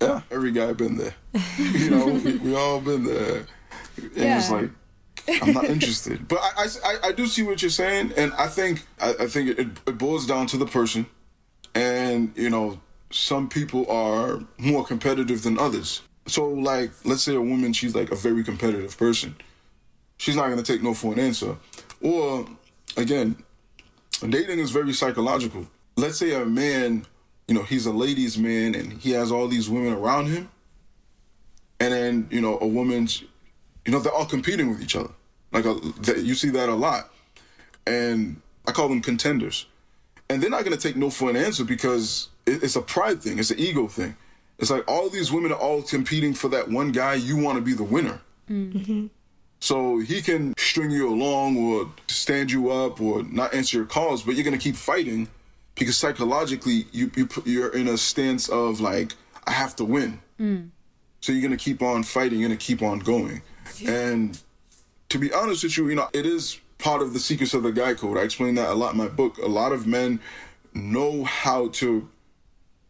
Yeah, 0.01 0.21
every 0.29 0.51
guy 0.51 0.73
been 0.73 0.97
there. 0.97 1.15
You 1.57 1.89
know, 1.89 2.05
we, 2.07 2.37
we 2.37 2.55
all 2.55 2.81
been 2.81 3.03
there. 3.03 3.45
And 3.97 4.11
it's 4.15 4.51
like, 4.51 4.69
I'm 5.41 5.53
not 5.53 5.65
interested. 5.65 6.27
But 6.27 6.39
I, 6.39 6.67
I, 6.83 6.97
I 7.05 7.11
do 7.13 7.27
see 7.27 7.43
what 7.43 7.61
you're 7.61 7.71
saying, 7.71 8.13
and 8.15 8.31
I 8.33 8.47
think 8.47 8.85
I, 8.99 9.15
I 9.21 9.27
think 9.27 9.57
it, 9.57 9.59
it 9.87 9.97
boils 9.97 10.27
down 10.27 10.47
to 10.47 10.57
the 10.57 10.67
person, 10.67 11.07
and 11.73 12.31
you 12.35 12.49
know, 12.49 12.79
some 13.09 13.49
people 13.49 13.89
are 13.89 14.41
more 14.57 14.85
competitive 14.85 15.41
than 15.41 15.57
others. 15.57 16.01
So, 16.27 16.49
like, 16.49 16.91
let's 17.05 17.23
say 17.23 17.35
a 17.35 17.41
woman, 17.41 17.73
she's 17.73 17.95
like 17.95 18.11
a 18.11 18.15
very 18.15 18.43
competitive 18.43 18.97
person. 18.97 19.35
She's 20.17 20.35
not 20.35 20.49
gonna 20.49 20.63
take 20.63 20.83
no 20.83 20.93
for 20.93 21.13
an 21.13 21.19
answer. 21.19 21.55
Or, 22.01 22.45
again, 22.97 23.37
dating 24.27 24.59
is 24.59 24.71
very 24.71 24.93
psychological. 24.93 25.67
Let's 25.95 26.17
say 26.17 26.33
a 26.33 26.45
man, 26.45 27.05
you 27.47 27.55
know, 27.55 27.63
he's 27.63 27.85
a 27.85 27.91
ladies' 27.91 28.37
man 28.37 28.75
and 28.75 28.93
he 28.93 29.11
has 29.11 29.31
all 29.31 29.47
these 29.47 29.69
women 29.69 29.93
around 29.93 30.27
him, 30.27 30.49
and 31.79 31.93
then 31.93 32.27
you 32.29 32.41
know, 32.41 32.59
a 32.59 32.67
woman's, 32.67 33.23
you 33.85 33.91
know, 33.91 33.99
they're 33.99 34.13
all 34.13 34.25
competing 34.25 34.69
with 34.69 34.81
each 34.81 34.95
other. 34.95 35.11
Like 35.53 35.65
a, 35.65 35.79
you 36.21 36.35
see 36.35 36.49
that 36.49 36.67
a 36.67 36.75
lot, 36.75 37.09
and 37.85 38.41
I 38.67 38.73
call 38.73 38.89
them 38.89 39.01
contenders, 39.01 39.65
and 40.29 40.43
they're 40.43 40.49
not 40.49 40.65
gonna 40.65 40.77
take 40.77 40.97
no 40.97 41.09
for 41.09 41.29
an 41.29 41.37
answer 41.37 41.63
because 41.63 42.27
it, 42.45 42.63
it's 42.63 42.75
a 42.75 42.81
pride 42.81 43.23
thing, 43.23 43.39
it's 43.39 43.51
an 43.51 43.59
ego 43.59 43.87
thing. 43.87 44.17
It's 44.59 44.71
like 44.71 44.83
all 44.87 45.09
these 45.09 45.31
women 45.31 45.51
are 45.51 45.59
all 45.59 45.81
competing 45.81 46.33
for 46.33 46.49
that 46.49 46.69
one 46.69 46.91
guy. 46.91 47.13
You 47.15 47.37
want 47.37 47.57
to 47.57 47.61
be 47.61 47.73
the 47.73 47.83
winner. 47.83 48.21
Mm-hmm. 48.49 49.07
So 49.59 49.99
he 49.99 50.21
can 50.21 50.53
string 50.57 50.91
you 50.91 51.09
along 51.09 51.57
or 51.57 51.91
stand 52.07 52.51
you 52.51 52.69
up 52.69 53.01
or 53.01 53.23
not 53.23 53.53
answer 53.53 53.77
your 53.77 53.85
calls, 53.85 54.23
but 54.23 54.35
you're 54.35 54.43
gonna 54.43 54.57
keep 54.57 54.75
fighting 54.75 55.27
because 55.75 55.97
psychologically 55.97 56.85
you, 56.91 57.11
you 57.15 57.27
you're 57.45 57.73
in 57.73 57.87
a 57.87 57.97
stance 57.97 58.49
of 58.49 58.79
like 58.79 59.13
I 59.45 59.51
have 59.51 59.75
to 59.77 59.85
win. 59.85 60.19
Mm. 60.39 60.69
So 61.21 61.31
you're 61.31 61.41
gonna 61.41 61.57
keep 61.57 61.81
on 61.81 62.03
fighting. 62.03 62.39
You're 62.39 62.49
gonna 62.49 62.57
keep 62.57 62.81
on 62.81 62.99
going. 62.99 63.41
And 63.85 64.39
to 65.09 65.17
be 65.17 65.33
honest 65.33 65.63
with 65.63 65.77
you, 65.77 65.89
you 65.89 65.95
know 65.95 66.09
it 66.13 66.25
is 66.25 66.59
part 66.77 67.01
of 67.01 67.13
the 67.13 67.19
secrets 67.19 67.53
of 67.53 67.63
the 67.63 67.71
guy 67.71 67.95
code. 67.95 68.17
I 68.17 68.21
explain 68.21 68.55
that 68.55 68.69
a 68.69 68.73
lot 68.75 68.91
in 68.91 68.97
my 68.97 69.07
book. 69.07 69.37
A 69.39 69.47
lot 69.47 69.71
of 69.71 69.87
men 69.87 70.19
know 70.73 71.23
how 71.23 71.69
to 71.69 72.07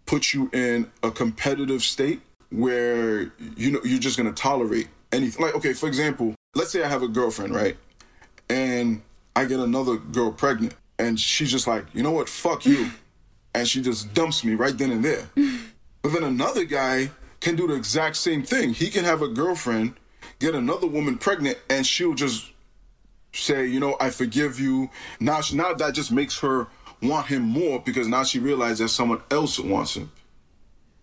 put 0.08 0.34
you 0.34 0.49
in 0.53 0.89
a 1.03 1.12
competitive 1.12 1.84
state 1.84 2.22
where 2.49 3.32
you 3.55 3.72
know 3.72 3.82
you're 3.84 3.99
just 3.99 4.18
gonna 4.18 4.32
tolerate 4.32 4.88
anything. 5.12 5.45
Like, 5.45 5.55
okay, 5.55 5.74
for 5.74 5.88
example, 5.88 6.34
let's 6.55 6.72
say 6.72 6.82
I 6.82 6.88
have 6.88 7.03
a 7.03 7.08
girlfriend, 7.08 7.53
right? 7.53 7.78
And 8.49 9.03
I 9.36 9.45
get 9.45 9.60
another 9.60 9.97
girl 9.97 10.32
pregnant, 10.32 10.74
and 10.97 11.20
she's 11.20 11.51
just 11.51 11.68
like, 11.68 11.86
you 11.93 12.01
know 12.01 12.12
what, 12.12 12.28
fuck 12.28 12.66
you. 12.66 12.89
And 13.55 13.68
she 13.68 13.82
just 13.82 14.14
dumps 14.14 14.43
me 14.43 14.53
right 14.53 14.78
then 14.78 14.91
and 14.91 15.03
there. 15.03 15.30
But 16.03 16.14
then 16.14 16.24
another 16.24 16.64
guy 16.64 17.10
can 17.39 17.55
do 17.55 17.66
the 17.68 17.74
exact 17.74 18.18
same 18.18 18.43
thing. 18.43 18.74
He 18.74 18.89
can 18.89 19.03
have 19.03 19.24
a 19.24 19.28
girlfriend, 19.28 19.95
get 20.39 20.53
another 20.53 20.86
woman 20.86 21.18
pregnant, 21.18 21.58
and 21.68 21.86
she'll 21.86 22.14
just 22.14 22.51
say, 23.34 23.66
you 23.66 23.80
know, 23.80 23.97
I 23.99 24.12
forgive 24.12 24.60
you. 24.60 24.91
Now, 25.20 25.41
she, 25.41 25.55
now 25.55 25.74
that 25.74 25.95
just 25.95 26.12
makes 26.12 26.39
her 26.39 26.68
want 27.01 27.27
him 27.27 27.41
more 27.43 27.79
because 27.79 28.07
now 28.07 28.23
she 28.23 28.39
realizes 28.39 28.79
that 28.79 28.89
someone 28.89 29.21
else 29.31 29.59
wants 29.59 29.95
him. 29.95 30.11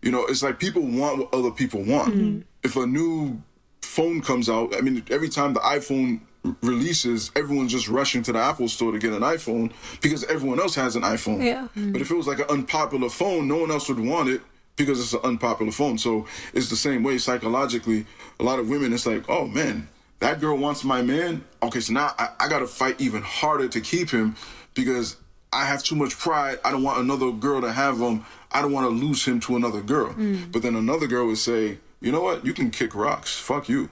You 0.03 0.11
know, 0.11 0.27
it's 0.27 0.43
like 0.43 0.59
people 0.59 0.83
want 0.83 1.19
what 1.19 1.35
other 1.35 1.51
people 1.51 1.83
want. 1.83 2.15
Mm-hmm. 2.15 2.41
If 2.63 2.77
a 2.77 2.87
new 2.87 3.43
phone 3.83 4.21
comes 4.21 4.49
out, 4.49 4.77
I 4.77 4.81
mean, 4.81 5.03
every 5.11 5.29
time 5.29 5.55
the 5.55 5.61
iPhone 5.61 6.21
r- 6.45 6.57
releases, 6.63 7.31
everyone's 7.37 7.73
just 7.73 7.89
rushing 7.89 8.23
to 8.25 8.33
the 8.33 8.39
Apple 8.39 8.69
store 8.69 8.93
to 8.93 8.99
get 8.99 9.13
an 9.13 9.23
iPhone 9.23 9.73
because 10.03 10.25
everyone 10.25 10.61
else 10.61 10.75
has 10.75 10.97
an 10.97 11.03
iPhone. 11.03 11.43
Yeah. 11.43 11.69
Mm-hmm. 11.69 11.93
But 11.93 12.03
if 12.03 12.11
it 12.11 12.15
was 12.15 12.27
like 12.27 12.39
an 12.39 12.47
unpopular 12.51 13.09
phone, 13.09 13.49
no 13.49 13.57
one 13.57 13.71
else 13.71 13.89
would 13.89 14.01
want 14.01 14.29
it 14.29 14.43
because 14.77 15.01
it's 15.01 15.13
an 15.13 15.21
unpopular 15.25 15.73
phone. 15.73 15.97
So 15.97 16.27
it's 16.53 16.69
the 16.69 16.77
same 16.77 17.03
way 17.03 17.19
psychologically. 17.19 18.07
A 18.41 18.43
lot 18.43 18.59
of 18.59 18.69
women, 18.69 18.93
it's 18.93 19.07
like, 19.07 19.29
oh 19.31 19.47
man, 19.47 19.89
that 20.19 20.41
girl 20.41 20.57
wants 20.57 20.85
my 20.85 21.03
man. 21.03 21.45
Okay, 21.63 21.81
so 21.81 21.93
now 21.93 22.13
I, 22.19 22.29
I 22.41 22.49
got 22.49 22.59
to 22.61 22.67
fight 22.67 23.01
even 23.01 23.23
harder 23.23 23.69
to 23.69 23.81
keep 23.81 24.11
him 24.11 24.37
because 24.75 25.17
I 25.55 25.65
have 25.67 25.83
too 25.83 25.95
much 25.95 26.19
pride. 26.19 26.59
I 26.65 26.71
don't 26.71 26.83
want 26.83 27.01
another 27.01 27.31
girl 27.31 27.61
to 27.61 27.73
have 27.73 27.99
him. 27.99 28.25
I 28.51 28.61
don't 28.61 28.73
want 28.73 28.87
to 28.87 28.91
lose 29.07 29.25
him 29.25 29.41
to 29.41 29.57
another 29.57 29.81
girl. 29.81 30.13
Hmm. 30.13 30.51
But 30.51 30.63
then 30.63 30.75
another 30.75 31.07
girl 31.07 31.27
would 31.27 31.39
say, 31.39 31.79
you 32.01 32.13
know 32.13 32.21
what? 32.21 32.45
You 32.45 32.53
can 32.53 32.71
kick 32.71 32.95
rocks. 32.95 33.39
Fuck 33.39 33.69
you. 33.69 33.91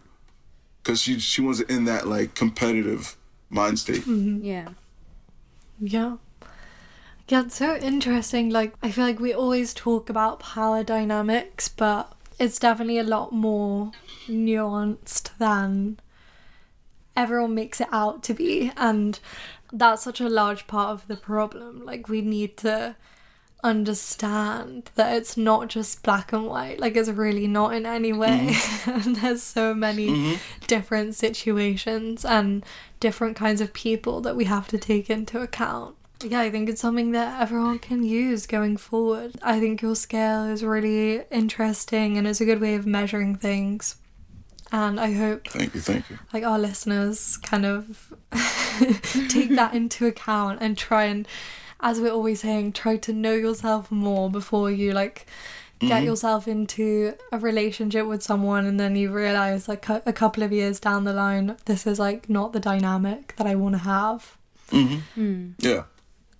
Because 0.83 1.01
she, 1.01 1.19
she 1.21 1.41
wasn't 1.41 1.71
in 1.71 1.85
that 1.85 2.07
like 2.09 2.35
competitive 2.35 3.17
mind 3.49 3.79
state. 3.79 4.03
Mm-hmm. 4.03 4.45
Yeah. 4.45 4.69
Yeah. 5.81 6.17
Yeah, 7.29 7.43
it's 7.43 7.57
so 7.57 7.77
interesting. 7.77 8.51
Like, 8.51 8.75
I 8.83 8.91
feel 8.91 9.05
like 9.05 9.21
we 9.21 9.33
always 9.33 9.73
talk 9.73 10.11
about 10.11 10.41
power 10.41 10.83
dynamics, 10.83 11.69
but 11.69 12.13
it's 12.39 12.59
definitely 12.59 12.99
a 12.99 13.05
lot 13.05 13.33
more 13.33 13.93
nuanced 14.27 15.31
than 15.39 15.99
everyone 17.17 17.55
makes 17.55 17.81
it 17.81 17.89
out 17.93 18.23
to 18.25 18.35
be. 18.35 18.73
And 18.77 19.19
that's 19.73 20.03
such 20.03 20.21
a 20.21 20.29
large 20.29 20.67
part 20.67 20.91
of 20.91 21.09
the 21.09 21.17
problem. 21.17 21.85
Like, 21.85 22.09
we 22.09 22.21
need 22.21 22.57
to 22.59 22.97
understand 23.65 24.91
that 24.97 25.17
it's 25.17 25.37
not 25.37 25.69
just 25.69 26.03
black 26.03 26.33
and 26.33 26.47
white. 26.47 26.81
Like, 26.81 26.97
it's 26.97 27.09
really 27.09 27.47
not 27.47 27.75
in 27.75 27.87
any 27.87 28.13
mm-hmm. 28.13 28.21
way. 28.21 28.93
and 28.93 29.17
there's 29.23 29.43
so 29.43 29.75
many 29.75 30.09
mm-hmm. 30.09 30.35
different 30.67 31.15
situations 31.15 32.25
and 32.25 32.65
different 33.01 33.37
kinds 33.37 33.61
of 33.61 33.73
people 33.73 34.21
that 34.21 34.37
we 34.37 34.45
have 34.45 34.69
to 34.69 34.79
take 34.79 35.09
into 35.09 35.41
account. 35.41 35.97
Yeah, 36.25 36.41
I 36.41 36.51
think 36.51 36.69
it's 36.69 36.81
something 36.81 37.11
that 37.13 37.41
everyone 37.41 37.81
can 37.81 38.05
use 38.05 38.47
going 38.47 38.77
forward. 38.77 39.33
I 39.43 39.59
think 39.59 39.83
your 39.83 39.97
scale 39.97 40.45
is 40.45 40.63
really 40.63 41.23
interesting 41.31 42.17
and 42.17 42.29
it's 42.29 42.41
a 42.41 42.45
good 42.45 42.61
way 42.61 42.77
of 42.77 42.87
measuring 42.87 43.35
things. 43.35 43.97
And 44.73 44.99
I 44.99 45.13
hope 45.13 45.47
Thank 45.49 45.75
you, 45.75 45.81
thank 45.83 46.09
you. 46.09 46.19
like 46.33 46.45
our 46.45 46.59
listeners 46.59 47.37
kind 47.37 47.67
of 47.67 48.13
take 49.29 49.51
that 49.51 49.75
into 49.75 50.07
account 50.07 50.61
and 50.63 50.79
try 50.79 51.05
and 51.05 51.29
as 51.81 52.01
we're 52.01 52.13
always 52.13 52.41
saying 52.41 52.73
try 52.73 52.97
to 52.97 53.13
know 53.13 53.35
yourself 53.35 53.91
more 53.91 54.31
before 54.31 54.71
you 54.71 54.93
like 54.93 55.27
get 55.79 55.99
mm-hmm. 55.99 56.07
yourself 56.07 56.47
into 56.49 57.15
a 57.33 57.39
relationship 57.39 58.07
with 58.07 58.23
someone 58.23 58.65
and 58.65 58.79
then 58.79 58.95
you 58.95 59.13
realize 59.13 59.69
like 59.69 59.89
a, 59.89 60.01
a 60.07 60.13
couple 60.13 60.43
of 60.43 60.53
years 60.53 60.81
down 60.81 61.05
the 61.05 61.13
line 61.13 61.57
this 61.67 61.87
is 61.87 61.99
like 61.99 62.31
not 62.31 62.53
the 62.53 62.61
dynamic 62.61 63.35
that 63.37 63.47
I 63.47 63.57
want 63.57 63.75
to 63.75 63.81
have 63.81 64.39
mm-hmm. 64.71 65.21
mm. 65.21 65.55
Yeah. 65.59 65.83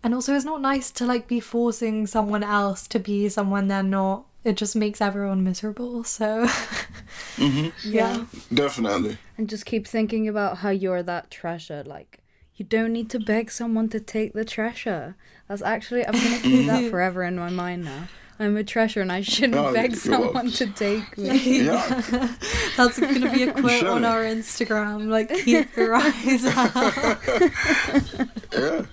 and 0.03 0.15
also 0.15 0.35
it's 0.35 0.45
not 0.45 0.61
nice 0.61 0.91
to 0.93 1.05
like 1.05 1.27
be 1.27 1.41
forcing 1.41 2.07
someone 2.07 2.45
else 2.45 2.87
to 2.89 2.99
be 2.99 3.29
someone 3.29 3.69
they're 3.69 3.83
not 3.83 4.25
it 4.45 4.57
just 4.57 4.75
makes 4.75 5.01
everyone 5.01 5.45
miserable 5.45 6.05
so 6.05 6.47
mm-hmm. 7.37 7.69
yeah 7.85 8.25
Definitely. 8.53 9.19
And 9.39 9.49
just 9.49 9.67
keep 9.67 9.87
thinking 9.87 10.29
about 10.29 10.59
how 10.59 10.71
you're 10.71 11.03
that 11.03 11.31
treasure. 11.31 11.83
Like, 11.85 12.21
you 12.57 12.65
don't 12.65 12.93
need 12.93 13.11
to 13.11 13.19
beg 13.19 13.51
someone 13.51 13.89
to 13.91 14.01
take 14.01 14.35
the 14.35 14.45
treasure. 14.45 15.17
That's 15.49 15.63
actually, 15.63 16.07
I'm 16.07 16.13
going 16.13 16.37
to 16.37 16.43
keep 16.43 16.67
that 16.67 16.81
mm-hmm. 16.81 16.91
forever 16.91 17.23
in 17.23 17.37
my 17.37 17.51
mind 17.51 17.85
now. 17.85 18.09
I'm 18.39 18.57
a 18.57 18.65
treasure 18.65 19.01
and 19.01 19.13
I 19.13 19.21
shouldn't 19.21 19.55
Oh, 19.55 19.73
beg 19.73 19.93
you're 19.93 20.01
someone 20.01 20.51
to 20.53 20.67
take 20.67 21.17
me. 21.17 21.61
Yeah. 21.65 22.29
That's 22.77 22.99
gonna 22.99 23.31
be 23.31 23.45
a 23.45 23.53
quote 23.53 23.85
on 23.85 24.05
our 24.05 24.25
Instagram. 24.25 25.09
Like, 25.09 25.29
keep 25.29 25.77
your 25.77 25.95
eyes 25.95 26.45
out. 26.47 27.19
Yeah. 28.53 28.87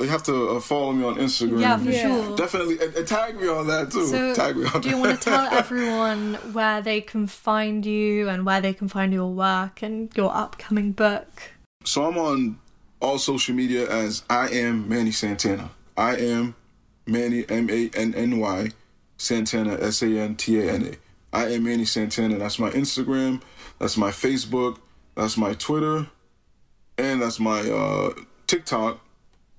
You 0.00 0.08
have 0.08 0.22
to 0.24 0.50
uh, 0.50 0.60
follow 0.60 0.92
me 0.92 1.04
on 1.04 1.16
Instagram. 1.16 1.60
Yeah, 1.60 1.76
for 1.76 1.90
Yeah. 1.90 2.02
sure. 2.26 2.36
Definitely. 2.36 2.78
And, 2.80 2.94
and 2.94 3.06
tag 3.06 3.40
me 3.40 3.48
on 3.48 3.66
that 3.68 3.90
too. 3.90 4.06
So, 4.06 4.34
tag 4.34 4.56
me 4.56 4.66
on 4.72 4.80
do 4.80 4.88
you 4.90 4.98
want 4.98 5.20
to 5.20 5.24
tell 5.30 5.46
everyone 5.52 6.34
where 6.52 6.80
they 6.82 7.00
can 7.00 7.26
find 7.26 7.84
you 7.84 8.28
and 8.28 8.44
where 8.46 8.60
they 8.60 8.72
can 8.72 8.88
find 8.88 9.12
your 9.12 9.28
work 9.32 9.82
and 9.82 10.14
your 10.16 10.34
upcoming 10.34 10.92
book? 10.92 11.42
So 11.84 12.04
I'm 12.06 12.18
on 12.18 12.58
all 13.00 13.18
social 13.18 13.54
media 13.54 13.88
as 13.90 14.22
I 14.28 14.48
am 14.48 14.88
Manny 14.88 15.12
Santana. 15.12 15.70
I 15.96 16.16
am 16.16 16.54
Manny 17.06 17.44
M 17.48 17.70
A 17.70 17.90
N 17.94 18.14
N 18.14 18.38
Y 18.38 18.70
Santana 19.16 19.78
S 19.80 20.02
A 20.02 20.06
N 20.06 20.36
T 20.36 20.60
A 20.60 20.72
N 20.72 20.86
A. 21.32 21.36
I 21.36 21.48
am 21.52 21.64
Manny 21.64 21.84
Santana. 21.84 22.38
That's 22.38 22.58
my 22.58 22.70
Instagram. 22.70 23.42
That's 23.78 23.96
my 23.96 24.10
Facebook. 24.10 24.78
That's 25.14 25.36
my 25.36 25.54
Twitter. 25.54 26.06
And 26.96 27.22
that's 27.22 27.38
my 27.38 27.60
uh, 27.60 28.10
TikTok. 28.46 29.00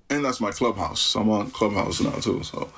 And 0.10 0.26
that's 0.26 0.42
my 0.42 0.52
Clubhouse. 0.52 1.16
I'm 1.16 1.30
on 1.30 1.52
Clubhouse 1.52 2.02
now 2.02 2.12
too. 2.14 2.44
So 2.44 2.72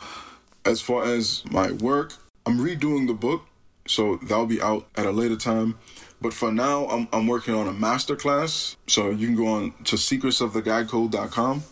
as 0.66 0.82
far 0.82 1.06
as 1.06 1.44
my 1.50 1.72
work, 1.72 2.14
I'm 2.46 2.60
redoing 2.60 3.08
the 3.08 3.14
book, 3.14 3.46
so 3.88 4.18
that'll 4.18 4.46
be 4.46 4.62
out 4.62 4.88
at 4.96 5.06
a 5.06 5.12
later 5.12 5.38
time. 5.38 5.78
But 6.22 6.34
for 6.34 6.52
now, 6.52 6.86
I'm, 6.88 7.08
I'm 7.12 7.28
working 7.28 7.56
on 7.56 7.68
a 7.68 7.74
master 7.74 8.16
class. 8.16 8.76
So 8.88 9.10
you 9.10 9.28
can 9.28 9.36
go 9.36 9.48
on 9.48 9.74
to 9.86 9.96
secretsoftheguycode.com 9.96 11.64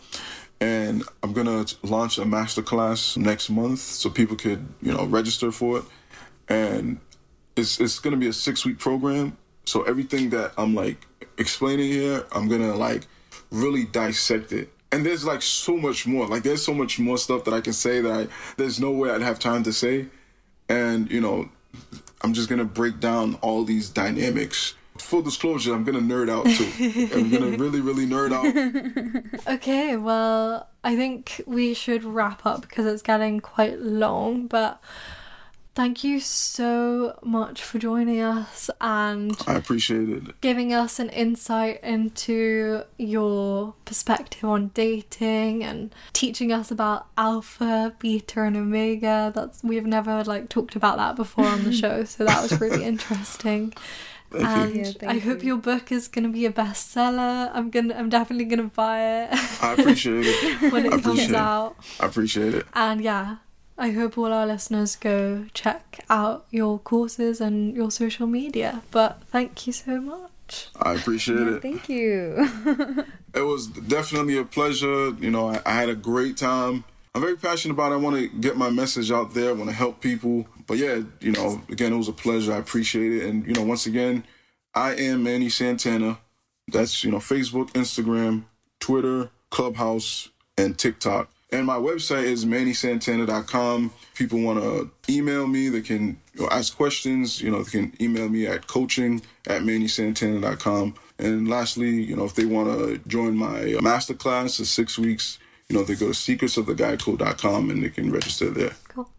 and 0.62 1.04
I'm 1.24 1.34
gonna 1.34 1.66
launch 1.84 2.18
a 2.18 2.26
master 2.26 2.62
class 2.62 3.16
next 3.16 3.50
month 3.50 3.80
so 3.80 4.10
people 4.10 4.36
could, 4.36 4.68
you 4.82 4.92
know, 4.94 5.06
register 5.06 5.52
for 5.52 5.80
it. 5.80 5.86
And 6.48 7.00
it's 7.56 7.80
it's 7.80 8.00
gonna 8.00 8.18
be 8.18 8.28
a 8.28 8.34
six 8.34 8.66
week 8.66 8.80
program. 8.80 9.38
So 9.66 9.84
everything 9.84 10.32
that 10.32 10.54
I'm 10.58 10.74
like 10.74 11.06
explaining 11.38 11.92
here, 11.92 12.26
I'm 12.32 12.48
gonna 12.48 12.76
like 12.76 13.08
really 13.52 13.86
dissect 13.86 14.52
it. 14.52 14.70
And 14.92 15.06
there's 15.06 15.24
like 15.26 15.42
so 15.42 15.78
much 15.78 16.08
more. 16.08 16.28
Like 16.28 16.44
there's 16.44 16.66
so 16.66 16.74
much 16.74 17.00
more 17.00 17.18
stuff 17.18 17.44
that 17.46 17.54
I 17.54 17.62
can 17.62 17.74
say 17.74 18.02
that 18.02 18.12
I 18.12 18.28
there's 18.58 18.80
no 18.80 18.92
way 18.92 19.12
I'd 19.12 19.22
have 19.22 19.40
time 19.40 19.64
to 19.64 19.74
say. 19.74 20.08
And 20.68 21.10
you 21.12 21.22
know, 21.22 21.50
I'm 22.22 22.34
just 22.34 22.50
gonna 22.50 22.66
break 22.66 23.00
down 23.00 23.36
all 23.42 23.64
these 23.64 23.90
dynamics. 23.90 24.76
Full 24.98 25.22
disclosure, 25.22 25.74
I'm 25.74 25.84
gonna 25.86 26.00
nerd 26.00 26.30
out 26.30 26.46
too. 26.46 27.10
I'm 27.16 27.30
gonna 27.30 27.58
really, 27.58 27.80
really 27.82 28.06
nerd 28.06 28.34
out. 28.34 28.46
Okay, 29.48 29.96
well, 29.96 30.68
I 30.84 30.96
think 30.96 31.42
we 31.46 31.74
should 31.74 32.04
wrap 32.04 32.46
up 32.46 32.62
because 32.62 32.86
it's 32.86 33.02
getting 33.02 33.40
quite 33.40 33.80
long, 33.80 34.48
but 34.48 34.82
thank 35.76 36.04
you 36.04 36.20
so 36.20 37.18
much 37.24 37.64
for 37.64 37.80
joining 37.80 38.20
us 38.22 38.70
and 38.82 39.38
I 39.48 39.54
appreciate 39.56 40.10
it. 40.10 40.42
giving 40.42 40.74
us 40.74 41.00
an 41.00 41.10
insight 41.10 41.82
into 41.84 42.84
your 42.98 43.76
perspective 43.86 44.44
on 44.44 44.72
dating 44.74 45.64
and 45.64 45.94
teaching 46.14 46.52
us 46.52 46.70
about 46.72 47.08
alpha, 47.18 47.94
beta, 48.00 48.42
and 48.44 48.58
omega. 48.58 49.32
That's 49.34 49.64
we've 49.64 49.86
never 49.86 50.24
like 50.26 50.50
talked 50.50 50.76
about 50.76 50.98
that 50.98 51.16
before 51.16 51.46
on 51.46 51.64
the 51.64 51.72
show, 51.84 52.04
so 52.04 52.26
that 52.26 52.42
was 52.42 52.60
really 52.60 52.84
interesting. 52.84 53.74
Thank 54.32 54.46
And 54.46 54.76
you. 54.76 54.82
Yeah, 54.84 54.90
I 54.90 54.92
thank 54.94 55.24
hope 55.24 55.42
you. 55.42 55.48
your 55.48 55.58
book 55.58 55.92
is 55.92 56.08
gonna 56.08 56.30
be 56.30 56.46
a 56.46 56.52
bestseller. 56.52 57.50
I'm 57.52 57.72
gonna, 57.72 57.96
I'm 57.96 58.10
definitely 58.10 58.46
gonna 58.46 58.70
buy 58.76 59.24
it 59.24 59.64
I 59.64 59.74
appreciate 59.74 60.26
it. 60.28 60.72
when 60.72 60.86
it 60.86 60.94
I 60.94 61.00
comes 61.00 61.06
appreciate 61.06 61.30
it. 61.32 61.36
out. 61.36 61.76
I 62.00 62.06
appreciate 62.06 62.54
it. 62.54 62.66
And 62.74 63.02
yeah, 63.02 63.38
I 63.80 63.92
hope 63.92 64.18
all 64.18 64.32
our 64.34 64.46
listeners 64.46 64.96
go 64.96 65.46
check 65.54 66.04
out 66.10 66.46
your 66.52 66.80
courses 66.80 67.40
and 67.42 67.74
your 67.76 67.90
social 67.92 68.28
media. 68.28 68.82
But 68.92 69.22
thank 69.32 69.66
you 69.66 69.74
so 69.74 70.02
much. 70.02 70.68
I 70.82 70.96
appreciate 70.96 71.40
Yeah, 71.40 71.56
it. 71.56 71.62
thank 71.62 71.90
you. 71.90 73.06
It 73.36 73.42
was 73.42 73.68
definitely 73.68 74.38
a 74.40 74.44
pleasure. 74.44 75.12
You 75.12 75.30
know, 75.30 75.50
I, 75.50 75.62
I 75.64 75.74
had 75.74 75.88
a 75.88 75.94
great 75.96 76.36
time. 76.36 76.84
I'm 77.14 77.22
very 77.22 77.38
passionate 77.38 77.76
about 77.76 77.92
it. 77.92 77.96
I 77.96 77.98
want 77.98 78.16
to 78.16 78.28
get 78.28 78.58
my 78.58 78.72
message 78.72 79.12
out 79.12 79.36
there. 79.36 79.50
I 79.50 79.54
want 79.54 79.70
to 79.70 79.76
help 79.76 80.02
people. 80.02 80.48
But 80.66 80.78
yeah, 80.80 81.02
you 81.22 81.32
know, 81.32 81.62
again, 81.70 81.94
it 81.94 81.98
was 81.98 82.08
a 82.08 82.12
pleasure. 82.14 82.54
I 82.54 82.58
appreciate 82.58 83.12
it. 83.14 83.24
And, 83.30 83.46
you 83.46 83.54
know, 83.54 83.62
once 83.62 83.86
again, 83.86 84.24
I 84.74 84.96
am 84.96 85.22
Manny 85.24 85.48
Santana. 85.50 86.18
That's, 86.68 87.04
you 87.04 87.12
know, 87.12 87.18
Facebook, 87.20 87.70
Instagram, 87.74 88.46
Twitter, 88.80 89.30
Clubhouse, 89.52 90.30
and 90.58 90.76
TikTok. 90.78 91.30
And 91.52 91.66
my 91.66 91.78
website 91.78 92.26
is 92.26 92.46
mannysantana.com. 92.46 93.92
People 94.14 94.42
want 94.42 94.62
to 94.62 94.92
email 95.12 95.48
me, 95.48 95.70
they 95.70 95.82
can 95.82 96.20
you 96.36 96.42
know, 96.42 96.50
ask 96.52 96.76
questions. 96.76 97.42
You 97.42 97.50
know, 97.52 97.64
they 97.64 97.72
can 97.72 97.94
email 98.00 98.30
me 98.30 98.46
at 98.46 98.68
coaching 98.68 99.22
at 99.48 99.64
mannysantana.com. 99.64 100.94
And 101.18 101.50
lastly, 101.50 101.90
you 101.90 102.16
know, 102.16 102.26
if 102.26 102.36
they 102.36 102.46
want 102.46 102.70
to 102.70 102.98
join 103.08 103.36
my 103.36 103.62
uh, 103.62 103.82
masterclass, 103.82 104.60
it's 104.60 104.70
six 104.70 105.00
weeks, 105.00 105.40
you 105.68 105.76
know, 105.76 105.84
they 105.84 105.96
go 105.96 106.08
to 106.08 106.14
secretsoftheguycode.com 106.14 107.70
and 107.72 107.84
they 107.84 107.90
can 107.90 108.12
register 108.12 108.50
there. 108.50 108.76
Cool. 108.88 109.10